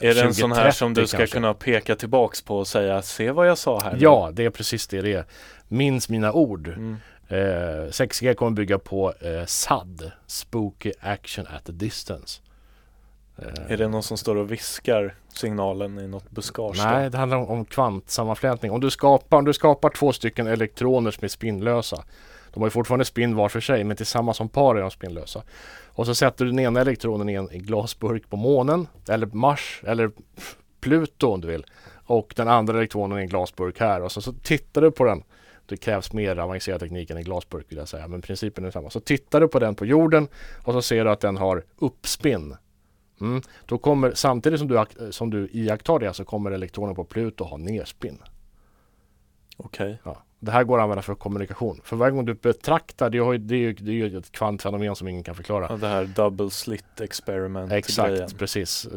är 0.00 0.14
det 0.14 0.22
en 0.22 0.34
sån 0.34 0.52
här 0.52 0.70
som 0.70 0.94
du 0.94 1.06
ska 1.06 1.18
kanske. 1.18 1.34
kunna 1.34 1.54
peka 1.54 1.96
tillbaks 1.96 2.42
på 2.42 2.58
och 2.58 2.66
säga 2.66 3.02
se 3.02 3.30
vad 3.30 3.48
jag 3.48 3.58
sa 3.58 3.80
här? 3.80 3.96
Ja, 4.00 4.30
det 4.32 4.44
är 4.44 4.50
precis 4.50 4.86
det 4.86 5.00
det 5.00 5.12
är. 5.12 5.24
Minns 5.68 6.08
mina 6.08 6.32
ord. 6.32 6.68
Mm. 6.68 6.96
Eh, 7.28 7.88
6G 7.90 8.34
kommer 8.34 8.50
bygga 8.52 8.78
på 8.78 9.12
eh, 9.20 9.44
SAD, 9.46 10.12
Spooky 10.26 10.92
Action 11.00 11.46
at 11.46 11.68
a 11.68 11.72
Distance. 11.72 12.40
Eh. 13.38 13.72
Är 13.72 13.76
det 13.76 13.88
någon 13.88 14.02
som 14.02 14.16
står 14.16 14.36
och 14.36 14.52
viskar 14.52 15.14
signalen 15.28 15.98
i 15.98 16.08
något 16.08 16.30
buskage? 16.30 16.76
Nej, 16.84 17.10
det 17.10 17.18
handlar 17.18 17.36
om, 17.36 17.48
om 17.48 17.64
kvantsammanflätning. 17.64 18.70
Om 18.70 18.80
du, 18.80 18.90
skapar, 18.90 19.38
om 19.38 19.44
du 19.44 19.52
skapar 19.52 19.90
två 19.90 20.12
stycken 20.12 20.46
elektroner 20.46 21.10
som 21.10 21.24
är 21.24 21.28
spinnlösa. 21.28 22.04
De 22.54 22.60
har 22.60 22.66
ju 22.66 22.70
fortfarande 22.70 23.04
spinn 23.04 23.36
var 23.36 23.48
för 23.48 23.60
sig 23.60 23.84
men 23.84 23.96
tillsammans 23.96 24.36
som 24.36 24.48
par 24.48 24.76
är 24.76 24.80
de 24.80 24.90
spinnlösa. 24.90 25.42
Och 25.86 26.06
så 26.06 26.14
sätter 26.14 26.44
du 26.44 26.50
den 26.50 26.60
ena 26.60 26.80
elektronen 26.80 27.28
i 27.28 27.34
en 27.34 27.48
glasburk 27.48 28.30
på 28.30 28.36
månen 28.36 28.86
eller 29.08 29.26
Mars 29.26 29.82
eller 29.86 30.10
Pluto 30.80 31.26
om 31.26 31.40
du 31.40 31.48
vill. 31.48 31.66
Och 32.06 32.32
den 32.36 32.48
andra 32.48 32.78
elektronen 32.78 33.18
i 33.18 33.20
en 33.20 33.28
glasburk 33.28 33.80
här 33.80 34.02
och 34.02 34.12
så, 34.12 34.20
så 34.20 34.32
tittar 34.32 34.80
du 34.80 34.90
på 34.90 35.04
den. 35.04 35.22
Det 35.66 35.76
krävs 35.76 36.12
mer 36.12 36.38
avancerad 36.38 36.80
teknik 36.80 37.10
än 37.10 37.16
en 37.16 37.24
glasburk 37.24 37.66
vill 37.68 37.78
jag 37.78 37.88
säga 37.88 38.08
men 38.08 38.22
principen 38.22 38.64
är 38.64 38.70
samma. 38.70 38.90
Så 38.90 39.00
tittar 39.00 39.40
du 39.40 39.48
på 39.48 39.58
den 39.58 39.74
på 39.74 39.86
jorden 39.86 40.28
och 40.64 40.72
så 40.72 40.82
ser 40.82 41.04
du 41.04 41.10
att 41.10 41.20
den 41.20 41.36
har 41.36 41.64
uppspinn. 41.76 42.56
Mm. 43.20 43.42
Då 43.66 43.78
kommer, 43.78 44.12
samtidigt 44.14 44.58
som 44.58 44.68
du, 44.68 44.84
som 45.10 45.30
du 45.30 45.48
iakttar 45.52 45.98
det 45.98 46.14
så 46.14 46.24
kommer 46.24 46.50
elektronen 46.50 46.94
på 46.94 47.04
Pluto 47.04 47.44
ha 47.44 47.56
nerspinn. 47.56 48.18
Okej. 49.56 49.86
Okay. 49.86 49.96
Ja. 50.04 50.22
Det 50.40 50.50
här 50.50 50.64
går 50.64 50.78
att 50.78 50.82
använda 50.82 51.02
för 51.02 51.14
kommunikation. 51.14 51.80
För 51.84 51.96
varje 51.96 52.12
gång 52.12 52.24
du 52.24 52.34
betraktar, 52.34 53.10
det 53.10 53.18
är 53.18 53.32
ju, 53.32 53.38
det 53.38 53.54
är 53.54 53.58
ju, 53.58 53.72
det 53.72 53.90
är 53.90 53.94
ju 53.94 54.18
ett 54.18 54.32
kvantfenomen 54.32 54.96
som 54.96 55.08
ingen 55.08 55.22
kan 55.22 55.34
förklara. 55.34 55.66
Ja, 55.70 55.76
det 55.76 55.86
här 55.86 56.04
double 56.04 56.50
slit 56.50 57.00
experiment. 57.00 57.72
Exakt, 57.72 58.08
grejen. 58.08 58.30
precis. 58.38 58.88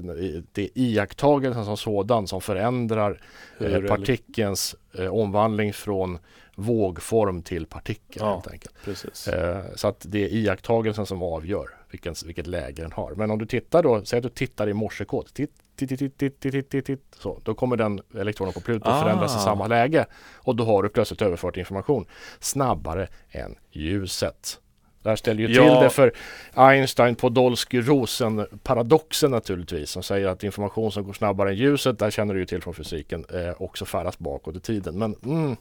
Det 0.51 0.61
är 0.61 0.69
iakttagelsen 0.73 1.65
som 1.65 1.77
sådan 1.77 2.27
som 2.27 2.41
förändrar 2.41 3.21
eh, 3.59 3.81
partikelns 3.81 4.75
eh, 4.93 5.13
omvandling 5.13 5.73
från 5.73 6.19
vågform 6.55 7.41
till 7.41 7.65
partikel. 7.65 8.17
Ja, 8.19 8.33
helt 8.33 8.47
enkelt. 8.47 8.75
Precis. 8.85 9.27
Eh, 9.27 9.63
så 9.75 9.87
att 9.87 10.05
det 10.09 10.23
är 10.23 10.27
iakttagelsen 10.27 11.05
som 11.05 11.23
avgör 11.23 11.69
vilken, 11.91 12.15
vilket 12.25 12.47
läge 12.47 12.81
den 12.81 12.91
har. 12.91 13.15
Men 13.15 13.31
om 13.31 13.39
du 13.39 13.45
tittar 13.45 13.83
då, 13.83 14.05
säg 14.05 14.17
att 14.17 14.23
du 14.23 14.29
tittar 14.29 14.69
i 14.69 14.73
morsekod. 14.73 15.33
Titt, 15.33 15.51
titt, 15.77 15.89
titt, 15.89 16.17
titt, 16.17 16.39
titt, 16.39 16.69
titt, 16.69 16.85
titt, 16.85 17.15
så, 17.19 17.39
då 17.43 17.53
kommer 17.53 17.77
den 17.77 18.01
elektronen 18.17 18.53
på 18.53 18.59
Pluto 18.59 18.89
ah. 18.89 19.01
förändras 19.01 19.35
i 19.35 19.39
samma 19.39 19.67
läge. 19.67 20.05
Och 20.35 20.55
då 20.55 20.63
har 20.63 20.83
du 20.83 20.89
plötsligt 20.89 21.21
överfört 21.21 21.57
information 21.57 22.05
snabbare 22.39 23.07
än 23.31 23.55
ljuset. 23.71 24.59
Det 25.03 25.09
här 25.09 25.15
ställer 25.15 25.47
ju 25.47 25.55
ja. 25.55 25.63
till 25.63 25.73
det 25.83 25.89
för 25.89 26.13
Einstein 26.53 27.15
Podolsky-Rosen-paradoxen 27.15 29.31
naturligtvis 29.31 29.89
som 29.89 30.03
säger 30.03 30.27
att 30.27 30.43
information 30.43 30.91
som 30.91 31.03
går 31.03 31.13
snabbare 31.13 31.49
än 31.49 31.55
ljuset, 31.55 31.99
där 31.99 32.11
känner 32.11 32.33
du 32.33 32.39
ju 32.39 32.45
till 32.45 32.61
från 32.61 32.73
fysiken, 32.73 33.25
eh, 33.33 33.61
också 33.61 33.85
färdas 33.85 34.19
bakåt 34.19 34.55
i 34.55 34.59
tiden. 34.59 34.97
Men 34.97 35.15
mm, 35.25 35.55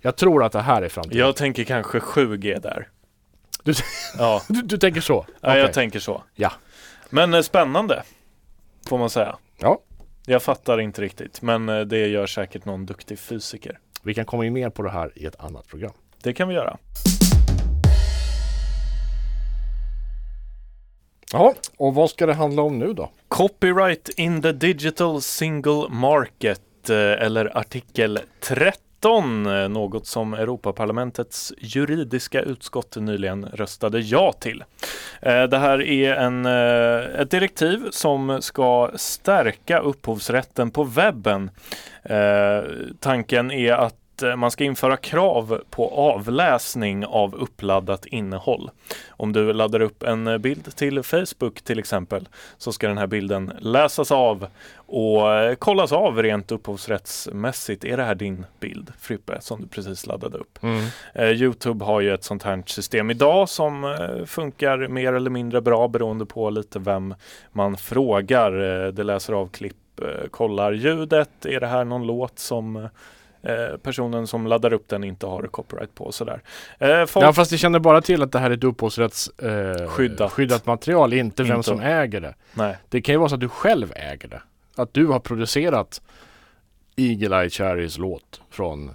jag 0.00 0.16
tror 0.16 0.44
att 0.44 0.52
det 0.52 0.60
här 0.60 0.82
är 0.82 0.88
framtiden. 0.88 1.18
Jag 1.18 1.36
tänker 1.36 1.64
kanske 1.64 1.98
7G 1.98 2.60
där. 2.60 2.88
Du, 3.62 3.72
ja. 4.18 4.42
du, 4.48 4.62
du 4.62 4.78
tänker 4.78 5.00
så? 5.00 5.26
Ja, 5.40 5.48
okay. 5.48 5.60
jag 5.60 5.72
tänker 5.72 5.98
så. 5.98 6.22
Ja. 6.34 6.52
Men 7.10 7.44
spännande. 7.44 8.02
Får 8.88 8.98
man 8.98 9.10
säga. 9.10 9.36
Ja. 9.58 9.78
Jag 10.26 10.42
fattar 10.42 10.80
inte 10.80 11.02
riktigt, 11.02 11.42
men 11.42 11.68
eh, 11.68 11.80
det 11.80 12.06
gör 12.06 12.26
säkert 12.26 12.64
någon 12.64 12.86
duktig 12.86 13.18
fysiker. 13.18 13.78
Vi 14.02 14.14
kan 14.14 14.24
komma 14.24 14.46
in 14.46 14.52
mer 14.52 14.70
på 14.70 14.82
det 14.82 14.90
här 14.90 15.12
i 15.14 15.26
ett 15.26 15.40
annat 15.40 15.66
program. 15.66 15.92
Det 16.22 16.32
kan 16.32 16.48
vi 16.48 16.54
göra. 16.54 16.78
Ja, 21.32 21.54
och 21.76 21.94
vad 21.94 22.10
ska 22.10 22.26
det 22.26 22.34
handla 22.34 22.62
om 22.62 22.78
nu 22.78 22.92
då? 22.92 23.10
Copyright 23.28 24.08
in 24.08 24.42
the 24.42 24.52
digital 24.52 25.22
single 25.22 25.88
market 25.88 26.90
eh, 26.90 26.96
eller 26.96 27.58
artikel 27.58 28.18
30 28.40 28.89
19, 29.00 29.46
eh, 29.46 29.68
något 29.68 30.06
som 30.06 30.34
Europaparlamentets 30.34 31.52
juridiska 31.58 32.40
utskott 32.40 32.96
nyligen 32.96 33.44
röstade 33.44 34.00
ja 34.00 34.32
till. 34.32 34.64
Eh, 35.22 35.42
det 35.42 35.58
här 35.58 35.82
är 35.82 36.14
en, 36.14 36.46
eh, 36.46 37.20
ett 37.20 37.30
direktiv 37.30 37.88
som 37.90 38.42
ska 38.42 38.90
stärka 38.94 39.78
upphovsrätten 39.78 40.70
på 40.70 40.84
webben. 40.84 41.50
Tanken 43.00 43.50
är 43.50 43.72
att 43.72 43.99
Eh, 44.22 44.36
man 44.36 44.50
ska 44.50 44.64
införa 44.64 44.96
krav 44.96 45.60
på 45.70 45.88
avläsning 45.88 47.06
av 47.06 47.34
uppladdat 47.34 48.06
innehåll. 48.06 48.70
Om 49.08 49.32
du 49.32 49.52
laddar 49.52 49.80
upp 49.80 50.02
en 50.02 50.26
eh, 50.26 50.38
bild 50.38 50.76
till 50.76 51.02
Facebook 51.02 51.62
till 51.62 51.78
exempel 51.78 52.28
så 52.58 52.72
ska 52.72 52.88
den 52.88 52.98
här 52.98 53.06
bilden 53.06 53.52
läsas 53.58 54.10
av 54.10 54.46
och 54.76 55.32
eh, 55.32 55.54
kollas 55.54 55.92
av 55.92 56.22
rent 56.22 56.52
upphovsrättsmässigt. 56.52 57.84
Är 57.84 57.96
det 57.96 58.02
här 58.02 58.14
din 58.14 58.46
bild 58.60 58.92
Frippe 59.00 59.40
som 59.40 59.60
du 59.60 59.66
precis 59.66 60.06
laddade 60.06 60.38
upp? 60.38 60.58
Mm. 60.62 60.84
Youtube 61.36 61.84
har 61.84 62.00
ju 62.00 62.14
ett 62.14 62.24
sånt 62.24 62.42
här 62.42 62.62
system 62.66 63.10
idag 63.10 63.48
som 63.48 63.96
funkar 64.26 64.88
mer 64.88 65.12
eller 65.12 65.30
mindre 65.30 65.60
bra 65.60 65.88
beroende 65.88 66.26
på 66.26 66.50
lite 66.50 66.78
vem 66.78 67.14
man 67.52 67.76
frågar. 67.76 68.52
Det 68.92 69.02
läser 69.02 69.32
av 69.32 69.48
klipp, 69.48 70.00
kollar 70.30 70.72
ljudet. 70.72 71.46
Är 71.46 71.60
det 71.60 71.66
här 71.66 71.84
någon 71.84 72.06
låt 72.06 72.38
som 72.38 72.88
Eh, 73.42 73.76
personen 73.76 74.26
som 74.26 74.46
laddar 74.46 74.72
upp 74.72 74.88
den 74.88 75.04
inte 75.04 75.26
har 75.26 75.42
copyright 75.42 75.94
på. 75.94 76.12
Sådär. 76.12 76.42
Eh, 76.78 77.06
folk... 77.06 77.26
Ja 77.26 77.32
fast 77.32 77.50
det 77.50 77.58
känner 77.58 77.78
bara 77.78 78.02
till 78.02 78.22
att 78.22 78.32
det 78.32 78.38
här 78.38 78.50
är 78.50 78.54
ett 78.54 78.64
upphovsrättsskyddat 78.64 80.20
eh, 80.20 80.28
skyddat 80.28 80.66
material, 80.66 81.12
inte 81.12 81.42
vem 81.42 81.62
som 81.62 81.80
äger 81.80 82.20
det. 82.20 82.34
Nej. 82.54 82.76
Det 82.88 83.00
kan 83.00 83.12
ju 83.12 83.18
vara 83.18 83.28
så 83.28 83.34
att 83.34 83.40
du 83.40 83.48
själv 83.48 83.92
äger 83.96 84.28
det. 84.28 84.42
Att 84.76 84.94
du 84.94 85.06
har 85.06 85.20
producerat 85.20 86.02
Eagle 86.96 87.40
Eye 87.40 87.50
Cherries 87.50 87.98
låt 87.98 88.40
från 88.50 88.88
eh, 88.88 88.94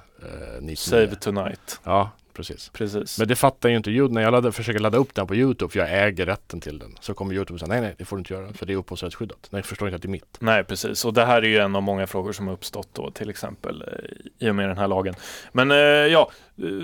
99. 0.59 0.75
Save 0.75 1.15
Tonight. 1.15 1.79
Ja, 1.83 2.11
precis. 2.35 2.69
precis. 2.69 3.19
Men 3.19 3.27
det 3.27 3.35
fattar 3.35 3.69
ju 3.69 3.77
inte 3.77 3.91
Youtube. 3.91 4.13
När 4.13 4.21
jag 4.21 4.31
laddar, 4.31 4.51
försöker 4.51 4.79
ladda 4.79 4.97
upp 4.97 5.15
den 5.15 5.27
på 5.27 5.35
Youtube 5.35 5.71
för 5.71 5.79
jag 5.79 6.07
äger 6.07 6.25
rätten 6.25 6.61
till 6.61 6.79
den. 6.79 6.95
Så 6.99 7.13
kommer 7.13 7.33
Youtube 7.33 7.59
säga 7.59 7.69
nej, 7.69 7.81
nej, 7.81 7.95
det 7.97 8.05
får 8.05 8.15
du 8.15 8.19
inte 8.19 8.33
göra 8.33 8.53
för 8.53 8.65
det 8.65 8.73
är 8.73 8.77
upphovsrättsskyddat. 8.77 9.47
Nej, 9.49 9.59
jag 9.59 9.65
förstår 9.65 9.87
inte 9.87 9.95
att 9.95 10.01
det 10.01 10.07
är 10.07 10.09
mitt. 10.09 10.37
Nej, 10.39 10.63
precis. 10.63 11.05
Och 11.05 11.13
det 11.13 11.25
här 11.25 11.41
är 11.41 11.47
ju 11.47 11.57
en 11.57 11.75
av 11.75 11.83
många 11.83 12.07
frågor 12.07 12.31
som 12.31 12.47
har 12.47 12.53
uppstått 12.53 12.89
då 12.93 13.11
till 13.11 13.29
exempel 13.29 13.81
eh, 13.81 14.47
i 14.47 14.49
och 14.49 14.55
med 14.55 14.69
den 14.69 14.77
här 14.77 14.87
lagen. 14.87 15.15
Men 15.51 15.71
eh, 15.71 15.77
ja, 15.77 16.31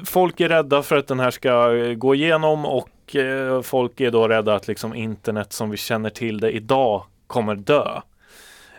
folk 0.06 0.40
är 0.40 0.50
rädda 0.50 0.84
för 0.84 0.98
att 0.98 1.08
den 1.08 1.20
här 1.20 1.32
ska 1.32 1.74
gå 1.94 2.16
igenom 2.16 2.66
och 2.66 3.16
eh, 3.16 3.62
folk 3.62 4.00
är 4.00 4.12
då 4.12 4.28
rädda 4.28 4.56
att 4.56 4.68
liksom 4.68 4.96
internet 4.96 5.54
som 5.54 5.70
vi 5.70 5.78
känner 5.78 6.10
till 6.10 6.40
det 6.40 6.52
idag 6.52 7.04
kommer 7.28 7.56
dö. 7.56 8.02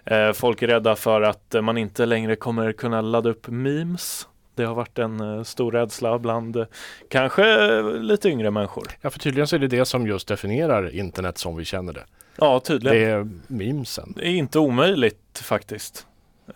Eh, 0.05 0.33
folk 0.33 0.63
är 0.63 0.67
rädda 0.67 0.97
för 0.97 1.23
att 1.23 1.55
man 1.63 1.79
inte 1.79 2.07
längre 2.07 2.37
kommer 2.37 2.73
kunna 2.73 3.01
ladda 3.01 3.31
upp 3.31 3.49
memes 3.49 4.29
det 4.55 4.65
har 4.65 4.75
varit 4.75 4.99
en 4.99 5.21
uh, 5.21 5.43
stor 5.43 5.73
rädsla 5.73 6.19
bland 6.19 6.57
uh, 6.57 6.65
kanske 7.09 7.43
uh, 7.43 7.95
lite 7.95 8.29
yngre 8.29 8.51
människor. 8.51 8.89
Ja, 9.01 9.11
för 9.11 9.19
tydligen 9.19 9.47
så 9.47 9.57
är 9.57 9.61
det 9.61 9.69
det 9.69 9.85
som 9.85 10.07
just 10.07 10.29
definierar 10.29 10.95
internet 10.95 11.39
som 11.39 11.57
vi 11.57 11.65
känner 11.65 11.93
det. 11.93 12.05
Ja, 12.37 12.61
tydligen. 12.61 12.99
Det 12.99 13.05
är 13.05 13.29
memesen. 13.47 14.13
Det 14.17 14.27
är 14.27 14.33
inte 14.33 14.59
omöjligt 14.59 15.43
faktiskt. 15.43 16.07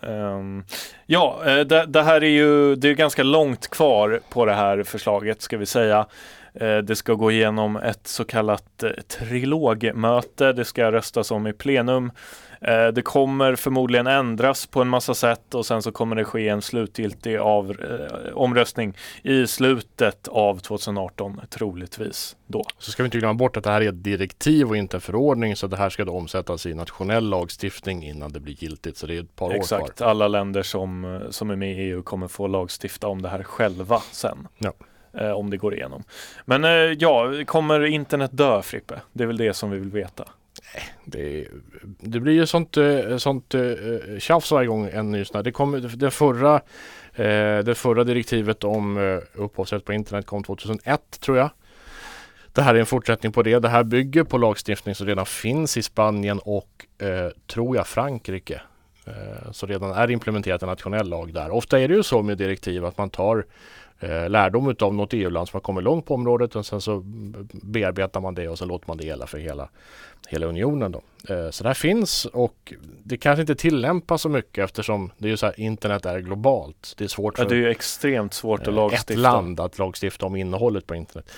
Um, 0.01 0.63
ja, 1.05 1.41
det, 1.45 1.85
det, 1.85 2.03
här 2.03 2.23
är 2.23 2.29
ju 2.29 2.75
det 2.75 2.89
är 2.89 2.93
ganska 2.93 3.23
långt 3.23 3.67
kvar 3.67 4.19
på 4.29 4.45
det 4.45 4.53
här 4.53 4.83
förslaget 4.83 5.41
ska 5.41 5.57
vi 5.57 5.65
säga. 5.65 6.05
Det 6.59 6.97
ska 6.97 7.13
gå 7.13 7.31
igenom 7.31 7.75
ett 7.75 8.07
så 8.07 8.25
kallat 8.25 8.83
trilogmöte. 9.07 10.53
Det 10.53 10.65
ska 10.65 10.91
röstas 10.91 11.31
om 11.31 11.47
i 11.47 11.53
plenum. 11.53 12.11
Eh, 12.61 12.87
det 12.87 13.01
kommer 13.01 13.55
förmodligen 13.55 14.07
ändras 14.07 14.67
på 14.67 14.81
en 14.81 14.87
massa 14.87 15.13
sätt 15.13 15.53
och 15.53 15.65
sen 15.65 15.81
så 15.81 15.91
kommer 15.91 16.15
det 16.15 16.23
ske 16.23 16.49
en 16.49 16.61
slutgiltig 16.61 17.37
av, 17.37 17.71
eh, 17.71 18.37
omröstning 18.37 18.93
i 19.23 19.47
slutet 19.47 20.27
av 20.27 20.59
2018 20.59 21.41
troligtvis 21.49 22.35
då. 22.47 22.63
Så 22.77 22.91
ska 22.91 23.03
vi 23.03 23.07
inte 23.07 23.17
glömma 23.17 23.33
bort 23.33 23.57
att 23.57 23.63
det 23.63 23.69
här 23.69 23.81
är 23.81 23.89
ett 23.89 24.03
direktiv 24.03 24.67
och 24.67 24.77
inte 24.77 24.97
en 24.97 25.01
förordning 25.01 25.55
så 25.55 25.67
det 25.67 25.77
här 25.77 25.89
ska 25.89 26.05
då 26.05 26.13
omsättas 26.13 26.65
i 26.65 26.73
nationell 26.73 27.29
lagstiftning 27.29 28.03
innan 28.03 28.31
det 28.31 28.39
blir 28.39 28.63
giltigt 28.63 28.97
så 28.97 29.07
det 29.07 29.17
är 29.17 29.21
ett 29.21 29.35
par 29.35 29.51
Exakt. 29.51 29.71
år 29.71 29.77
kvar. 29.77 29.85
Exakt, 29.85 30.01
alla 30.01 30.27
länder 30.27 30.63
som, 30.63 31.21
som 31.29 31.49
är 31.49 31.55
med 31.55 31.71
i 31.71 31.81
EU 31.81 32.03
kommer 32.03 32.27
få 32.27 32.47
lagstifta 32.47 33.07
om 33.07 33.21
det 33.21 33.29
här 33.29 33.43
själva 33.43 33.99
sen. 34.11 34.47
Ja 34.57 34.73
eh, 35.17 35.31
om 35.31 35.49
det 35.49 35.57
går 35.57 35.73
igenom. 35.73 36.03
Men 36.45 36.63
eh, 36.63 36.69
ja, 36.71 37.33
kommer 37.45 37.85
internet 37.85 38.31
dö 38.33 38.61
Frippe? 38.61 39.01
Det 39.13 39.23
är 39.23 39.27
väl 39.27 39.37
det 39.37 39.53
som 39.53 39.71
vi 39.71 39.79
vill 39.79 39.91
veta. 39.91 40.25
Eh, 40.73 40.83
det, 41.05 41.47
det 41.99 42.19
blir 42.19 42.33
ju 42.33 42.45
sånt, 42.45 42.77
eh, 42.77 43.17
sånt 43.17 43.55
eh, 43.55 43.61
tjafs 44.19 44.51
varje 44.51 44.67
gång 44.67 44.89
en 44.93 45.11
ny 45.11 45.23
Det 45.43 45.51
kom, 45.51 45.89
det, 45.95 46.11
förra, 46.11 46.61
det 47.63 47.77
förra 47.77 48.03
direktivet 48.03 48.63
om 48.63 49.21
upphovsrätt 49.33 49.85
på 49.85 49.93
internet 49.93 50.25
kom 50.25 50.43
2001 50.43 51.19
tror 51.19 51.37
jag. 51.37 51.49
Det 52.53 52.61
här 52.61 52.75
är 52.75 52.79
en 52.79 52.85
fortsättning 52.85 53.31
på 53.31 53.43
det. 53.43 53.59
Det 53.59 53.69
här 53.69 53.83
bygger 53.83 54.23
på 54.23 54.37
lagstiftning 54.37 54.95
som 54.95 55.07
redan 55.07 55.25
finns 55.25 55.77
i 55.77 55.83
Spanien 55.83 56.39
och 56.39 56.85
tror 57.47 57.75
jag 57.75 57.87
Frankrike. 57.87 58.61
Så 59.51 59.65
redan 59.65 59.91
är 59.91 60.11
implementerat 60.11 60.61
en 60.61 60.69
nationell 60.69 61.09
lag 61.09 61.33
där. 61.33 61.51
Ofta 61.51 61.79
är 61.79 61.87
det 61.87 61.93
ju 61.93 62.03
så 62.03 62.21
med 62.21 62.37
direktiv 62.37 62.85
att 62.85 62.97
man 62.97 63.09
tar 63.09 63.45
lärdom 64.01 64.75
av 64.79 64.93
något 64.93 65.13
EU-land 65.13 65.47
som 65.47 65.57
har 65.57 65.61
kommit 65.61 65.83
långt 65.83 66.05
på 66.05 66.13
området 66.13 66.55
och 66.55 66.65
sen 66.65 66.81
så 66.81 67.01
bearbetar 67.51 68.19
man 68.19 68.35
det 68.35 68.49
och 68.49 68.57
så 68.57 68.65
låter 68.65 68.87
man 68.87 68.97
det 68.97 69.05
gälla 69.05 69.27
för 69.27 69.37
hela, 69.37 69.69
hela 70.27 70.45
unionen. 70.45 70.91
Då. 70.91 71.01
Eh, 71.33 71.49
så 71.49 71.63
det 71.63 71.69
här 71.69 71.73
finns 71.73 72.25
och 72.25 72.73
det 73.03 73.17
kanske 73.17 73.41
inte 73.41 73.55
tillämpas 73.55 74.21
så 74.21 74.29
mycket 74.29 74.63
eftersom 74.63 75.11
det 75.17 75.27
är 75.27 75.29
ju 75.29 75.37
så 75.37 75.45
här, 75.45 75.59
internet 75.59 76.05
är 76.05 76.19
globalt. 76.19 76.93
Det 76.97 77.03
är 77.03 77.07
svårt 77.07 77.37
för 77.37 77.43
ja, 77.43 77.49
det 77.49 77.55
är 77.55 77.67
extremt 77.67 78.33
svårt 78.33 78.61
att 78.61 78.67
eh, 78.67 78.73
lagstifta. 78.73 79.13
ett 79.13 79.19
land 79.19 79.59
att 79.59 79.79
lagstifta 79.79 80.25
om 80.25 80.35
innehållet 80.35 80.87
på 80.87 80.95
internet. 80.95 81.31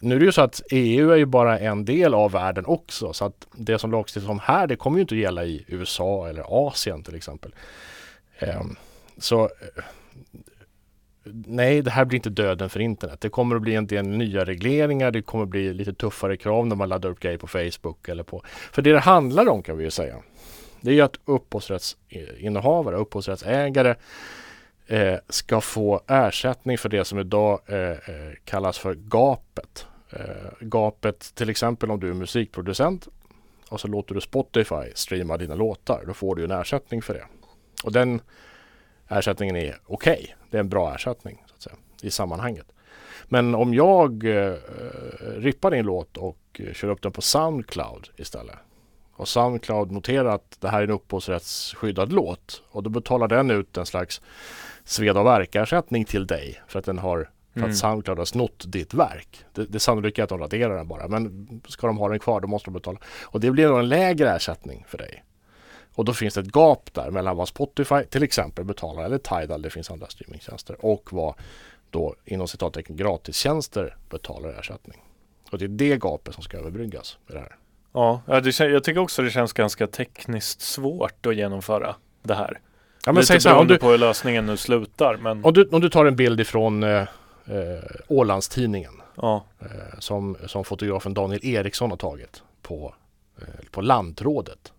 Nu 0.00 0.14
är 0.14 0.18
det 0.18 0.24
ju 0.24 0.32
så 0.32 0.42
att 0.42 0.62
EU 0.70 1.10
är 1.10 1.16
ju 1.16 1.26
bara 1.26 1.58
en 1.58 1.84
del 1.84 2.14
av 2.14 2.32
världen 2.32 2.66
också 2.66 3.12
så 3.12 3.24
att 3.24 3.46
det 3.52 3.78
som 3.78 3.92
lagstiftas 3.92 4.30
om 4.30 4.38
här 4.38 4.66
det 4.66 4.76
kommer 4.76 4.96
ju 4.96 5.00
inte 5.00 5.14
att 5.14 5.20
gälla 5.20 5.44
i 5.44 5.64
USA 5.68 6.28
eller 6.28 6.68
Asien 6.68 7.02
till 7.02 7.14
exempel. 7.14 7.54
Um, 8.40 8.76
så 9.18 9.50
nej, 11.46 11.82
det 11.82 11.90
här 11.90 12.04
blir 12.04 12.16
inte 12.16 12.30
döden 12.30 12.70
för 12.70 12.80
internet. 12.80 13.20
Det 13.20 13.28
kommer 13.28 13.56
att 13.56 13.62
bli 13.62 13.74
en 13.74 13.86
del 13.86 14.06
nya 14.06 14.44
regleringar. 14.44 15.10
Det 15.10 15.22
kommer 15.22 15.44
att 15.44 15.50
bli 15.50 15.74
lite 15.74 15.94
tuffare 15.94 16.36
krav 16.36 16.66
när 16.66 16.76
man 16.76 16.88
laddar 16.88 17.08
upp 17.10 17.20
grejer 17.20 17.38
på 17.38 17.46
Facebook 17.46 18.08
eller 18.08 18.22
på. 18.22 18.42
För 18.46 18.82
det 18.82 18.92
det 18.92 18.98
handlar 18.98 19.48
om 19.48 19.62
kan 19.62 19.76
vi 19.76 19.84
ju 19.84 19.90
säga. 19.90 20.16
Det 20.80 20.90
är 20.90 20.94
ju 20.94 21.00
att 21.00 21.16
upphovsrättsinnehavare, 21.24 22.96
upphovsrättsägare 22.96 23.94
eh, 24.86 25.14
ska 25.28 25.60
få 25.60 26.00
ersättning 26.06 26.78
för 26.78 26.88
det 26.88 27.04
som 27.04 27.18
idag 27.18 27.60
eh, 27.66 27.78
eh, 27.78 27.96
kallas 28.44 28.78
för 28.78 28.94
gapet. 28.94 29.86
Eh, 30.10 30.52
gapet 30.60 31.34
till 31.34 31.50
exempel 31.50 31.90
om 31.90 32.00
du 32.00 32.08
är 32.08 32.14
musikproducent 32.14 33.08
och 33.68 33.80
så 33.80 33.88
låter 33.88 34.14
du 34.14 34.20
Spotify 34.20 34.92
streama 34.94 35.36
dina 35.36 35.54
låtar. 35.54 36.04
Då 36.06 36.14
får 36.14 36.36
du 36.36 36.44
en 36.44 36.50
ersättning 36.50 37.02
för 37.02 37.14
det. 37.14 37.24
Och 37.84 37.92
den 37.92 38.20
ersättningen 39.08 39.56
är 39.56 39.78
okej. 39.86 40.12
Okay. 40.12 40.34
Det 40.50 40.56
är 40.56 40.60
en 40.60 40.68
bra 40.68 40.94
ersättning 40.94 41.42
så 41.46 41.54
att 41.54 41.62
säga, 41.62 41.76
i 42.02 42.10
sammanhanget. 42.10 42.66
Men 43.24 43.54
om 43.54 43.74
jag 43.74 44.24
eh, 44.24 44.54
rippar 45.36 45.70
din 45.70 45.84
låt 45.84 46.16
och 46.16 46.38
eh, 46.58 46.72
kör 46.72 46.88
upp 46.88 47.02
den 47.02 47.12
på 47.12 47.22
Soundcloud 47.22 48.08
istället 48.16 48.56
och 49.22 49.28
Soundcloud 49.28 49.90
noterar 49.90 50.34
att 50.34 50.56
det 50.60 50.68
här 50.68 50.78
är 50.78 50.84
en 50.84 50.90
upphovsrättsskyddad 50.90 52.12
låt 52.12 52.62
och 52.70 52.82
då 52.82 52.90
betalar 52.90 53.28
den 53.28 53.50
ut 53.50 53.76
en 53.76 53.86
slags 53.86 54.20
sveda 54.84 55.20
och 55.20 55.26
verkersättning 55.26 56.04
till 56.04 56.26
dig 56.26 56.62
för 56.68 56.78
att 56.78 56.84
den 56.84 56.98
har 56.98 57.30
för 57.52 57.60
att 57.60 57.64
mm. 57.64 57.74
Soundcloud 57.74 58.18
har 58.18 58.24
snott 58.24 58.64
ditt 58.66 58.94
verk. 58.94 59.44
Det, 59.52 59.64
det 59.64 59.80
sannolika 59.80 60.22
är 60.22 60.24
att 60.24 60.28
de 60.28 60.38
raderar 60.38 60.76
den 60.76 60.88
bara 60.88 61.08
men 61.08 61.60
ska 61.68 61.86
de 61.86 61.98
ha 61.98 62.08
den 62.08 62.18
kvar 62.18 62.40
då 62.40 62.48
måste 62.48 62.66
de 62.66 62.74
betala. 62.74 62.98
Och 63.22 63.40
det 63.40 63.50
blir 63.50 63.68
då 63.68 63.76
en 63.76 63.88
lägre 63.88 64.30
ersättning 64.30 64.84
för 64.88 64.98
dig. 64.98 65.24
Och 65.94 66.04
då 66.04 66.12
finns 66.14 66.34
det 66.34 66.40
ett 66.40 66.56
gap 66.56 66.94
där 66.94 67.10
mellan 67.10 67.36
vad 67.36 67.48
Spotify 67.48 68.04
till 68.10 68.22
exempel 68.22 68.64
betalar 68.64 69.04
eller 69.04 69.18
Tidal, 69.18 69.62
det 69.62 69.70
finns 69.70 69.90
andra 69.90 70.06
streamingtjänster 70.06 70.84
och 70.84 71.12
vad 71.12 71.34
då 71.90 72.14
inom 72.24 72.48
citattecken 72.48 72.96
gratistjänster 72.96 73.96
betalar 74.10 74.48
ersättning. 74.48 75.02
Och 75.50 75.58
det 75.58 75.64
är 75.64 75.68
det 75.68 75.96
gapet 75.96 76.34
som 76.34 76.42
ska 76.42 76.58
överbryggas 76.58 77.18
med 77.26 77.36
det 77.36 77.40
här. 77.40 77.56
Ja, 77.92 78.22
jag 78.26 78.84
tycker 78.84 78.98
också 78.98 79.22
det 79.22 79.30
känns 79.30 79.52
ganska 79.52 79.86
tekniskt 79.86 80.60
svårt 80.60 81.26
att 81.26 81.36
genomföra 81.36 81.94
det 82.22 82.34
här. 82.34 82.60
Ja, 83.06 83.12
men 83.12 83.14
Lite 83.14 83.26
säg 83.26 83.40
så 83.40 83.48
här, 83.48 83.56
om 83.56 83.66
du, 83.66 83.78
på 83.78 83.90
hur 83.90 83.98
lösningen 83.98 84.46
nu 84.46 84.56
slutar. 84.56 85.16
Men... 85.16 85.44
Om, 85.44 85.52
du, 85.52 85.68
om 85.68 85.80
du 85.80 85.90
tar 85.90 86.04
en 86.04 86.16
bild 86.16 86.40
ifrån 86.40 86.82
eh, 86.82 87.00
eh, 87.00 87.06
Ålandstidningen 88.08 89.02
ja. 89.14 89.44
eh, 89.60 89.98
som, 89.98 90.36
som 90.46 90.64
fotografen 90.64 91.14
Daniel 91.14 91.40
Eriksson 91.46 91.90
har 91.90 91.96
tagit 91.96 92.42
på, 92.62 92.94
eh, 93.38 93.44
på 93.70 93.80
Lantrådet 93.80 94.72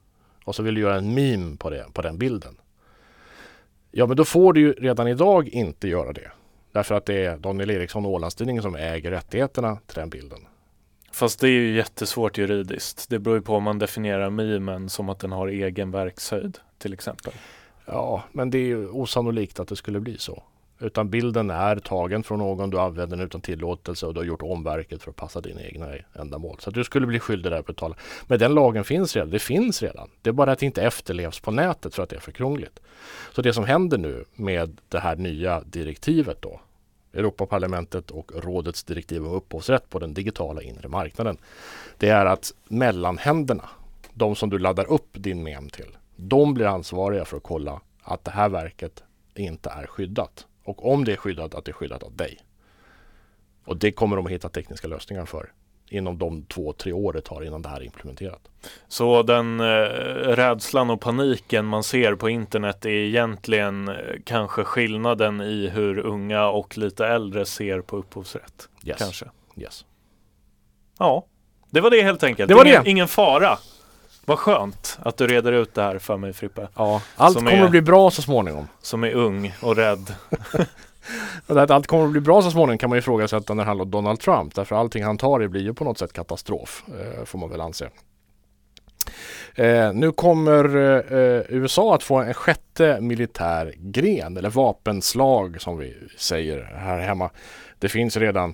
och 0.44 0.56
så 0.56 0.64
vill 0.64 0.76
du 0.76 0.82
göra 0.82 0.96
en 0.96 1.14
meme 1.14 1.58
på, 1.58 1.70
det, 1.70 1.86
på 1.94 2.02
den 2.02 2.18
bilden. 2.18 2.58
Ja, 3.92 4.06
men 4.06 4.18
då 4.18 4.26
får 4.26 4.54
du 4.54 4.62
ju 4.62 4.74
redan 4.74 5.08
idag 5.08 5.48
inte 5.48 5.88
göra 5.88 6.14
det. 6.14 6.32
Därför 6.72 6.96
att 6.96 7.06
det 7.06 7.26
är 7.26 7.38
Daniel 7.38 7.72
Eriksson 7.72 8.06
och 8.06 8.12
Ålandstidningen 8.12 8.64
som 8.64 8.76
äger 8.76 9.12
rättigheterna 9.12 9.78
till 9.88 9.96
den 9.96 10.10
bilden. 10.10 10.40
Fast 11.12 11.40
det 11.40 11.48
är 11.48 11.52
ju 11.52 11.76
jättesvårt 11.76 12.38
juridiskt. 12.38 13.10
Det 13.10 13.20
beror 13.20 13.38
ju 13.38 13.42
på 13.42 13.56
om 13.56 13.64
man 13.64 13.80
definierar 13.80 14.30
memen 14.30 14.90
som 14.90 15.10
att 15.10 15.20
den 15.20 15.32
har 15.32 15.48
egen 15.48 15.92
verkshöjd 15.92 16.58
till 16.78 16.94
exempel. 16.94 17.34
Ja, 17.86 18.24
men 18.32 18.50
det 18.50 18.58
är 18.58 18.66
ju 18.66 18.90
osannolikt 18.90 19.60
att 19.60 19.68
det 19.68 19.76
skulle 19.76 20.00
bli 20.00 20.18
så. 20.18 20.44
Utan 20.84 21.10
bilden 21.10 21.50
är 21.50 21.76
tagen 21.76 22.24
från 22.24 22.40
någon, 22.40 22.70
du 22.70 22.80
använder 22.80 23.18
den 23.18 23.26
utan 23.26 23.42
tillåtelse 23.42 24.06
och 24.06 24.14
du 24.14 24.20
har 24.20 24.26
gjort 24.26 24.42
omverket 24.42 25.04
för 25.04 25.10
att 25.10 25.16
passa 25.16 25.42
dina 25.42 25.62
egna 25.62 25.88
ändamål. 26.14 26.58
Så 26.60 26.70
att 26.70 26.74
du 26.74 26.84
skulle 26.84 27.08
bli 27.08 27.20
skyldig 27.20 27.52
där 27.52 27.60
att 27.60 27.66
betala. 27.66 27.96
Men 28.28 28.40
den 28.40 28.54
lagen 28.56 28.84
finns 28.84 29.16
redan, 29.16 29.30
det 29.30 29.40
finns 29.40 29.82
redan. 29.82 30.10
Det 30.22 30.30
är 30.30 30.34
bara 30.34 30.52
att 30.52 30.60
det 30.60 30.66
inte 30.66 30.84
efterlevs 30.84 31.40
på 31.40 31.52
nätet 31.52 31.96
för 31.96 32.04
att 32.04 32.10
det 32.10 32.16
är 32.16 32.20
för 32.20 32.32
krångligt. 32.32 32.80
Så 33.32 33.42
det 33.42 33.54
som 33.54 33.64
händer 33.64 33.98
nu 33.98 34.26
med 34.36 34.78
det 34.90 35.00
här 35.00 35.16
nya 35.16 35.62
direktivet 35.62 36.42
då, 36.42 36.62
Europaparlamentet 37.14 38.12
och 38.12 38.32
rådets 38.36 38.84
direktiv 38.84 39.26
om 39.26 39.34
upphovsrätt 39.34 39.90
på 39.90 40.00
den 40.00 40.14
digitala 40.14 40.62
inre 40.62 40.88
marknaden. 40.88 41.38
Det 41.98 42.10
är 42.10 42.26
att 42.26 42.54
mellanhänderna, 42.68 43.70
de 44.14 44.36
som 44.36 44.50
du 44.50 44.60
laddar 44.60 44.92
upp 44.92 45.10
din 45.12 45.44
mem 45.44 45.70
till, 45.70 45.98
de 46.16 46.54
blir 46.54 46.66
ansvariga 46.66 47.26
för 47.26 47.38
att 47.38 47.44
kolla 47.44 47.82
att 48.02 48.24
det 48.24 48.32
här 48.32 48.50
verket 48.50 49.04
inte 49.36 49.70
är 49.70 49.88
skyddat. 49.88 50.48
Och 50.64 50.94
om 50.94 51.06
det 51.06 51.12
är 51.12 51.18
skyddat, 51.18 51.56
att 51.56 51.66
det 51.66 51.72
är 51.72 51.74
skyddat 51.74 52.04
av 52.04 52.16
dig. 52.16 52.38
Och 53.66 53.78
det 53.78 53.92
kommer 53.92 54.16
de 54.16 54.26
att 54.26 54.32
hitta 54.32 54.50
tekniska 54.50 54.88
lösningar 54.88 55.26
för 55.26 55.52
inom 55.94 56.18
de 56.18 56.44
två, 56.44 56.74
tre 56.74 56.94
år 56.94 57.14
det 57.14 57.22
tar 57.22 57.44
innan 57.44 57.62
det 57.62 57.70
här 57.70 57.78
är 57.78 57.84
implementerat. 57.84 58.50
Så 58.88 59.24
den 59.24 59.60
eh, 59.60 59.66
rädslan 60.36 60.90
och 60.90 61.02
paniken 61.02 61.66
man 61.66 61.84
ser 61.84 62.16
på 62.16 62.30
internet 62.30 62.86
är 62.86 62.90
egentligen 62.90 63.88
eh, 63.88 63.96
kanske 64.24 64.64
skillnaden 64.64 65.42
i 65.42 65.70
hur 65.70 66.00
unga 66.00 66.48
och 66.48 66.78
lite 66.78 67.08
äldre 67.08 67.46
ser 67.46 67.82
på 67.82 67.98
upphovsrätt? 67.98 68.70
Yes. 68.86 68.98
Kanske. 68.98 69.26
Yes. 69.58 69.86
Ja, 71.00 71.26
det 71.70 71.82
var 71.82 71.90
det 71.90 72.02
helt 72.02 72.24
enkelt. 72.24 72.48
Det 72.48 72.56
var 72.56 72.66
ingen, 72.66 72.84
det. 72.84 72.90
ingen 72.90 73.08
fara. 73.08 73.58
Vad 74.26 74.40
skönt 74.40 75.00
att 75.02 75.18
du 75.18 75.28
reder 75.28 75.52
ut 75.52 75.74
det 75.74 75.82
här 75.82 76.00
för 76.00 76.18
mig 76.18 76.34
Frippe. 76.34 76.68
Ja, 76.76 77.02
allt 77.16 77.38
kommer 77.38 77.52
är, 77.52 77.64
att 77.64 77.72
bli 77.72 77.82
bra 77.82 78.12
så 78.12 78.22
småningom. 78.22 78.68
Som 78.82 79.04
är 79.04 79.12
ung 79.12 79.54
och 79.62 79.76
rädd. 79.76 80.16
att 81.48 81.72
allt 81.72 81.88
kommer 81.88 82.06
att 82.06 82.12
bli 82.12 82.22
bra 82.22 82.42
så 82.42 82.52
småningom 82.52 82.78
kan 82.78 82.90
man 82.90 82.96
ju 82.96 83.00
ifrågasätta 83.00 83.54
när 83.54 83.64
det 83.64 83.68
handlar 83.68 83.86
om 83.86 83.92
Donald 83.92 84.20
Trump. 84.20 84.56
Därför 84.56 84.76
allting 84.76 85.04
han 85.04 85.18
tar 85.18 85.44
i 85.44 85.48
blir 85.48 85.62
ju 85.62 85.74
på 85.74 85.84
något 85.84 85.98
sätt 85.98 86.14
katastrof. 86.14 86.84
Eh, 86.88 87.26
får 87.26 87.40
man 87.40 87.50
väl 87.50 87.62
anse. 87.62 87.90
Eh, 89.56 89.94
nu 89.94 90.12
kommer 90.12 90.76
eh, 91.14 91.42
USA 91.50 91.96
att 91.96 92.04
få 92.04 92.16
en 92.16 92.34
sjätte 92.34 93.02
militär 93.02 93.74
gren 93.78 94.38
eller 94.38 94.50
vapenslag 94.50 95.62
som 95.62 95.78
vi 95.78 95.96
säger 96.18 96.64
här 96.64 97.00
hemma. 97.00 97.30
Det 97.80 97.90
finns 97.90 98.18
redan 98.18 98.54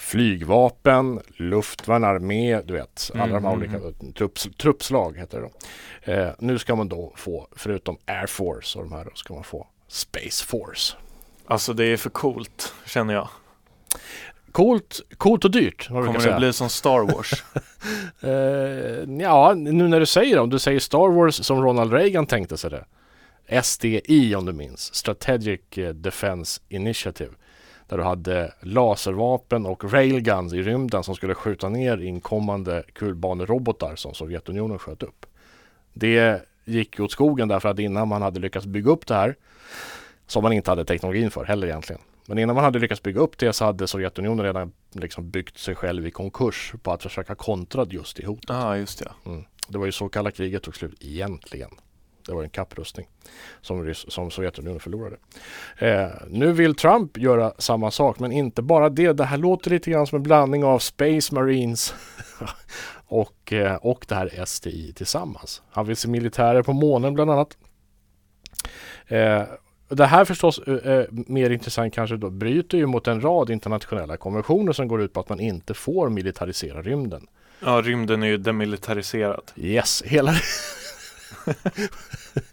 flygvapen, 0.00 1.20
luftvärn, 1.36 2.04
armé, 2.04 2.60
du 2.62 2.72
vet 2.72 3.10
alla 3.14 3.22
mm, 3.24 3.34
de 3.34 3.44
här 3.44 3.54
mm, 3.54 3.60
olika 3.60 3.76
mm. 3.76 4.12
trupps, 4.12 4.48
truppslag 4.58 5.18
heter 5.18 5.40
det 5.40 5.48
då. 6.04 6.12
Eh, 6.12 6.32
nu 6.38 6.58
ska 6.58 6.76
man 6.76 6.88
då 6.88 7.12
få, 7.16 7.48
förutom 7.52 7.98
Air 8.06 8.26
Force 8.26 8.78
och 8.78 8.84
de 8.84 8.92
här, 8.92 9.04
då 9.04 9.10
ska 9.14 9.34
man 9.34 9.44
få 9.44 9.66
Space 9.88 10.44
Force. 10.44 10.96
Alltså 11.46 11.72
det 11.72 11.84
är 11.84 11.96
för 11.96 12.10
coolt 12.10 12.74
känner 12.86 13.14
jag. 13.14 13.28
Coolt, 14.52 15.00
coolt 15.16 15.44
och 15.44 15.50
dyrt. 15.50 15.88
Kommer 15.88 16.30
det 16.30 16.36
bli 16.38 16.52
som 16.52 16.68
Star 16.68 17.14
Wars? 17.14 17.44
uh, 18.24 19.20
ja, 19.22 19.54
nu 19.56 19.88
när 19.88 20.00
du 20.00 20.06
säger 20.06 20.34
det, 20.34 20.42
om 20.42 20.50
du 20.50 20.58
säger 20.58 20.80
Star 20.80 21.12
Wars 21.12 21.34
som 21.34 21.62
Ronald 21.62 21.92
Reagan 21.92 22.26
tänkte 22.26 22.56
sig 22.56 22.70
det. 22.70 22.84
SDI 23.62 24.34
om 24.34 24.46
du 24.46 24.52
minns, 24.52 24.94
Strategic 24.94 25.78
eh, 25.78 25.88
Defense 25.88 26.60
Initiative. 26.68 27.30
Där 27.90 27.96
du 27.96 28.02
hade 28.02 28.52
laservapen 28.60 29.66
och 29.66 29.92
railguns 29.92 30.52
i 30.52 30.62
rymden 30.62 31.04
som 31.04 31.16
skulle 31.16 31.34
skjuta 31.34 31.68
ner 31.68 31.98
inkommande 31.98 32.82
kulbanerobotar 32.92 33.96
som 33.96 34.14
Sovjetunionen 34.14 34.78
sköt 34.78 35.02
upp. 35.02 35.26
Det 35.92 36.42
gick 36.64 37.00
åt 37.00 37.12
skogen 37.12 37.48
därför 37.48 37.68
att 37.68 37.78
innan 37.78 38.08
man 38.08 38.22
hade 38.22 38.40
lyckats 38.40 38.66
bygga 38.66 38.90
upp 38.90 39.06
det 39.06 39.14
här 39.14 39.36
som 40.26 40.42
man 40.42 40.52
inte 40.52 40.70
hade 40.70 40.84
teknologin 40.84 41.30
för 41.30 41.44
heller 41.44 41.66
egentligen. 41.66 42.02
Men 42.26 42.38
innan 42.38 42.54
man 42.54 42.64
hade 42.64 42.78
lyckats 42.78 43.02
bygga 43.02 43.20
upp 43.20 43.38
det 43.38 43.52
så 43.52 43.64
hade 43.64 43.86
Sovjetunionen 43.86 44.44
redan 44.44 44.72
liksom 44.92 45.30
byggt 45.30 45.58
sig 45.58 45.74
själv 45.74 46.06
i 46.06 46.10
konkurs 46.10 46.72
på 46.82 46.92
att 46.92 47.02
försöka 47.02 47.34
kontra 47.34 47.86
just 47.90 48.18
i 48.20 48.24
hotet. 48.24 48.50
ah, 48.50 48.76
just 48.76 48.98
det. 48.98 49.10
Mm. 49.26 49.44
Det 49.68 49.78
var 49.78 49.86
ju 49.86 49.92
så 49.92 50.08
kalla 50.08 50.30
kriget 50.30 50.62
tog 50.62 50.76
slut 50.76 50.94
egentligen. 51.00 51.70
Det 52.30 52.36
var 52.36 52.42
en 52.42 52.50
kapprustning 52.50 53.08
som, 53.60 53.94
som 53.94 54.30
Sovjetunionen 54.30 54.80
förlorade. 54.80 55.16
Eh, 55.78 56.08
nu 56.28 56.52
vill 56.52 56.74
Trump 56.74 57.18
göra 57.18 57.52
samma 57.58 57.90
sak 57.90 58.18
men 58.18 58.32
inte 58.32 58.62
bara 58.62 58.88
det. 58.88 59.12
Det 59.12 59.24
här 59.24 59.36
låter 59.36 59.70
lite 59.70 59.90
grann 59.90 60.06
som 60.06 60.16
en 60.16 60.22
blandning 60.22 60.64
av 60.64 60.78
Space 60.78 61.34
Marines 61.34 61.94
och, 63.06 63.52
eh, 63.52 63.74
och 63.74 64.04
det 64.08 64.14
här 64.14 64.44
STI 64.44 64.92
tillsammans. 64.92 65.62
Han 65.70 65.86
vill 65.86 65.96
se 65.96 66.08
militärer 66.08 66.62
på 66.62 66.72
månen 66.72 67.14
bland 67.14 67.30
annat. 67.30 67.56
Eh, 69.06 69.42
det 69.88 70.06
här 70.06 70.24
förstås 70.24 70.58
eh, 70.58 70.92
eh, 70.92 71.04
mer 71.10 71.50
intressant 71.50 71.94
kanske 71.94 72.16
då 72.16 72.30
bryter 72.30 72.78
ju 72.78 72.86
mot 72.86 73.08
en 73.08 73.20
rad 73.20 73.50
internationella 73.50 74.16
konventioner 74.16 74.72
som 74.72 74.88
går 74.88 75.02
ut 75.02 75.12
på 75.12 75.20
att 75.20 75.28
man 75.28 75.40
inte 75.40 75.74
får 75.74 76.08
militarisera 76.08 76.82
rymden. 76.82 77.26
Ja, 77.64 77.82
rymden 77.84 78.22
är 78.22 78.26
ju 78.26 78.36
demilitariserad. 78.36 79.52
Yes, 79.56 80.02
hela 80.02 80.32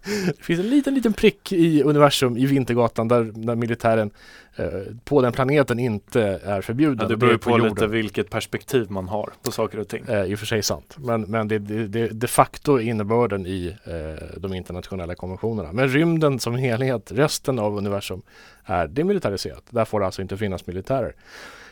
det 0.04 0.44
finns 0.44 0.60
en 0.60 0.70
liten, 0.70 0.94
liten 0.94 1.14
prick 1.14 1.52
i 1.52 1.84
universum 1.84 2.38
i 2.38 2.46
Vintergatan 2.46 3.08
där, 3.08 3.24
där 3.24 3.56
militären 3.56 4.12
eh, 4.56 4.66
på 5.04 5.22
den 5.22 5.32
planeten 5.32 5.80
inte 5.80 6.22
är 6.44 6.62
förbjuden. 6.62 6.98
Ja, 7.02 7.08
det 7.08 7.18
beror 7.18 7.32
ju 7.32 7.38
på, 7.38 7.50
på 7.50 7.58
lite 7.58 7.88
vilket 7.88 8.30
perspektiv 8.30 8.92
man 8.92 9.08
har 9.08 9.34
på 9.44 9.52
saker 9.52 9.80
och 9.80 9.88
ting. 9.88 10.04
Eh, 10.08 10.24
I 10.24 10.36
och 10.36 10.40
för 10.40 10.46
sig 10.46 10.64
sant. 10.64 10.96
Men, 10.98 11.22
men 11.22 11.48
det, 11.48 11.60
det, 11.60 11.88
det 11.88 12.08
de 12.08 12.28
facto 12.28 12.80
innebörden 12.80 13.46
i 13.46 13.76
eh, 13.86 14.40
de 14.40 14.54
internationella 14.54 15.16
konventionerna. 15.16 15.72
Men 15.72 15.88
rymden 15.88 16.40
som 16.40 16.56
helhet, 16.56 17.12
resten 17.12 17.60
av 17.60 17.78
universum, 17.78 18.22
är 18.66 18.88
demilitariserat. 18.88 19.64
Där 19.70 19.86
får 19.86 20.00
det 20.00 20.06
alltså 20.06 20.22
inte 20.22 20.38
finnas 20.38 20.68
militärer. 20.68 21.16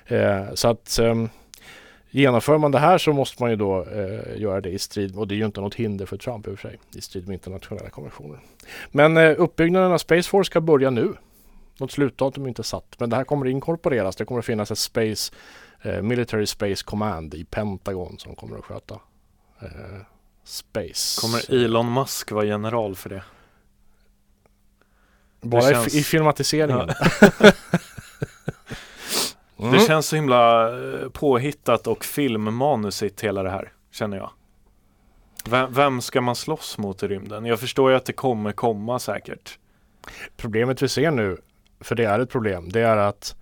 Eh, 0.05 0.53
så 0.53 0.67
att 0.67 0.99
ehm, 0.99 1.29
Genomför 2.15 2.57
man 2.57 2.71
det 2.71 2.79
här 2.79 2.97
så 2.97 3.13
måste 3.13 3.43
man 3.43 3.49
ju 3.49 3.55
då 3.55 3.85
eh, 3.85 4.41
göra 4.41 4.61
det 4.61 4.69
i 4.69 4.79
strid, 4.79 5.15
och 5.15 5.27
det 5.27 5.35
är 5.35 5.37
ju 5.37 5.45
inte 5.45 5.61
något 5.61 5.75
hinder 5.75 6.05
för 6.05 6.17
Trump 6.17 6.47
i 6.47 6.49
och 6.49 6.59
för 6.59 6.69
sig, 6.69 6.79
i 6.95 7.01
strid 7.01 7.27
med 7.27 7.33
internationella 7.33 7.89
konventioner. 7.89 8.39
Men 8.91 9.17
eh, 9.17 9.35
uppbyggnaden 9.37 9.91
av 9.91 9.97
Space 9.97 10.29
Force 10.29 10.47
ska 10.47 10.61
börja 10.61 10.89
nu. 10.89 11.13
Något 11.77 11.91
slutdatum 11.91 12.43
är 12.43 12.47
inte 12.47 12.63
satt, 12.63 12.95
men 12.99 13.09
det 13.09 13.15
här 13.15 13.23
kommer 13.23 13.47
inkorporeras. 13.47 14.15
Det 14.15 14.25
kommer 14.25 14.39
att 14.39 14.45
finnas 14.45 14.71
ett 14.71 14.77
Space 14.77 15.33
eh, 15.81 16.01
Military 16.01 16.45
Space 16.45 16.83
Command 16.83 17.33
i 17.33 17.43
Pentagon 17.43 18.17
som 18.17 18.35
kommer 18.35 18.57
att 18.57 18.65
sköta 18.65 18.95
eh, 19.61 19.69
Space. 20.43 21.21
Kommer 21.21 21.63
Elon 21.65 21.93
Musk 21.93 22.31
vara 22.31 22.45
general 22.45 22.95
för 22.95 23.09
det? 23.09 23.23
Bara 25.41 25.61
det 25.61 25.73
känns... 25.73 25.95
i, 25.95 25.99
i 25.99 26.03
filmatiseringen. 26.03 26.89
Ja. 27.21 27.51
Mm. 29.67 29.79
Det 29.79 29.85
känns 29.85 30.07
så 30.07 30.15
himla 30.15 30.69
eh, 30.69 31.09
påhittat 31.09 31.87
och 31.87 32.05
filmmanusigt 32.05 33.21
hela 33.21 33.43
det 33.43 33.49
här, 33.49 33.73
känner 33.91 34.17
jag. 34.17 34.29
Vem, 35.49 35.73
vem 35.73 36.01
ska 36.01 36.21
man 36.21 36.35
slåss 36.35 36.77
mot 36.77 37.03
i 37.03 37.07
rymden? 37.07 37.45
Jag 37.45 37.59
förstår 37.59 37.91
ju 37.91 37.97
att 37.97 38.05
det 38.05 38.13
kommer 38.13 38.51
komma 38.51 38.99
säkert. 38.99 39.59
Problemet 40.37 40.81
vi 40.81 40.87
ser 40.87 41.11
nu, 41.11 41.37
för 41.79 41.95
det 41.95 42.03
är 42.03 42.19
ett 42.19 42.29
problem, 42.29 42.69
det 42.69 42.81
är 42.81 42.97
att 42.97 43.35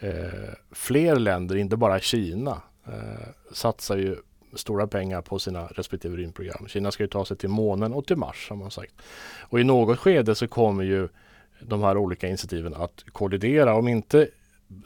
eh, 0.00 0.52
fler 0.72 1.16
länder, 1.16 1.56
inte 1.56 1.76
bara 1.76 2.00
Kina, 2.00 2.62
eh, 2.86 3.28
satsar 3.52 3.96
ju 3.96 4.16
stora 4.54 4.86
pengar 4.86 5.22
på 5.22 5.38
sina 5.38 5.66
respektive 5.66 6.16
rymdprogram. 6.16 6.68
Kina 6.68 6.90
ska 6.90 7.02
ju 7.02 7.08
ta 7.08 7.24
sig 7.24 7.36
till 7.36 7.48
månen 7.48 7.92
och 7.92 8.06
till 8.06 8.16
Mars 8.16 8.46
har 8.50 8.56
man 8.56 8.70
sagt. 8.70 8.94
Och 9.40 9.60
i 9.60 9.64
något 9.64 9.98
skede 9.98 10.34
så 10.34 10.48
kommer 10.48 10.84
ju 10.84 11.08
de 11.60 11.82
här 11.82 11.96
olika 11.96 12.28
initiativen 12.28 12.74
att 12.74 13.04
kollidera. 13.12 13.74
Om 13.74 13.88
inte 13.88 14.28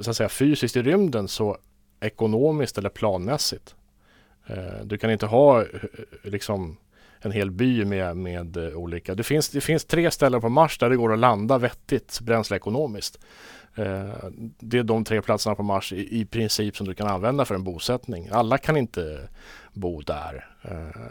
så 0.00 0.10
att 0.10 0.16
säga, 0.16 0.28
fysiskt 0.28 0.76
i 0.76 0.82
rymden 0.82 1.28
så 1.28 1.58
ekonomiskt 2.00 2.78
eller 2.78 2.88
planmässigt. 2.88 3.74
Eh, 4.46 4.84
du 4.84 4.98
kan 4.98 5.10
inte 5.10 5.26
ha 5.26 5.60
eh, 5.60 5.66
liksom 6.22 6.76
en 7.20 7.32
hel 7.32 7.50
by 7.50 7.84
med, 7.84 8.16
med 8.16 8.56
eh, 8.56 8.74
olika. 8.74 9.14
Det 9.14 9.22
finns, 9.22 9.48
det 9.48 9.60
finns 9.60 9.84
tre 9.84 10.10
ställen 10.10 10.40
på 10.40 10.48
Mars 10.48 10.78
där 10.78 10.90
det 10.90 10.96
går 10.96 11.12
att 11.12 11.18
landa 11.18 11.58
vettigt 11.58 12.20
bränsleekonomiskt. 12.20 13.18
Eh, 13.74 14.14
det 14.58 14.78
är 14.78 14.82
de 14.82 15.04
tre 15.04 15.22
platserna 15.22 15.54
på 15.54 15.62
Mars 15.62 15.92
i, 15.92 16.20
i 16.20 16.24
princip 16.24 16.76
som 16.76 16.86
du 16.86 16.94
kan 16.94 17.06
använda 17.06 17.44
för 17.44 17.54
en 17.54 17.64
bosättning. 17.64 18.28
Alla 18.32 18.58
kan 18.58 18.76
inte 18.76 19.28
bo 19.72 20.00
där. 20.00 20.48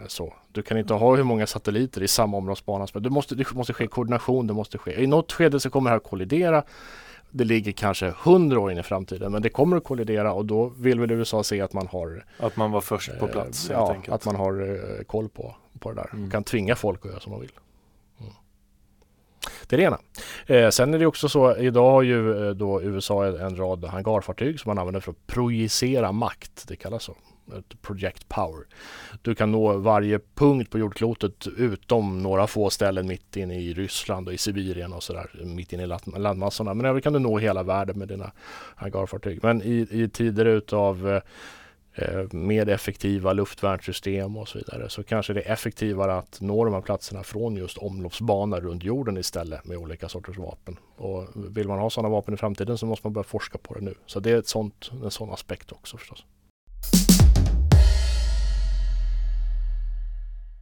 Så. 0.08 0.34
Du 0.52 0.62
kan 0.62 0.78
inte 0.78 0.94
ha 0.94 1.16
hur 1.16 1.24
många 1.24 1.48
satelliter 1.48 2.04
i 2.04 2.08
samma 2.08 2.38
områdesbana. 2.38 2.88
Det 2.94 3.10
måste, 3.10 3.36
det 3.36 3.54
måste 3.54 3.74
ske 3.74 3.88
koordination. 3.88 4.48
Det 4.48 4.54
måste 4.54 4.78
ske. 4.78 5.04
I 5.04 5.08
något 5.08 5.32
skede 5.32 5.60
så 5.60 5.70
kommer 5.70 5.90
det 5.90 5.92
här 5.92 5.98
att 5.98 6.10
kollidera 6.10 6.64
det 7.32 7.44
ligger 7.44 7.72
kanske 7.72 8.14
hundra 8.18 8.60
år 8.60 8.72
in 8.72 8.78
i 8.78 8.84
framtiden 8.84 9.32
men 9.32 9.42
det 9.42 9.50
kommer 9.50 9.78
att 9.78 9.84
kollidera 9.84 10.34
och 10.34 10.46
då 10.46 10.66
vill 10.78 11.00
väl 11.00 11.12
USA 11.12 11.44
se 11.44 11.62
att 11.62 11.74
man 11.74 11.88
har 11.88 12.26
Att 12.38 12.56
man 12.56 12.72
var 12.72 12.82
först 12.82 13.20
på 13.20 13.28
plats 13.28 13.70
eh, 13.70 13.74
Ja, 13.74 13.94
enkelt. 13.94 14.16
att 14.16 14.26
man 14.26 14.36
har 14.36 14.62
eh, 14.62 15.04
koll 15.04 15.30
på, 15.30 15.56
på 15.80 15.90
det 15.92 15.96
där. 15.96 16.10
Mm. 16.14 16.32
Kan 16.32 16.44
tvinga 16.44 16.76
folk 16.76 17.06
att 17.06 17.12
göra 17.12 17.20
som 17.20 17.32
man 17.32 17.42
vill. 17.42 17.52
Mm. 18.20 18.34
Det 19.68 19.76
är 19.76 19.78
det 19.78 19.84
ena. 19.84 20.00
Eh, 20.46 20.70
sen 20.70 20.94
är 20.94 21.00
det 21.00 21.06
också 21.06 21.30
så, 21.30 21.58
idag 21.58 21.92
har 21.92 22.02
ju 22.02 22.48
eh, 22.48 22.54
då 22.54 22.82
USA 22.82 23.26
en 23.26 23.56
rad 23.58 23.86
hangarfartyg 23.86 24.60
som 24.60 24.70
man 24.70 24.78
använder 24.78 25.00
för 25.00 25.12
att 25.12 25.28
projicera 25.28 26.12
makt. 26.12 26.68
Det 26.68 26.76
kallas 26.76 27.04
så 27.04 27.16
project 27.82 28.30
power. 28.30 28.66
Du 29.22 29.36
kan 29.36 29.52
nå 29.52 29.78
varje 29.78 30.20
punkt 30.36 30.70
på 30.70 30.80
jordklotet 30.80 31.48
utom 31.58 32.24
några 32.24 32.48
få 32.48 32.70
ställen 32.70 33.08
mitt 33.08 33.36
inne 33.36 33.56
i 33.56 33.74
Ryssland 33.74 34.28
och 34.28 34.34
i 34.34 34.38
Sibirien 34.38 34.94
och 34.94 35.04
sådär 35.04 35.30
mitt 35.44 35.74
inne 35.74 35.84
i 35.84 36.20
landmassorna. 36.20 36.74
Men 36.74 36.86
även 36.86 37.02
kan 37.02 37.14
du 37.14 37.20
nå 37.20 37.38
hela 37.38 37.64
världen 37.64 38.00
med 38.00 38.08
dina 38.08 38.32
hangarfartyg. 38.76 39.40
Men 39.44 39.62
i, 39.62 39.88
i 39.92 40.10
tider 40.10 40.46
utav 40.46 41.22
eh, 41.94 42.24
mer 42.32 42.70
effektiva 42.70 43.34
luftvärnssystem 43.34 44.38
och 44.38 44.48
så 44.48 44.58
vidare 44.58 44.90
så 44.90 45.04
kanske 45.04 45.34
det 45.34 45.42
är 45.42 45.54
effektivare 45.54 46.18
att 46.18 46.42
nå 46.42 46.66
de 46.66 46.74
här 46.74 46.82
platserna 46.82 47.24
från 47.24 47.56
just 47.56 47.78
omloppsbanor 47.78 48.62
runt 48.62 48.84
jorden 48.84 49.18
istället 49.18 49.66
med 49.66 49.78
olika 49.78 50.10
sorters 50.10 50.38
vapen. 50.38 50.78
Och 50.96 51.28
vill 51.36 51.68
man 51.68 51.80
ha 51.80 51.90
sådana 51.90 52.10
vapen 52.10 52.34
i 52.34 52.38
framtiden 52.38 52.78
så 52.78 52.86
måste 52.86 53.08
man 53.08 53.14
börja 53.14 53.24
forska 53.24 53.58
på 53.58 53.74
det 53.74 53.82
nu. 53.82 53.94
Så 54.06 54.20
det 54.20 54.32
är 54.32 54.38
ett 54.38 54.48
sånt, 54.48 54.92
en 55.04 55.12
sån 55.12 55.30
aspekt 55.30 55.72
också 55.72 55.98
förstås. 55.98 56.26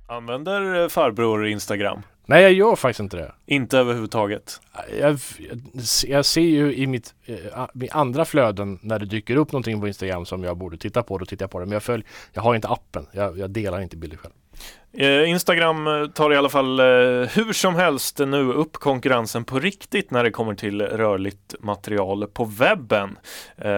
Använder 0.10 0.82
eh, 0.82 0.88
farbror 0.88 1.48
Instagram? 1.48 2.02
Nej, 2.26 2.42
jag 2.42 2.54
gör 2.54 2.76
faktiskt 2.76 3.00
inte 3.00 3.18
det. 3.18 3.32
Inte 3.46 3.78
överhuvudtaget? 3.78 4.62
Jag, 5.00 5.20
jag, 6.08 6.26
ser 6.26 6.42
ju 6.42 6.76
i 6.76 6.88
mitt 6.88 7.14
eh, 7.26 7.36
i 7.82 7.90
andra 7.92 8.26
flöden 8.26 8.80
när 8.82 9.00
det 9.00 9.06
dyker 9.06 9.36
upp 9.36 9.52
någonting 9.52 9.82
på 9.82 9.88
Instagram 9.88 10.26
som 10.26 10.44
jag 10.44 10.58
borde 10.58 10.78
titta 10.78 11.04
på, 11.04 11.18
då 11.18 11.26
tittar 11.26 11.44
jag 11.44 11.52
på 11.52 11.60
det. 11.60 11.66
Men 11.66 11.74
jag, 11.74 11.84
följ, 11.84 12.04
jag 12.34 12.42
har 12.42 12.56
inte 12.56 12.68
appen. 12.68 13.08
Jag, 13.12 13.38
jag 13.38 13.50
delar 13.50 13.82
inte 13.82 13.98
bilder 13.98 14.18
själv. 14.18 14.34
Eh, 14.94 15.30
Instagram 15.30 16.10
tar 16.14 16.34
i 16.34 16.38
alla 16.38 16.50
fall 16.50 16.80
hur 17.30 17.54
som 17.54 17.76
helst 17.76 18.20
nu 18.20 18.54
upp 18.54 18.74
konkurrensen 18.74 19.44
på 19.44 19.60
riktigt 19.60 20.12
när 20.12 20.24
det 20.24 20.32
kommer 20.32 20.56
till 20.56 20.82
rörligt 20.82 21.56
material 21.60 22.28
på 22.28 22.46
webben. 22.46 23.18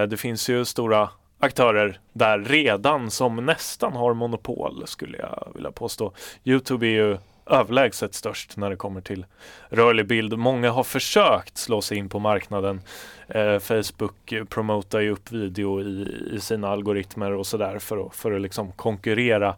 Det 0.09 0.19
finns 0.19 0.49
ju 0.49 0.65
stora 0.65 1.09
aktörer 1.41 1.99
där 2.13 2.39
redan 2.39 3.11
som 3.11 3.35
nästan 3.35 3.93
har 3.93 4.13
monopol 4.13 4.83
skulle 4.87 5.17
jag 5.17 5.51
vilja 5.55 5.71
påstå. 5.71 6.13
Youtube 6.43 6.87
är 6.87 6.91
ju 6.91 7.17
överlägset 7.45 8.13
störst 8.13 8.57
när 8.57 8.69
det 8.69 8.75
kommer 8.75 9.01
till 9.01 9.25
rörlig 9.69 10.07
bild. 10.07 10.37
Många 10.37 10.71
har 10.71 10.83
försökt 10.83 11.57
slå 11.57 11.81
sig 11.81 11.97
in 11.97 12.09
på 12.09 12.19
marknaden. 12.19 12.81
Eh, 13.27 13.59
Facebook 13.59 14.33
promotar 14.49 14.99
ju 14.99 15.09
upp 15.09 15.31
video 15.31 15.81
i, 15.81 16.07
i 16.31 16.39
sina 16.39 16.67
algoritmer 16.69 17.31
och 17.31 17.47
sådär 17.47 17.79
för 17.79 18.05
att, 18.05 18.15
för 18.15 18.31
att 18.31 18.41
liksom 18.41 18.71
konkurrera 18.71 19.55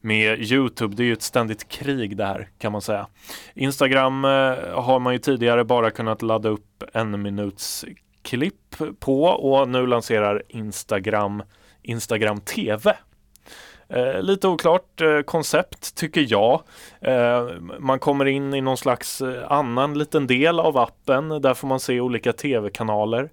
med 0.00 0.52
Youtube. 0.52 0.96
Det 0.96 1.02
är 1.02 1.06
ju 1.06 1.12
ett 1.12 1.22
ständigt 1.22 1.68
krig 1.68 2.16
det 2.16 2.26
här 2.26 2.48
kan 2.58 2.72
man 2.72 2.82
säga. 2.82 3.06
Instagram 3.54 4.24
eh, 4.24 4.30
har 4.80 4.98
man 4.98 5.12
ju 5.12 5.18
tidigare 5.18 5.64
bara 5.64 5.90
kunnat 5.90 6.22
ladda 6.22 6.48
upp 6.48 6.82
en 6.92 7.22
minuts 7.22 7.84
klipp 8.24 8.76
på 9.00 9.24
och 9.24 9.68
nu 9.68 9.86
lanserar 9.86 10.42
Instagram 10.48 11.42
Instagram 11.82 12.40
TV. 12.40 12.96
Eh, 13.88 14.22
lite 14.22 14.48
oklart 14.48 15.00
eh, 15.00 15.20
koncept 15.20 15.94
tycker 15.94 16.26
jag. 16.28 16.62
Eh, 17.00 17.48
man 17.78 17.98
kommer 17.98 18.24
in 18.24 18.54
i 18.54 18.60
någon 18.60 18.76
slags 18.76 19.20
eh, 19.20 19.52
annan 19.52 19.98
liten 19.98 20.26
del 20.26 20.60
av 20.60 20.78
appen. 20.78 21.28
Där 21.28 21.54
får 21.54 21.68
man 21.68 21.80
se 21.80 22.00
olika 22.00 22.32
tv-kanaler. 22.32 23.30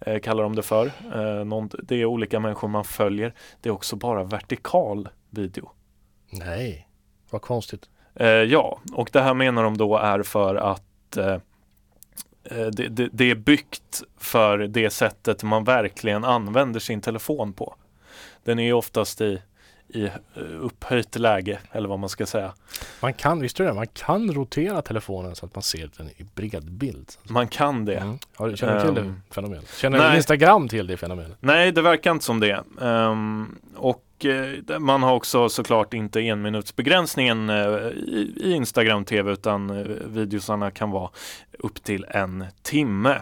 Eh, 0.00 0.20
kallar 0.20 0.42
de 0.42 0.56
det 0.56 0.62
för. 0.62 0.86
Eh, 1.14 1.44
någon, 1.44 1.70
det 1.82 1.94
är 1.94 2.04
olika 2.04 2.40
människor 2.40 2.68
man 2.68 2.84
följer. 2.84 3.34
Det 3.60 3.68
är 3.68 3.72
också 3.72 3.96
bara 3.96 4.24
vertikal 4.24 5.08
video. 5.30 5.70
Nej, 6.30 6.88
vad 7.30 7.42
konstigt. 7.42 7.88
ja, 8.46 8.80
och 8.92 9.10
det 9.12 9.20
här 9.20 9.34
menar 9.34 9.64
de 9.64 9.76
då 9.76 9.96
är 9.96 10.22
för 10.22 10.54
att 10.54 11.18
det, 12.50 12.88
det, 12.88 13.08
det, 13.12 13.30
är 13.30 13.34
byggt 13.34 14.02
för 14.18 14.58
det 14.58 14.90
sättet 14.90 15.42
man 15.42 15.64
verkligen 15.64 16.24
använder 16.24 16.80
sin 16.80 17.00
telefon 17.00 17.52
på. 17.52 17.74
Den 18.44 18.58
är 18.58 18.64
ju 18.64 18.72
oftast 18.72 19.20
i, 19.20 19.42
i 19.88 20.04
eh, 20.04 20.10
upphöjt 20.60 21.16
läge 21.16 21.58
eller 21.72 21.88
vad 21.88 21.98
man 21.98 22.08
ska 22.08 22.26
säga. 22.26 22.54
Man 23.00 23.14
kan, 23.14 23.40
visst 23.40 23.56
det, 23.56 23.74
man 23.74 23.86
kan 23.86 24.32
rotera 24.32 24.82
telefonen 24.82 25.34
så 25.34 25.46
att 25.46 25.54
man 25.54 25.62
ser 25.62 25.90
den 25.96 26.08
i 26.08 26.26
bred 26.34 26.72
bild. 26.72 27.12
Man 27.22 27.48
kan 27.48 27.84
det. 27.84 27.96
Mm. 27.96 28.18
Har 28.36 28.48
du, 28.48 28.56
känner 28.56 28.74
du 28.74 28.80
till 28.80 28.98
um, 28.98 29.22
det 29.28 29.34
fenomenet? 29.34 29.74
Känner 29.76 29.98
nej, 29.98 30.16
Instagram 30.16 30.68
till 30.68 30.86
det 30.86 30.96
fenomenet? 30.96 31.36
Nej, 31.40 31.72
det 31.72 31.82
verkar 31.82 32.10
inte 32.10 32.24
som 32.24 32.40
det. 32.40 32.64
Um, 32.78 33.58
och 33.76 34.03
Eh, 34.03 34.03
Eh, 34.18 34.78
man 34.78 35.02
har 35.02 35.14
också 35.14 35.48
såklart 35.48 35.94
inte 35.94 36.20
enminutsbegränsningen 36.20 37.50
eh, 37.50 37.56
i 38.36 38.52
Instagram 38.56 39.04
TV 39.04 39.32
utan 39.32 39.70
eh, 39.70 39.86
videosarna 40.06 40.70
kan 40.70 40.90
vara 40.90 41.10
upp 41.58 41.84
till 41.84 42.06
en 42.08 42.44
timme. 42.62 43.20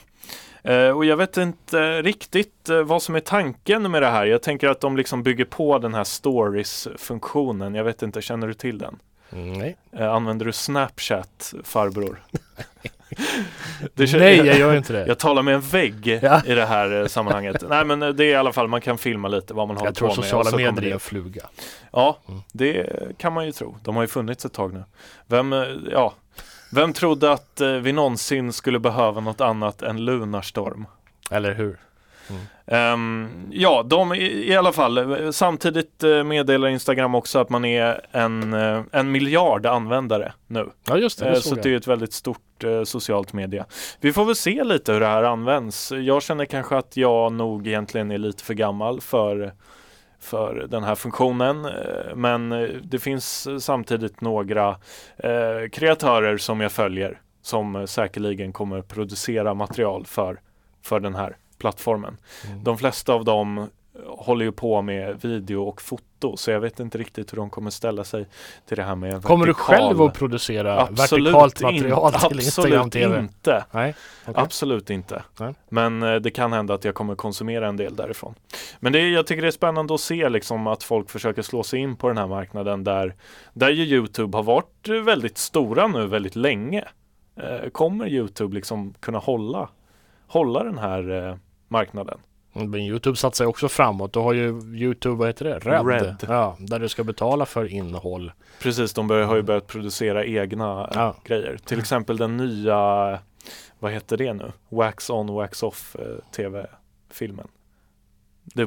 Och 0.95 1.05
jag 1.05 1.17
vet 1.17 1.37
inte 1.37 2.03
riktigt 2.03 2.69
vad 2.85 3.03
som 3.03 3.15
är 3.15 3.21
tanken 3.21 3.91
med 3.91 4.03
det 4.03 4.09
här. 4.09 4.27
Jag 4.27 4.43
tänker 4.43 4.69
att 4.69 4.81
de 4.81 4.97
liksom 4.97 5.23
bygger 5.23 5.45
på 5.45 5.79
den 5.79 5.95
här 5.95 6.05
stories-funktionen. 6.05 7.75
Jag 7.75 7.85
vet 7.85 8.03
inte, 8.03 8.23
känner 8.23 8.47
du 8.47 8.55
till 8.55 8.79
den? 8.79 8.99
Nej. 9.33 9.77
Använder 9.93 10.47
du 10.47 10.53
Snapchat, 10.53 11.55
farbror? 11.65 12.23
Nej, 13.95 14.37
jag 14.37 14.59
gör 14.59 14.77
inte 14.77 14.93
det. 14.93 15.07
Jag 15.07 15.19
talar 15.19 15.43
med 15.43 15.55
en 15.55 15.61
vägg 15.61 16.07
ja. 16.23 16.43
i 16.47 16.55
det 16.55 16.67
här 16.67 17.01
eh, 17.01 17.07
sammanhanget. 17.07 17.65
Nej, 17.69 17.85
men 17.85 18.03
eh, 18.03 18.09
det 18.09 18.25
är 18.25 18.29
i 18.29 18.35
alla 18.35 18.53
fall, 18.53 18.69
man 18.69 18.81
kan 18.81 18.99
filma 18.99 19.29
lite 19.29 19.55
vad 19.55 19.69
man 19.69 19.77
håller 19.77 19.93
på 19.93 20.05
med. 20.05 20.09
Jag 20.09 20.15
tror 20.15 20.23
sociala 20.23 20.57
medier 20.57 20.91
är 20.91 20.95
en 20.95 21.01
fluga. 21.01 21.43
Ja, 21.93 22.19
mm. 22.29 22.41
det 22.53 22.93
kan 23.19 23.33
man 23.33 23.47
ju 23.47 23.53
tro. 23.53 23.77
De 23.83 23.97
har 23.97 24.03
ju 24.03 24.09
funnits 24.09 24.45
ett 24.45 24.53
tag 24.53 24.73
nu. 24.73 24.85
Vem, 25.27 25.53
eh, 25.53 25.65
ja, 25.93 26.15
vem 26.71 26.93
trodde 26.93 27.33
att 27.33 27.61
vi 27.83 27.93
någonsin 27.93 28.53
skulle 28.53 28.79
behöva 28.79 29.21
något 29.21 29.41
annat 29.41 29.83
än 29.83 30.05
Lunarstorm? 30.05 30.87
Eller 31.31 31.55
hur? 31.55 31.79
Um, 32.67 33.49
ja, 33.51 33.83
de 33.83 34.15
i, 34.15 34.49
i, 34.49 34.57
alla 34.57 34.73
fall. 34.73 35.33
Samtidigt 35.33 36.05
uh, 36.05 36.25
meddelar 36.25 36.69
Instagram 36.69 37.15
också 37.15 37.39
att 37.39 37.51
man 37.51 37.65
är 37.65 38.07
en, 38.11 38.55
uh, 38.55 38.83
en 38.93 39.13
miljard 39.13 39.67
användare 39.67 40.33
nu. 40.47 40.71
Ja, 40.85 40.97
just 40.97 41.19
det. 41.19 41.25
det 41.25 41.31
uh, 41.31 41.41
så 41.41 41.55
det 41.55 41.73
är 41.73 41.77
ett 41.77 41.87
väldigt 41.87 42.13
stort 42.13 42.39
socialt 42.85 43.33
media. 43.33 43.67
Vi 44.01 44.13
får 44.13 44.25
väl 44.25 44.35
se 44.35 44.65
lite 44.65 44.93
hur 44.93 45.01
det 45.01 45.07
här 45.07 45.23
används. 45.23 45.93
Jag 45.93 46.23
känner 46.23 46.45
kanske 46.45 46.77
att 46.77 46.97
jag 46.97 47.33
nog 47.33 47.67
egentligen 47.67 48.11
är 48.11 48.19
lite 48.19 48.45
för 48.45 48.55
gammal 48.55 49.01
för 49.01 49.53
för 50.21 50.67
den 50.71 50.85
här 50.85 50.95
funktionen. 50.95 51.69
Men 52.15 52.51
det 52.83 52.99
finns 52.99 53.49
samtidigt 53.65 54.21
några 54.21 54.77
kreatörer 55.73 56.37
som 56.37 56.61
jag 56.61 56.73
följer 56.73 57.21
som 57.43 57.87
säkerligen 57.87 58.53
kommer 58.53 58.83
producera 58.83 59.55
material 59.55 60.07
för, 60.07 60.41
för 60.83 61.01
den 61.01 61.15
här 61.15 61.37
plattformen. 61.63 62.17
Mm. 62.47 62.65
De 62.65 62.79
flesta 62.79 63.13
av 63.13 63.25
dem 63.25 63.69
håller 64.07 64.45
ju 64.45 64.53
på 64.53 64.83
med 64.83 65.21
video 65.21 65.63
och 65.63 65.83
foto 65.83 66.37
så 66.37 66.51
jag 66.51 66.61
vet 66.61 66.81
inte 66.81 66.99
riktigt 66.99 67.33
hur 67.33 67.37
de 67.37 67.51
kommer 67.51 67.71
ställa 67.71 68.05
sig 68.05 68.27
till 68.69 68.77
det 68.77 68.83
här 68.83 68.95
med 68.95 69.13
vertikal. 69.13 69.29
Kommer 69.29 69.47
du 69.47 69.55
själv 69.55 70.03
att 70.03 70.15
producera 70.15 70.81
absolut 70.81 71.35
vertikalt 71.35 71.61
material 71.61 72.15
in, 72.15 72.29
till 72.29 72.41
Instagram 72.41 72.91
TV? 72.91 73.19
Inte. 73.19 73.65
Nej, 73.71 73.95
okay. 74.29 74.43
Absolut 74.43 74.91
inte. 74.91 75.23
Nej. 75.41 75.55
Men 75.69 76.03
eh, 76.03 76.15
det 76.15 76.31
kan 76.31 76.53
hända 76.53 76.75
att 76.75 76.85
jag 76.85 76.95
kommer 76.95 77.15
konsumera 77.15 77.69
en 77.69 77.77
del 77.77 77.97
därifrån. 77.97 78.35
Men 78.81 78.93
det, 78.93 79.09
jag 79.09 79.27
tycker 79.27 79.43
det 79.43 79.49
är 79.49 79.53
spännande 79.53 79.95
att 79.95 80.01
se 80.01 80.29
liksom 80.29 80.67
att 80.67 80.83
folk 80.83 81.11
försöker 81.11 81.43
slå 81.43 81.63
sig 81.63 81.81
in 81.81 81.97
på 81.97 82.09
den 82.09 82.19
här 82.19 82.27
marknaden 82.27 82.85
där, 82.85 83.15
där 83.53 83.71
ju 83.71 83.85
Youtube 83.85 84.39
har 84.39 84.43
varit 84.43 84.89
väldigt 85.05 85.39
stora 85.39 85.87
nu 85.87 86.07
väldigt 86.07 86.37
länge. 86.37 86.85
Eh, 87.37 87.71
kommer 87.71 88.09
Youtube 88.09 88.55
liksom 88.55 88.95
kunna 89.01 89.19
hålla, 89.19 89.69
hålla 90.27 90.65
den 90.65 90.79
här 90.79 91.29
eh, 91.29 91.37
marknaden. 91.73 92.19
Men 92.53 92.75
Youtube 92.75 93.17
satsar 93.17 93.45
också 93.45 93.69
framåt. 93.69 94.13
Då 94.13 94.23
har 94.23 94.33
ju 94.33 94.49
Youtube, 94.75 95.17
vad 95.17 95.29
heter 95.29 95.45
det? 95.45 95.59
Red. 95.59 95.87
Red. 95.87 96.17
Ja, 96.29 96.57
där 96.59 96.79
du 96.79 96.89
ska 96.89 97.05
betala 97.05 97.47
för 97.47 97.73
innehåll. 97.73 98.33
Precis, 98.63 98.93
de 98.95 99.09
bör, 99.09 99.23
har 99.23 99.37
ju 99.37 99.43
börjat 99.43 99.67
producera 99.67 100.25
egna 100.25 100.91
ja. 100.95 101.17
grejer. 101.25 101.59
Till 101.65 101.79
exempel 101.79 102.17
den 102.17 102.37
nya, 102.37 103.19
vad 103.79 103.93
heter 103.93 104.17
det 104.17 104.33
nu? 104.33 104.53
Wax 104.69 105.11
on, 105.11 105.35
wax 105.35 105.63
off 105.63 105.97
eh, 105.99 106.33
tv-filmen. 106.37 107.49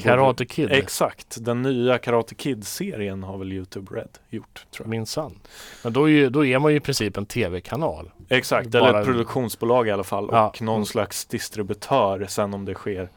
Karate 0.02 0.46
Kid? 0.46 0.72
Exakt, 0.72 1.38
den 1.46 1.62
nya 1.62 1.98
Karate 1.98 2.36
Kid-serien 2.36 3.24
har 3.24 3.38
väl 3.38 3.54
Youtube 3.54 3.96
Red 3.96 4.10
gjort. 4.30 4.66
Minsann. 4.86 5.40
Men 5.84 5.94
då 5.94 6.10
är, 6.10 6.30
då 6.30 6.46
är 6.46 6.60
man 6.60 6.72
ju 6.72 6.78
i 6.78 6.80
princip 6.80 7.18
en 7.18 7.26
tv-kanal. 7.26 8.12
Exakt, 8.30 8.70
Bara... 8.70 8.90
eller 8.90 9.00
ett 9.00 9.06
produktionsbolag 9.06 9.88
i 9.88 9.92
alla 9.92 10.04
fall 10.04 10.30
ja. 10.32 10.48
och 10.48 10.62
någon 10.62 10.86
slags 10.86 11.26
distributör 11.26 12.26
sen 12.30 12.54
om 12.54 12.66
det 12.66 12.74
sker 12.74 13.10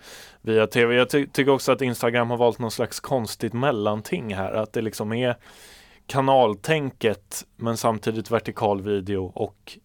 via 0.43 0.67
tv. 0.67 0.95
Jag 0.95 1.11
ty 1.11 1.27
tycker 1.27 1.53
också 1.53 1.73
att 1.73 1.83
Instagram 1.83 2.31
har 2.31 2.37
valt 2.37 2.59
någon 2.59 2.71
slags 2.71 3.01
konstigt 3.01 3.53
mellanting 3.53 4.35
här. 4.35 4.53
Att 4.53 4.73
det 4.73 4.81
liksom 4.81 5.13
är 5.13 5.37
kanaltänket 6.07 7.47
men 7.57 7.77
samtidigt 7.77 8.31
vertikal 8.31 8.83
video 8.83 9.33
och, 9.35 9.79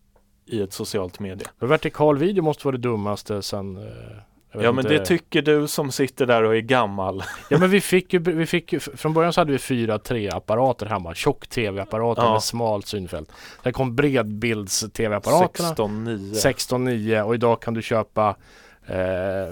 i 0.46 0.62
ett 0.62 0.74
socialt 0.74 1.20
medie. 1.20 1.48
Vertikal 1.60 2.18
video 2.18 2.44
måste 2.44 2.68
vara 2.68 2.78
det 2.78 2.82
dummaste 2.82 3.42
sen 3.42 3.78
eh, 3.78 4.18
Ja 4.54 4.72
men 4.72 4.86
inte. 4.86 4.98
det 4.98 5.06
tycker 5.06 5.42
du 5.42 5.68
som 5.68 5.92
sitter 5.92 6.26
där 6.26 6.44
och 6.44 6.56
är 6.56 6.60
gammal. 6.60 7.24
Ja 7.50 7.58
men 7.58 7.70
vi 7.70 7.82
fick 7.82 8.14
ju, 8.14 8.20
vi 8.20 8.46
fick 8.46 8.74
ju, 8.74 8.80
från 8.80 9.14
början 9.14 9.34
så 9.34 9.42
hade 9.42 9.52
vi 9.52 9.58
fyra 9.58 10.00
tre 10.00 10.30
apparater 10.30 10.86
hemma, 10.86 11.16
tjock 11.16 11.48
tv-apparater 11.48 12.22
ja. 12.22 12.34
med 12.34 12.44
smalt 12.44 12.88
synfält. 12.88 13.32
Sen 13.64 13.74
kom 13.74 13.96
bredbilds 13.96 14.86
tv-apparaterna. 14.94 15.70
16.9. 15.70 16.34
16.9 16.34 17.22
och 17.22 17.36
idag 17.36 17.62
kan 17.62 17.74
du 17.74 17.82
köpa 17.82 18.36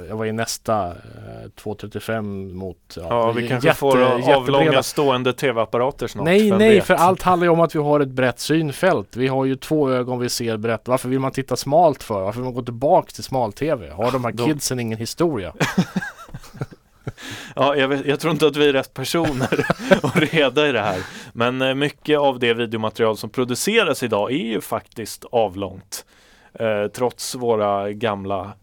jag 0.09 0.15
var 0.15 0.25
i 0.25 0.31
nästa 0.31 0.87
eh, 0.87 1.49
235 1.55 2.57
mot 2.57 2.77
Ja, 2.95 3.03
ja 3.09 3.31
vi 3.31 3.47
kanske 3.47 3.67
jätte, 3.67 3.79
får 3.79 4.31
avlånga 4.33 4.83
stående 4.83 5.33
tv-apparater 5.33 6.07
snart. 6.07 6.25
Nej, 6.25 6.51
nej, 6.51 6.75
vet. 6.75 6.85
för 6.85 6.93
allt 6.93 7.21
handlar 7.21 7.45
ju 7.45 7.51
om 7.51 7.59
att 7.59 7.75
vi 7.75 7.79
har 7.79 7.99
ett 7.99 8.09
brett 8.09 8.39
synfält. 8.39 9.15
Vi 9.15 9.27
har 9.27 9.45
ju 9.45 9.55
två 9.55 9.91
ögon 9.91 10.19
vi 10.19 10.29
ser 10.29 10.57
brett. 10.57 10.87
Varför 10.87 11.09
vill 11.09 11.19
man 11.19 11.31
titta 11.31 11.55
smalt 11.55 12.03
för? 12.03 12.21
Varför 12.21 12.39
vill 12.39 12.45
man 12.45 12.53
gå 12.53 12.61
tillbaka 12.61 13.11
till 13.11 13.23
smal-tv? 13.23 13.89
Har 13.89 14.11
de 14.11 14.25
här 14.25 14.31
de... 14.31 14.45
kidsen 14.45 14.79
ingen 14.79 14.97
historia? 14.97 15.53
ja, 17.55 17.75
jag, 17.75 17.87
vet, 17.87 18.05
jag, 18.05 18.19
tror 18.19 18.31
inte 18.31 18.47
att 18.47 18.55
vi 18.55 18.69
är 18.69 18.73
rätt 18.73 18.93
personer 18.93 19.65
att 20.03 20.15
reda 20.15 20.69
i 20.69 20.71
det 20.71 20.81
här. 20.81 20.99
Men 21.33 21.61
eh, 21.61 21.73
mycket 21.73 22.19
av 22.19 22.39
det 22.39 22.53
videomaterial 22.53 23.17
som 23.17 23.29
produceras 23.29 24.03
idag 24.03 24.31
är 24.31 24.45
ju 24.45 24.61
faktiskt 24.61 25.25
avlångt. 25.31 26.05
Eh, 26.53 26.87
trots 26.87 27.35
våra 27.35 27.91
gamla 27.91 28.53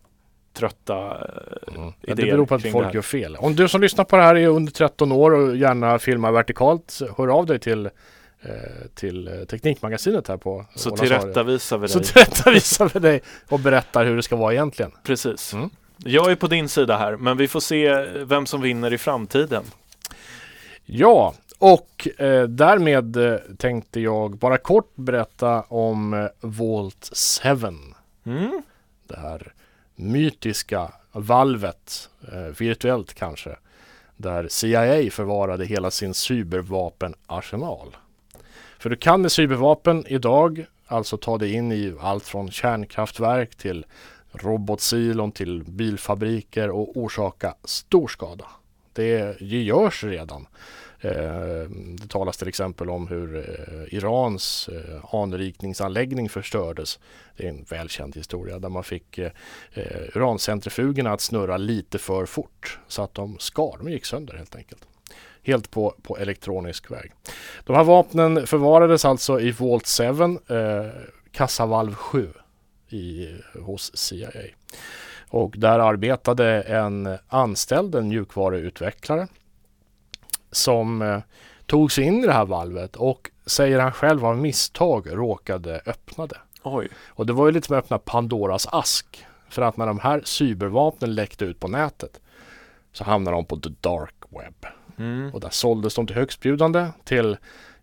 trötta 0.59 0.95
eh, 0.95 1.77
mm. 1.77 1.93
idéer. 2.03 2.27
Det 2.27 2.33
beror 2.33 2.47
på 2.47 2.55
att 2.55 2.73
folk 2.73 2.95
gör 2.95 3.03
fel. 3.03 3.37
Om 3.37 3.57
du 3.57 3.69
som 3.69 3.81
lyssnar 3.81 4.05
på 4.05 4.17
det 4.17 4.23
här 4.23 4.35
är 4.35 4.47
under 4.47 4.73
13 4.73 5.13
år 5.13 5.31
och 5.31 5.57
gärna 5.57 5.99
filmar 5.99 6.33
vertikalt, 6.33 7.01
hör 7.17 7.29
av 7.29 7.47
dig 7.47 7.59
till 7.59 7.87
eh, 7.87 7.91
till 8.95 9.47
Teknikmagasinet 9.51 10.29
här 10.29 10.37
på 10.37 10.67
Så 10.75 10.91
tillrättavisar 10.91 11.79
vi 11.79 11.87
dig. 11.87 11.93
Så 11.93 12.01
tillrättavisar 12.13 12.91
vi 12.95 13.01
dig 13.01 13.21
och 13.49 13.61
berättar 13.61 14.05
hur 14.05 14.17
det 14.17 14.23
ska 14.23 14.37
vara 14.37 14.53
egentligen. 14.53 14.93
Precis. 15.03 15.53
Mm. 15.53 15.71
Jag 15.97 16.31
är 16.31 16.37
på 16.37 16.47
din 16.47 16.69
sida 16.69 16.97
här, 16.97 17.17
men 17.17 17.37
vi 17.37 17.49
får 17.49 17.61
se 17.61 18.07
vem 18.25 18.47
som 18.47 18.61
vinner 18.61 18.93
i 18.93 18.99
framtiden. 18.99 19.65
Ja, 20.85 21.35
och 21.59 22.09
eh, 22.19 22.43
därmed 22.43 23.17
eh, 23.17 23.39
tänkte 23.59 24.01
jag 24.01 24.37
bara 24.37 24.59
kort 24.59 24.93
berätta 24.95 25.63
om 25.63 26.29
Vault 26.41 27.11
7. 27.43 27.49
Mm. 28.27 28.63
Det 29.09 29.17
här 29.17 29.53
mytiska 29.99 30.93
valvet, 31.13 32.11
eh, 32.33 32.59
virtuellt 32.59 33.15
kanske, 33.15 33.57
där 34.17 34.49
CIA 34.49 35.11
förvarade 35.11 35.67
hela 35.67 35.91
sin 35.91 36.15
cybervapenarsenal. 36.15 37.97
För 38.79 38.91
du 38.91 38.97
kan 38.97 39.23
med 39.23 39.33
cybervapen 39.33 40.05
idag 40.07 40.67
alltså 40.87 41.17
ta 41.17 41.39
dig 41.39 41.53
in 41.53 41.73
i 41.73 41.95
allt 42.01 42.25
från 42.25 42.51
kärnkraftverk 42.51 43.55
till 43.55 43.87
robotsilon 44.33 45.33
till 45.33 45.65
bilfabriker 45.65 46.71
och 46.71 46.97
orsaka 46.97 47.55
stor 47.65 48.09
skada. 48.09 48.47
Det 48.93 49.41
görs 49.41 50.05
redan. 50.05 50.47
Eh, 51.01 51.71
det 51.71 52.09
talas 52.09 52.37
till 52.37 52.49
exempel 52.49 52.91
om 52.91 53.09
hur 53.09 53.37
eh, 53.37 53.95
Irans 53.95 54.69
eh, 54.69 55.15
anrikningsanläggning 55.15 56.29
förstördes. 56.29 56.99
Det 57.37 57.45
är 57.45 57.49
en 57.49 57.65
välkänd 57.69 58.17
historia 58.17 58.59
där 58.59 58.69
man 58.69 58.85
fick 58.85 59.21
urancentrifugerna 60.15 61.13
att 61.13 61.21
snurra 61.21 61.57
lite 61.57 61.99
för 61.99 62.27
fort 62.27 62.79
så 62.89 63.03
att 63.03 63.15
de 63.15 63.39
skar, 63.39 63.77
de 63.79 63.89
gick 63.89 64.05
sönder 64.05 64.37
helt 64.37 64.57
enkelt 64.57 64.89
helt 65.49 65.71
på, 65.71 65.95
på 66.03 66.19
elektronisk 66.19 66.91
väg. 66.91 67.13
De 67.65 67.77
här 67.77 67.85
vapnen 67.85 68.47
förvarades 68.47 69.05
alltså 69.05 69.41
i 69.41 69.51
Vault 69.51 69.87
7, 69.87 70.05
eh, 70.05 70.91
kassavalv 71.33 71.95
7 71.95 72.33
i, 72.89 73.29
hos 73.55 73.97
CIA. 73.97 74.31
Och 75.31 75.55
där 75.57 75.79
arbetade 75.79 76.63
en 76.63 77.19
anställd, 77.29 77.95
en 77.95 78.09
mjukvaruutvecklare 78.09 79.29
som 80.51 81.03
eh, 81.03 81.19
tog 81.67 81.93
sig 81.93 82.05
in 82.05 82.25
i 82.25 82.27
det 82.27 82.33
här 82.33 82.45
valvet 82.45 82.97
och 82.97 83.31
säger 83.47 83.79
han 83.79 83.93
själv 83.93 84.27
av 84.27 84.39
misstag 84.39 85.07
råkade 85.11 85.81
öppna 85.87 86.27
det. 86.27 86.39
Oj. 86.63 86.89
Och 87.09 87.27
det 87.27 87.33
var 87.33 87.47
ju 87.47 87.53
lite 87.53 87.67
som 87.67 87.77
att 87.77 87.85
öppna 87.85 87.99
Pandoras 87.99 88.67
ask. 88.73 89.27
För 89.49 89.63
att 89.63 89.77
när 89.77 89.87
de 89.87 89.99
här 89.99 90.23
cybervapnen 90.25 91.15
läckte 91.15 91.45
ut 91.45 91.61
på 91.61 91.69
nätet 91.69 92.21
så 92.93 93.05
hamnade 93.05 93.37
de 93.37 93.45
på 93.45 93.57
the 93.57 93.71
dark 93.81 94.15
web. 94.31 94.67
Mm. 94.99 95.35
Och 95.35 95.41
där 95.41 95.51
såldes 95.51 95.95
de 95.95 96.07
till 96.07 96.17
högstbjudande 96.17 96.87
till, 97.05 97.37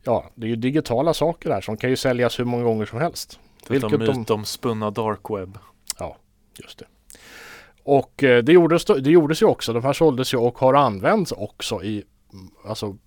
ja 0.04 0.26
det 0.36 0.46
är 0.46 0.50
ju 0.50 0.56
digitala 0.56 1.14
saker 1.14 1.50
där 1.50 1.62
som 1.62 1.78
kan 1.78 1.90
ju 1.90 1.96
säljas 1.96 2.40
hur 2.40 2.46
många 2.46 2.64
gånger 2.64 2.86
som 2.86 3.00
helst. 3.00 3.40
Vilket 3.70 3.92
de 3.92 3.98
mytomspunna 3.98 4.92
dark 4.92 5.30
web. 5.30 5.58
Ja, 6.00 6.18
just 6.64 6.80
det. 6.80 6.86
Och 7.84 8.24
eh, 8.24 8.44
det, 8.44 8.54
gjordes, 8.54 8.86
det 8.86 9.12
gjordes 9.12 9.42
ju 9.42 9.46
också. 9.46 9.74
De 9.74 9.84
här 9.84 9.94
såldes 9.94 10.34
ju 10.34 10.38
och 10.38 10.58
har 10.58 10.74
använts 10.74 11.32
också 11.32 11.84
i 11.84 12.04
alltså 12.66 12.98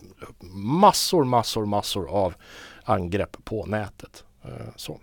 massor, 0.55 1.25
massor, 1.25 1.67
massor 1.67 2.11
av 2.11 2.35
angrepp 2.85 3.37
på 3.45 3.67
nätet. 3.67 4.25
Eh, 4.45 4.51
så. 4.77 5.01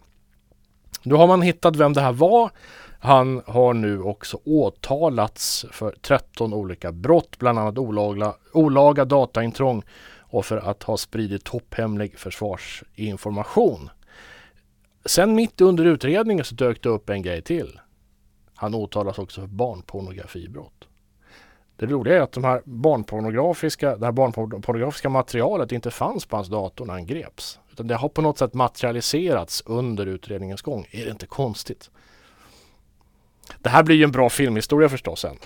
Nu 1.04 1.16
har 1.16 1.28
man 1.28 1.42
hittat 1.42 1.76
vem 1.76 1.94
det 1.94 2.02
här 2.02 2.14
var. 2.14 2.52
Han 3.00 3.42
har 3.48 3.74
nu 3.74 4.02
också 4.02 4.40
åtalats 4.46 5.66
för 5.72 5.96
13 6.02 6.54
olika 6.54 6.92
brott, 6.92 7.40
bland 7.40 7.60
annat 7.60 7.78
olaga, 7.78 8.34
olaga 8.54 9.06
dataintrång 9.06 9.84
och 10.20 10.46
för 10.46 10.58
att 10.58 10.84
ha 10.84 10.98
spridit 10.98 11.44
topphemlig 11.44 12.20
försvarsinformation. 12.20 13.90
Sen 15.06 15.36
mitt 15.36 15.62
under 15.62 15.86
utredningen 15.86 16.46
så 16.46 16.56
dök 16.56 16.84
det 16.84 16.90
upp 16.90 17.10
en 17.10 17.22
grej 17.22 17.42
till. 17.42 17.80
Han 18.56 18.76
åtalas 18.76 19.20
också 19.20 19.42
för 19.42 19.48
barnpornografibrott. 19.48 20.88
Det 21.78 21.86
roliga 21.86 22.18
är 22.18 22.22
att 22.22 22.32
de 22.32 22.44
här 22.44 22.62
barnpornografiska, 22.66 23.98
det 23.98 24.06
här 24.06 24.12
barnpornografiska 24.12 25.10
materialet 25.10 25.72
inte 25.72 25.92
fanns 25.92 26.26
på 26.26 26.36
hans 26.36 26.48
dator 26.48 26.86
när 26.86 26.94
han 26.94 27.06
greps. 27.06 27.60
Utan 27.72 27.88
det 27.88 27.96
har 27.96 28.10
på 28.10 28.22
något 28.22 28.38
sätt 28.38 28.54
materialiserats 28.54 29.64
under 29.66 30.06
utredningens 30.06 30.62
gång. 30.62 30.88
Är 30.92 31.06
det 31.06 31.12
inte 31.12 31.28
konstigt? 31.28 31.90
Det 33.60 33.70
här 33.70 33.84
blir 33.84 33.96
ju 33.96 34.04
en 34.04 34.12
bra 34.12 34.30
filmhistoria 34.30 34.90
förstås 34.90 35.20
sen. 35.20 35.38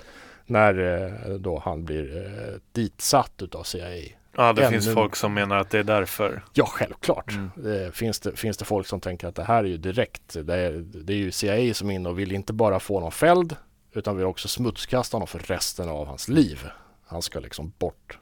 När 0.45 0.79
eh, 0.79 1.33
då 1.35 1.61
han 1.65 1.85
blir 1.85 2.17
eh, 2.17 2.59
ditsatt 2.71 3.41
utav 3.41 3.63
CIA. 3.63 4.15
Ja, 4.35 4.53
det 4.53 4.61
Ännu... 4.61 4.71
finns 4.71 4.93
folk 4.93 5.15
som 5.15 5.33
menar 5.33 5.57
att 5.57 5.69
det 5.69 5.79
är 5.79 5.83
därför. 5.83 6.43
Ja, 6.53 6.65
självklart. 6.65 7.31
Mm. 7.31 7.49
Det, 7.55 7.95
finns, 7.95 8.19
det, 8.19 8.35
finns 8.35 8.57
det 8.57 8.65
folk 8.65 8.87
som 8.87 8.99
tänker 8.99 9.27
att 9.27 9.35
det 9.35 9.43
här 9.43 9.63
är 9.63 9.67
ju 9.67 9.77
direkt. 9.77 10.37
Det 10.43 10.55
är, 10.55 10.71
det 10.81 11.13
är 11.13 11.17
ju 11.17 11.31
CIA 11.31 11.73
som 11.73 11.89
är 11.89 11.95
inne 11.95 12.09
och 12.09 12.19
vill 12.19 12.31
inte 12.31 12.53
bara 12.53 12.79
få 12.79 12.99
någon 12.99 13.11
fälld 13.11 13.55
utan 13.93 14.17
vill 14.17 14.25
också 14.25 14.47
smutskasta 14.47 15.15
honom 15.15 15.27
för 15.27 15.39
resten 15.39 15.89
av 15.89 16.07
hans 16.07 16.27
liv. 16.27 16.69
Han 17.05 17.21
ska 17.21 17.39
liksom 17.39 17.73
bort. 17.79 18.17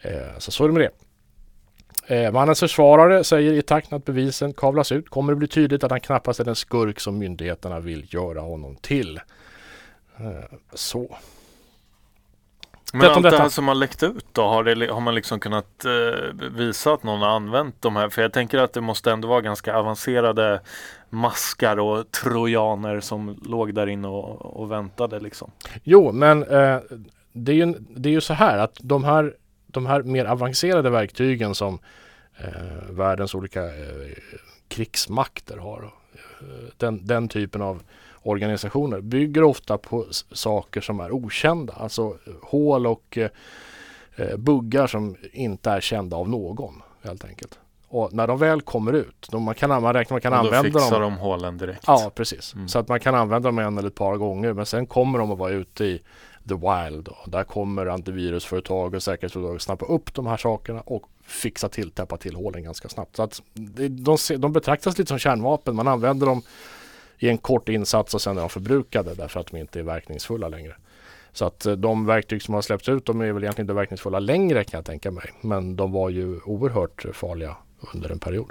Eh, 0.00 0.38
så 0.38 0.50
så 0.50 0.64
är 0.64 0.68
det 0.68 0.74
med 0.74 0.82
det. 0.82 0.92
Eh, 2.08 2.32
mannens 2.32 2.60
försvarare 2.60 3.24
säger 3.24 3.52
i 3.52 3.62
takt 3.62 3.90
med 3.90 3.98
att 3.98 4.04
bevisen 4.04 4.52
kavlas 4.52 4.92
ut 4.92 5.08
kommer 5.08 5.32
det 5.32 5.36
bli 5.36 5.48
tydligt 5.48 5.84
att 5.84 5.90
han 5.90 6.00
knappast 6.00 6.40
är 6.40 6.44
den 6.44 6.56
skurk 6.56 7.00
som 7.00 7.18
myndigheterna 7.18 7.80
vill 7.80 8.14
göra 8.14 8.40
honom 8.40 8.76
till. 8.76 9.20
Eh, 10.16 10.58
så. 10.74 11.16
Men 12.92 13.10
allt 13.10 13.22
det 13.22 13.38
här 13.38 13.48
som 13.48 13.68
har 13.68 13.74
läckt 13.74 14.02
ut 14.02 14.26
då, 14.32 14.42
har, 14.42 14.64
det, 14.64 14.86
har 14.92 15.00
man 15.00 15.14
liksom 15.14 15.40
kunnat 15.40 15.84
eh, 15.84 16.48
visa 16.50 16.92
att 16.92 17.02
någon 17.02 17.20
har 17.20 17.28
använt 17.28 17.82
de 17.82 17.96
här? 17.96 18.08
För 18.08 18.22
jag 18.22 18.32
tänker 18.32 18.58
att 18.58 18.72
det 18.72 18.80
måste 18.80 19.12
ändå 19.12 19.28
vara 19.28 19.40
ganska 19.40 19.76
avancerade 19.76 20.60
maskar 21.10 21.78
och 21.78 22.10
trojaner 22.10 23.00
som 23.00 23.40
låg 23.46 23.74
där 23.74 23.86
inne 23.86 24.08
och, 24.08 24.60
och 24.60 24.72
väntade 24.72 25.20
liksom. 25.20 25.50
Jo, 25.82 26.12
men 26.12 26.42
eh, 26.42 26.78
det, 27.32 27.52
är 27.52 27.56
ju, 27.56 27.74
det 27.78 28.08
är 28.08 28.12
ju 28.12 28.20
så 28.20 28.34
här 28.34 28.58
att 28.58 28.76
de 28.82 29.04
här, 29.04 29.34
de 29.66 29.86
här 29.86 30.02
mer 30.02 30.24
avancerade 30.24 30.90
verktygen 30.90 31.54
som 31.54 31.78
eh, 32.38 32.90
världens 32.90 33.34
olika 33.34 33.64
eh, 33.64 34.16
krigsmakter 34.68 35.56
har, 35.56 35.92
eh, 36.40 36.68
den, 36.76 37.06
den 37.06 37.28
typen 37.28 37.62
av 37.62 37.82
organisationer 38.26 39.00
bygger 39.00 39.42
ofta 39.42 39.78
på 39.78 40.06
saker 40.32 40.80
som 40.80 41.00
är 41.00 41.12
okända. 41.12 41.72
Alltså 41.72 42.16
hål 42.42 42.86
och 42.86 43.18
eh, 43.18 43.30
eh, 44.16 44.36
buggar 44.36 44.86
som 44.86 45.16
inte 45.32 45.70
är 45.70 45.80
kända 45.80 46.16
av 46.16 46.28
någon 46.28 46.82
helt 47.02 47.24
enkelt. 47.24 47.58
Och 47.88 48.12
när 48.12 48.26
de 48.26 48.38
väl 48.38 48.60
kommer 48.60 48.92
ut, 48.92 49.28
då 49.30 49.38
man 49.38 49.54
kan, 49.54 49.82
man 49.82 49.94
räknar 49.94 50.14
man 50.14 50.20
kan 50.20 50.32
och 50.32 50.38
använda 50.38 50.62
dem. 50.62 50.72
Då 50.72 50.78
fixar 50.80 51.00
de 51.00 51.16
hålen 51.16 51.58
direkt. 51.58 51.84
Ja, 51.86 52.10
precis. 52.14 52.54
Mm. 52.54 52.68
Så 52.68 52.78
att 52.78 52.88
man 52.88 53.00
kan 53.00 53.14
använda 53.14 53.48
dem 53.48 53.58
en 53.58 53.78
eller 53.78 53.88
ett 53.88 53.94
par 53.94 54.16
gånger. 54.16 54.52
Men 54.52 54.66
sen 54.66 54.86
kommer 54.86 55.18
de 55.18 55.32
att 55.32 55.38
vara 55.38 55.50
ute 55.50 55.84
i 55.84 56.02
the 56.48 56.54
wild. 56.54 57.08
Och 57.08 57.30
där 57.30 57.44
kommer 57.44 57.86
antivirusföretag 57.86 58.94
och 58.94 59.02
säkerhetsföretag 59.02 59.62
snappa 59.62 59.86
upp 59.86 60.14
de 60.14 60.26
här 60.26 60.36
sakerna 60.36 60.80
och 60.80 61.02
fixa 61.22 61.68
till, 61.68 61.90
täppa 61.90 62.16
till 62.16 62.36
hålen 62.36 62.62
ganska 62.62 62.88
snabbt. 62.88 63.16
Så 63.16 63.22
att 63.22 63.42
de, 63.54 63.88
de, 63.88 64.16
de 64.38 64.52
betraktas 64.52 64.98
lite 64.98 65.08
som 65.08 65.18
kärnvapen. 65.18 65.76
Man 65.76 65.88
använder 65.88 66.26
dem 66.26 66.42
i 67.18 67.28
en 67.28 67.38
kort 67.38 67.68
insats 67.68 68.14
och 68.14 68.22
sen 68.22 68.36
är 68.36 68.40
de 68.40 68.50
förbrukade 68.50 69.14
därför 69.14 69.40
att 69.40 69.46
de 69.46 69.56
inte 69.56 69.78
är 69.78 69.82
verkningsfulla 69.82 70.48
längre. 70.48 70.76
Så 71.32 71.44
att 71.44 71.66
eh, 71.66 71.72
de 71.72 72.06
verktyg 72.06 72.42
som 72.42 72.54
har 72.54 72.62
släppts 72.62 72.88
ut 72.88 73.06
de 73.06 73.20
är 73.20 73.32
väl 73.32 73.42
egentligen 73.42 73.64
inte 73.64 73.74
verkningsfulla 73.74 74.18
längre 74.18 74.64
kan 74.64 74.78
jag 74.78 74.84
tänka 74.84 75.10
mig. 75.10 75.30
Men 75.40 75.76
de 75.76 75.92
var 75.92 76.10
ju 76.10 76.40
oerhört 76.40 77.04
farliga 77.12 77.56
under 77.94 78.10
en 78.10 78.18
period. 78.18 78.50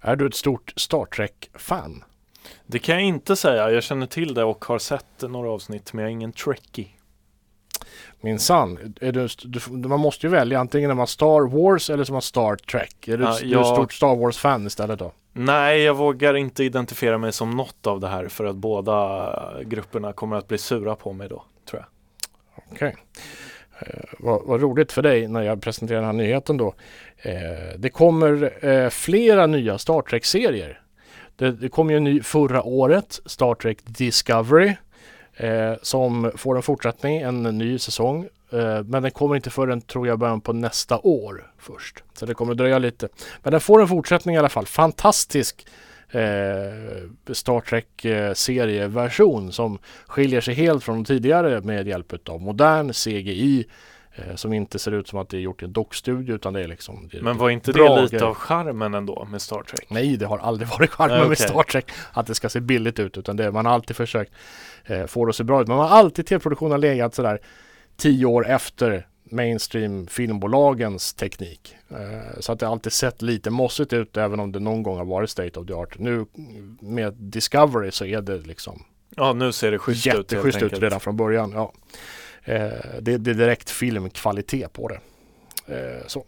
Är 0.00 0.16
du 0.16 0.26
ett 0.26 0.34
stort 0.34 0.72
Star 0.76 1.04
Trek-fan? 1.04 2.04
Det 2.66 2.78
kan 2.78 2.94
jag 2.94 3.04
inte 3.04 3.36
säga. 3.36 3.70
Jag 3.70 3.82
känner 3.82 4.06
till 4.06 4.34
det 4.34 4.44
och 4.44 4.64
har 4.64 4.78
sett 4.78 5.22
några 5.22 5.50
avsnitt 5.50 5.92
men 5.92 6.02
jag 6.02 6.08
är 6.08 6.12
ingen 6.12 6.32
trekkie. 6.32 6.88
Du, 9.00 9.28
du, 9.70 9.88
man 9.88 10.00
måste 10.00 10.26
ju 10.26 10.30
välja 10.30 10.60
antingen 10.60 10.90
är 10.90 10.94
man 10.94 11.06
Star 11.06 11.48
Wars 11.48 11.90
eller 11.90 12.04
så 12.04 12.12
är 12.12 12.14
man 12.14 12.22
Star 12.22 12.56
Trek. 12.56 13.08
Är 13.08 13.18
du, 13.18 13.24
ja, 13.24 13.38
jag... 13.42 13.60
ett 13.60 13.66
stort 13.66 13.92
Star 13.92 14.16
Wars-fan 14.16 14.66
istället 14.66 14.98
då? 14.98 15.12
Nej, 15.32 15.82
jag 15.82 15.94
vågar 15.94 16.34
inte 16.34 16.64
identifiera 16.64 17.18
mig 17.18 17.32
som 17.32 17.50
något 17.50 17.86
av 17.86 18.00
det 18.00 18.08
här 18.08 18.28
för 18.28 18.44
att 18.44 18.56
båda 18.56 19.38
grupperna 19.64 20.12
kommer 20.12 20.36
att 20.36 20.48
bli 20.48 20.58
sura 20.58 20.96
på 20.96 21.12
mig 21.12 21.28
då, 21.28 21.44
tror 21.70 21.82
jag. 21.82 21.88
Okej. 22.72 22.88
Okay. 22.88 23.00
Eh, 23.78 24.04
vad, 24.18 24.42
vad, 24.44 24.62
roligt 24.62 24.92
för 24.92 25.02
dig 25.02 25.28
när 25.28 25.42
jag 25.42 25.62
presenterar 25.62 25.98
den 25.98 26.06
här 26.06 26.12
nyheten 26.12 26.56
då. 26.56 26.74
Eh, 27.16 27.78
det 27.78 27.88
kommer 27.88 28.64
eh, 28.66 28.88
flera 28.88 29.46
nya 29.46 29.78
Star 29.78 30.02
Trek-serier. 30.02 30.80
Det, 31.36 31.52
det 31.52 31.68
kom 31.68 31.90
ju 31.90 31.96
en 31.96 32.04
ny 32.04 32.22
förra 32.22 32.62
året, 32.62 33.20
Star 33.26 33.54
Trek 33.54 33.78
Discovery. 33.84 34.74
Eh, 35.36 35.74
som 35.82 36.32
får 36.36 36.56
en 36.56 36.62
fortsättning, 36.62 37.20
en 37.20 37.42
ny 37.42 37.78
säsong. 37.78 38.28
Eh, 38.52 38.82
men 38.84 39.02
den 39.02 39.10
kommer 39.10 39.36
inte 39.36 39.50
förrän, 39.50 39.80
tror 39.80 40.06
jag, 40.06 40.18
början 40.18 40.40
på 40.40 40.52
nästa 40.52 40.98
år 40.98 41.52
först. 41.58 42.02
Så 42.14 42.26
det 42.26 42.34
kommer 42.34 42.54
dröja 42.54 42.78
lite. 42.78 43.08
Men 43.42 43.50
den 43.50 43.60
får 43.60 43.80
en 43.80 43.88
fortsättning 43.88 44.34
i 44.34 44.38
alla 44.38 44.48
fall. 44.48 44.66
Fantastisk 44.66 45.66
eh, 46.10 47.32
Star 47.32 47.60
Trek-serieversion 47.60 49.52
som 49.52 49.78
skiljer 50.06 50.40
sig 50.40 50.54
helt 50.54 50.84
från 50.84 50.96
de 50.96 51.04
tidigare 51.04 51.60
med 51.60 51.88
hjälp 51.88 52.28
av 52.28 52.40
modern 52.40 52.92
CGI 52.92 53.66
som 54.34 54.52
inte 54.52 54.78
ser 54.78 54.92
ut 54.92 55.08
som 55.08 55.18
att 55.18 55.28
det 55.28 55.36
är 55.36 55.40
gjort 55.40 55.62
i 55.62 55.64
en 55.64 55.72
dockstudio 55.72 56.34
utan 56.34 56.52
det 56.52 56.60
är 56.60 56.68
liksom 56.68 57.08
det 57.12 57.18
är 57.18 57.22
Men 57.22 57.38
var 57.38 57.50
inte 57.50 57.72
det 57.72 58.02
lite 58.02 58.24
av 58.24 58.34
charmen 58.34 58.94
ändå 58.94 59.24
med 59.30 59.42
Star 59.42 59.62
Trek? 59.62 59.86
Nej, 59.90 60.16
det 60.16 60.26
har 60.26 60.38
aldrig 60.38 60.68
varit 60.78 60.90
charmen 60.90 61.16
okay. 61.16 61.28
med 61.28 61.38
Star 61.38 61.62
Trek 61.62 61.90
att 62.12 62.26
det 62.26 62.34
ska 62.34 62.48
se 62.48 62.60
billigt 62.60 62.98
ut 62.98 63.18
utan 63.18 63.36
det, 63.36 63.52
man 63.52 63.66
har 63.66 63.72
alltid 63.72 63.96
försökt 63.96 64.32
eh, 64.84 65.06
få 65.06 65.24
det 65.24 65.30
att 65.30 65.36
se 65.36 65.44
bra 65.44 65.62
ut. 65.62 65.68
Men 65.68 65.76
man 65.76 65.88
har 65.88 65.98
alltid 65.98 66.26
tv-produktionen 66.26 66.80
legat 66.80 67.14
sådär 67.14 67.40
tio 67.96 68.26
år 68.26 68.46
efter 68.46 69.06
mainstream 69.24 70.06
filmbolagens 70.06 71.14
teknik. 71.14 71.76
Eh, 71.90 72.40
så 72.40 72.52
att 72.52 72.58
det 72.58 72.68
alltid 72.68 72.92
sett 72.92 73.22
lite 73.22 73.50
mossigt 73.50 73.92
ut 73.92 74.16
även 74.16 74.40
om 74.40 74.52
det 74.52 74.58
någon 74.58 74.82
gång 74.82 74.98
har 74.98 75.04
varit 75.04 75.30
state 75.30 75.60
of 75.60 75.66
the 75.66 75.72
art. 75.72 75.98
Nu 75.98 76.26
med 76.80 77.14
Discovery 77.14 77.90
så 77.90 78.04
är 78.04 78.20
det 78.20 78.38
liksom 78.38 78.84
Ja 79.16 79.32
nu 79.32 79.52
ser 79.52 79.70
det 79.70 79.78
schysst 79.78 80.06
ut 80.06 80.14
Jätteschysst 80.14 80.62
ut 80.62 80.78
redan 80.78 81.00
från 81.00 81.16
början. 81.16 81.52
Ja. 81.54 81.72
Eh, 82.44 82.70
det, 83.00 83.18
det, 83.18 83.30
är 83.30 83.34
direkt 83.34 83.70
filmkvalitet 83.70 84.72
på 84.72 84.88
det. 84.88 85.00
Eh, 85.66 86.06
så. 86.06 86.26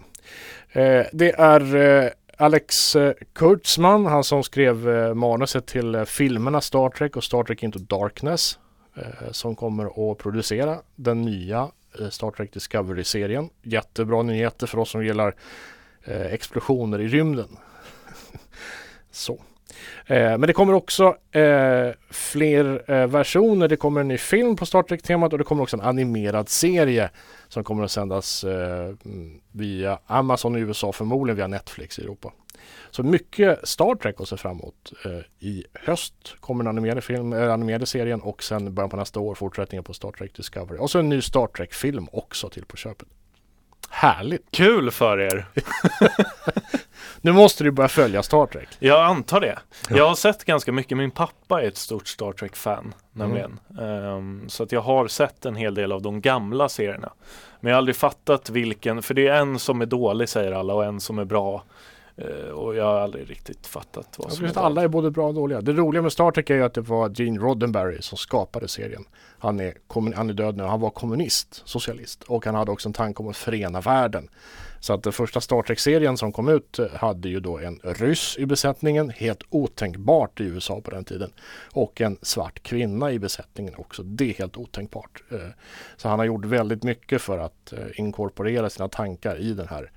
Eh, 0.72 1.06
det 1.12 1.32
är 1.32 1.76
eh, 1.76 2.10
Alex 2.36 2.96
eh, 2.96 3.12
Kurtzman, 3.32 4.06
han 4.06 4.24
som 4.24 4.42
skrev 4.42 4.88
eh, 4.88 5.14
manuset 5.14 5.66
till 5.66 5.94
eh, 5.94 6.04
filmerna 6.04 6.60
Star 6.60 6.88
Trek 6.88 7.16
och 7.16 7.24
Star 7.24 7.44
Trek 7.44 7.62
Into 7.62 7.78
Darkness 7.78 8.58
som 9.30 9.56
kommer 9.56 10.12
att 10.12 10.18
producera 10.18 10.78
den 10.94 11.22
nya 11.22 11.70
Star 12.10 12.30
Trek 12.30 12.52
Discovery-serien. 12.52 13.50
Jättebra 13.62 14.22
nyheter 14.22 14.66
för 14.66 14.78
oss 14.78 14.90
som 14.90 15.04
gillar 15.04 15.34
explosioner 16.06 17.00
i 17.00 17.08
rymden. 17.08 17.56
Så. 19.10 19.40
Eh, 20.06 20.16
men 20.16 20.40
det 20.40 20.52
kommer 20.52 20.72
också 20.72 21.16
eh, 21.32 21.88
fler 22.10 22.90
eh, 22.90 23.06
versioner. 23.06 23.68
Det 23.68 23.76
kommer 23.76 24.00
en 24.00 24.08
ny 24.08 24.18
film 24.18 24.56
på 24.56 24.66
Star 24.66 24.82
Trek-temat 24.82 25.32
och 25.32 25.38
det 25.38 25.44
kommer 25.44 25.62
också 25.62 25.76
en 25.76 25.82
animerad 25.82 26.48
serie 26.48 27.10
som 27.48 27.64
kommer 27.64 27.84
att 27.84 27.90
sändas 27.90 28.44
eh, 28.44 28.94
mm, 29.04 29.40
via 29.52 29.98
Amazon 30.06 30.56
i 30.56 30.60
USA, 30.60 30.92
förmodligen 30.92 31.36
via 31.36 31.46
Netflix 31.46 31.98
i 31.98 32.02
Europa. 32.02 32.32
Så 32.90 33.02
mycket 33.02 33.68
Star 33.68 33.94
Trek 33.94 34.20
att 34.20 34.28
se 34.28 34.36
fram 34.36 34.58
emot. 34.58 34.92
Eh, 35.04 35.48
I 35.48 35.64
höst 35.74 36.36
kommer 36.40 36.64
den 36.64 36.68
animerade, 36.68 37.00
film, 37.00 37.32
äh, 37.32 37.52
animerade 37.52 37.86
serien 37.86 38.20
och 38.20 38.42
sen 38.42 38.74
början 38.74 38.90
på 38.90 38.96
nästa 38.96 39.20
år 39.20 39.34
fortsättningen 39.34 39.84
på 39.84 39.94
Star 39.94 40.12
Trek 40.12 40.36
Discovery. 40.36 40.78
Och 40.78 40.90
så 40.90 40.98
en 40.98 41.08
ny 41.08 41.20
Star 41.20 41.46
Trek-film 41.46 42.08
också 42.12 42.48
till 42.48 42.64
på 42.64 42.76
köpet. 42.76 43.08
Härligt! 43.94 44.46
Kul 44.50 44.90
för 44.90 45.20
er! 45.20 45.46
Nu 47.20 47.32
måste 47.32 47.64
du 47.64 47.70
börja 47.70 47.88
följa 47.88 48.22
Star 48.22 48.46
Trek. 48.46 48.68
Jag 48.78 49.04
antar 49.04 49.40
det. 49.40 49.58
Ja. 49.88 49.96
Jag 49.96 50.08
har 50.08 50.14
sett 50.14 50.44
ganska 50.44 50.72
mycket. 50.72 50.98
Min 50.98 51.10
pappa 51.10 51.62
är 51.62 51.68
ett 51.68 51.76
stort 51.76 52.06
Star 52.06 52.32
Trek-fan 52.32 52.94
nämligen. 53.12 53.60
Mm. 53.78 54.04
Um, 54.04 54.48
så 54.48 54.62
att 54.62 54.72
jag 54.72 54.80
har 54.80 55.08
sett 55.08 55.46
en 55.46 55.56
hel 55.56 55.74
del 55.74 55.92
av 55.92 56.02
de 56.02 56.20
gamla 56.20 56.68
serierna. 56.68 57.12
Men 57.60 57.70
jag 57.70 57.76
har 57.76 57.78
aldrig 57.78 57.96
fattat 57.96 58.50
vilken, 58.50 59.02
för 59.02 59.14
det 59.14 59.28
är 59.28 59.36
en 59.36 59.58
som 59.58 59.80
är 59.80 59.86
dålig 59.86 60.28
säger 60.28 60.52
alla 60.52 60.74
och 60.74 60.84
en 60.84 61.00
som 61.00 61.18
är 61.18 61.24
bra. 61.24 61.64
Uh, 62.22 62.50
och 62.50 62.76
jag 62.76 62.84
har 62.84 63.00
aldrig 63.00 63.30
riktigt 63.30 63.66
fattat 63.66 64.18
vad 64.18 64.32
som 64.32 64.44
är 64.44 64.58
Alla 64.58 64.82
är 64.82 64.88
både 64.88 65.10
bra 65.10 65.28
och 65.28 65.34
dåliga. 65.34 65.60
Det 65.60 65.72
roliga 65.72 66.02
med 66.02 66.12
Star 66.12 66.30
Trek 66.30 66.50
är 66.50 66.54
ju 66.54 66.62
att 66.62 66.74
det 66.74 66.80
var 66.80 67.10
Gene 67.14 67.38
Roddenberry 67.38 68.02
som 68.02 68.18
skapade 68.18 68.68
serien. 68.68 69.04
Han 69.38 69.60
är, 69.60 69.74
han 70.14 70.30
är 70.30 70.34
död 70.34 70.56
nu. 70.56 70.62
Han 70.62 70.80
var 70.80 70.90
kommunist, 70.90 71.62
socialist 71.64 72.22
och 72.22 72.46
han 72.46 72.54
hade 72.54 72.70
också 72.70 72.88
en 72.88 72.92
tanke 72.92 73.22
om 73.22 73.28
att 73.28 73.36
förena 73.36 73.80
världen. 73.80 74.28
Så 74.84 74.92
att 74.92 75.02
den 75.02 75.12
första 75.12 75.40
Star 75.40 75.62
Trek-serien 75.62 76.16
som 76.16 76.32
kom 76.32 76.48
ut 76.48 76.78
eh, 76.78 76.86
hade 76.90 77.28
ju 77.28 77.40
då 77.40 77.58
en 77.58 77.80
ryss 77.82 78.38
i 78.38 78.46
besättningen, 78.46 79.10
helt 79.10 79.42
otänkbart 79.50 80.40
i 80.40 80.44
USA 80.44 80.80
på 80.80 80.90
den 80.90 81.04
tiden. 81.04 81.32
Och 81.72 82.00
en 82.00 82.18
svart 82.22 82.62
kvinna 82.62 83.12
i 83.12 83.18
besättningen 83.18 83.74
också, 83.76 84.02
det 84.02 84.30
är 84.30 84.34
helt 84.34 84.56
otänkbart. 84.56 85.22
Eh, 85.30 85.38
så 85.96 86.08
han 86.08 86.18
har 86.18 86.26
gjort 86.26 86.44
väldigt 86.44 86.82
mycket 86.82 87.22
för 87.22 87.38
att 87.38 87.72
eh, 87.72 87.78
inkorporera 87.94 88.70
sina 88.70 88.88
tankar 88.88 89.36
i 89.40 89.52
den 89.52 89.68
här 89.68 89.90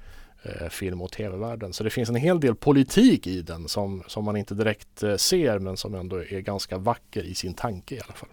film 0.69 1.01
och 1.01 1.11
tv-världen. 1.11 1.73
Så 1.73 1.83
det 1.83 1.89
finns 1.89 2.09
en 2.09 2.15
hel 2.15 2.39
del 2.39 2.55
politik 2.55 3.27
i 3.27 3.41
den 3.41 3.67
som, 3.67 4.03
som 4.07 4.25
man 4.25 4.37
inte 4.37 4.55
direkt 4.55 5.03
ser 5.17 5.59
men 5.59 5.77
som 5.77 5.95
ändå 5.95 6.23
är 6.23 6.39
ganska 6.39 6.77
vacker 6.77 7.23
i 7.23 7.35
sin 7.35 7.53
tanke 7.53 7.95
i 7.95 7.99
alla 8.05 8.13
fall. 8.13 8.29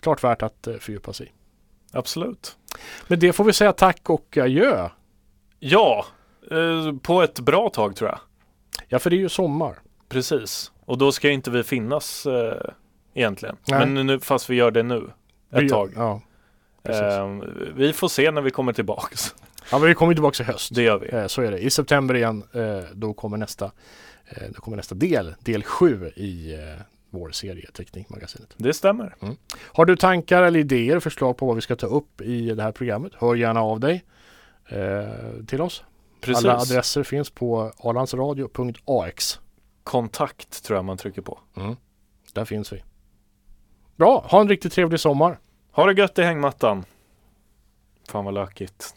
Klart 0.00 0.24
värt 0.24 0.42
att 0.42 0.68
fördjupa 0.80 1.12
sig 1.12 1.26
i. 1.26 1.30
Absolut. 1.92 2.56
Men 3.08 3.20
det 3.20 3.32
får 3.32 3.44
vi 3.44 3.52
säga 3.52 3.72
tack 3.72 4.10
och 4.10 4.36
adjö 4.36 4.88
Ja, 5.60 6.06
eh, 6.50 6.96
på 7.02 7.22
ett 7.22 7.40
bra 7.40 7.70
tag 7.70 7.96
tror 7.96 8.10
jag. 8.10 8.18
Ja, 8.88 8.98
för 8.98 9.10
det 9.10 9.16
är 9.16 9.18
ju 9.18 9.28
sommar. 9.28 9.78
Precis, 10.08 10.72
och 10.84 10.98
då 10.98 11.12
ska 11.12 11.30
inte 11.30 11.50
vi 11.50 11.62
finnas 11.62 12.26
eh, 12.26 12.70
egentligen. 13.14 13.56
Nej. 13.68 13.86
Men 13.86 14.06
nu, 14.06 14.20
fast 14.20 14.50
vi 14.50 14.54
gör 14.54 14.70
det 14.70 14.82
nu, 14.82 15.10
ett 15.52 15.62
vi, 15.62 15.68
tag. 15.68 15.92
Ja, 15.96 16.20
eh, 16.82 17.28
vi 17.74 17.92
får 17.92 18.08
se 18.08 18.30
när 18.30 18.42
vi 18.42 18.50
kommer 18.50 18.72
tillbaks. 18.72 19.34
Ja, 19.70 19.78
men 19.78 19.88
vi 19.88 19.94
kommer 19.94 20.14
tillbaks 20.14 20.40
i 20.40 20.44
höst. 20.44 20.74
Det 20.74 20.82
gör 20.82 20.98
vi. 20.98 21.16
Eh, 21.16 21.26
så 21.26 21.42
är 21.42 21.50
det. 21.50 21.58
I 21.58 21.70
september 21.70 22.14
igen, 22.14 22.44
eh, 22.52 22.80
då 22.94 23.14
kommer 23.14 23.36
nästa, 23.36 23.64
eh, 24.28 24.48
då 24.54 24.60
kommer 24.60 24.76
nästa 24.76 24.94
del, 24.94 25.34
del 25.40 25.64
sju 25.64 26.06
i 26.16 26.56
vår 27.10 27.30
serie 27.30 27.70
Teknikmagasinet. 27.70 28.54
Det 28.56 28.74
stämmer. 28.74 29.16
Mm. 29.20 29.36
Har 29.58 29.84
du 29.84 29.96
tankar 29.96 30.42
eller 30.42 30.60
idéer, 30.60 31.00
förslag 31.00 31.36
på 31.36 31.46
vad 31.46 31.56
vi 31.56 31.62
ska 31.62 31.76
ta 31.76 31.86
upp 31.86 32.20
i 32.20 32.54
det 32.54 32.62
här 32.62 32.72
programmet? 32.72 33.12
Hör 33.18 33.34
gärna 33.34 33.60
av 33.60 33.80
dig 33.80 34.04
till 35.46 35.60
oss. 35.60 35.84
Precis. 36.20 36.44
Alla 36.44 36.58
adresser 36.58 37.02
finns 37.02 37.30
på 37.30 37.72
arlandsradio.ax. 37.78 39.40
Kontakt 39.84 40.64
tror 40.64 40.76
jag 40.76 40.84
man 40.84 40.96
trycker 40.96 41.22
på. 41.22 41.38
Mm. 41.56 41.76
Där 42.32 42.44
finns 42.44 42.72
vi. 42.72 42.82
Bra, 43.96 44.26
ha 44.30 44.40
en 44.40 44.48
riktigt 44.48 44.72
trevlig 44.72 45.00
sommar. 45.00 45.38
Ha 45.72 45.86
det 45.86 46.00
gött 46.00 46.18
i 46.18 46.22
hängmattan. 46.22 46.84
Fan 48.08 48.24
vad 48.24 48.34
lökigt. 48.34 48.94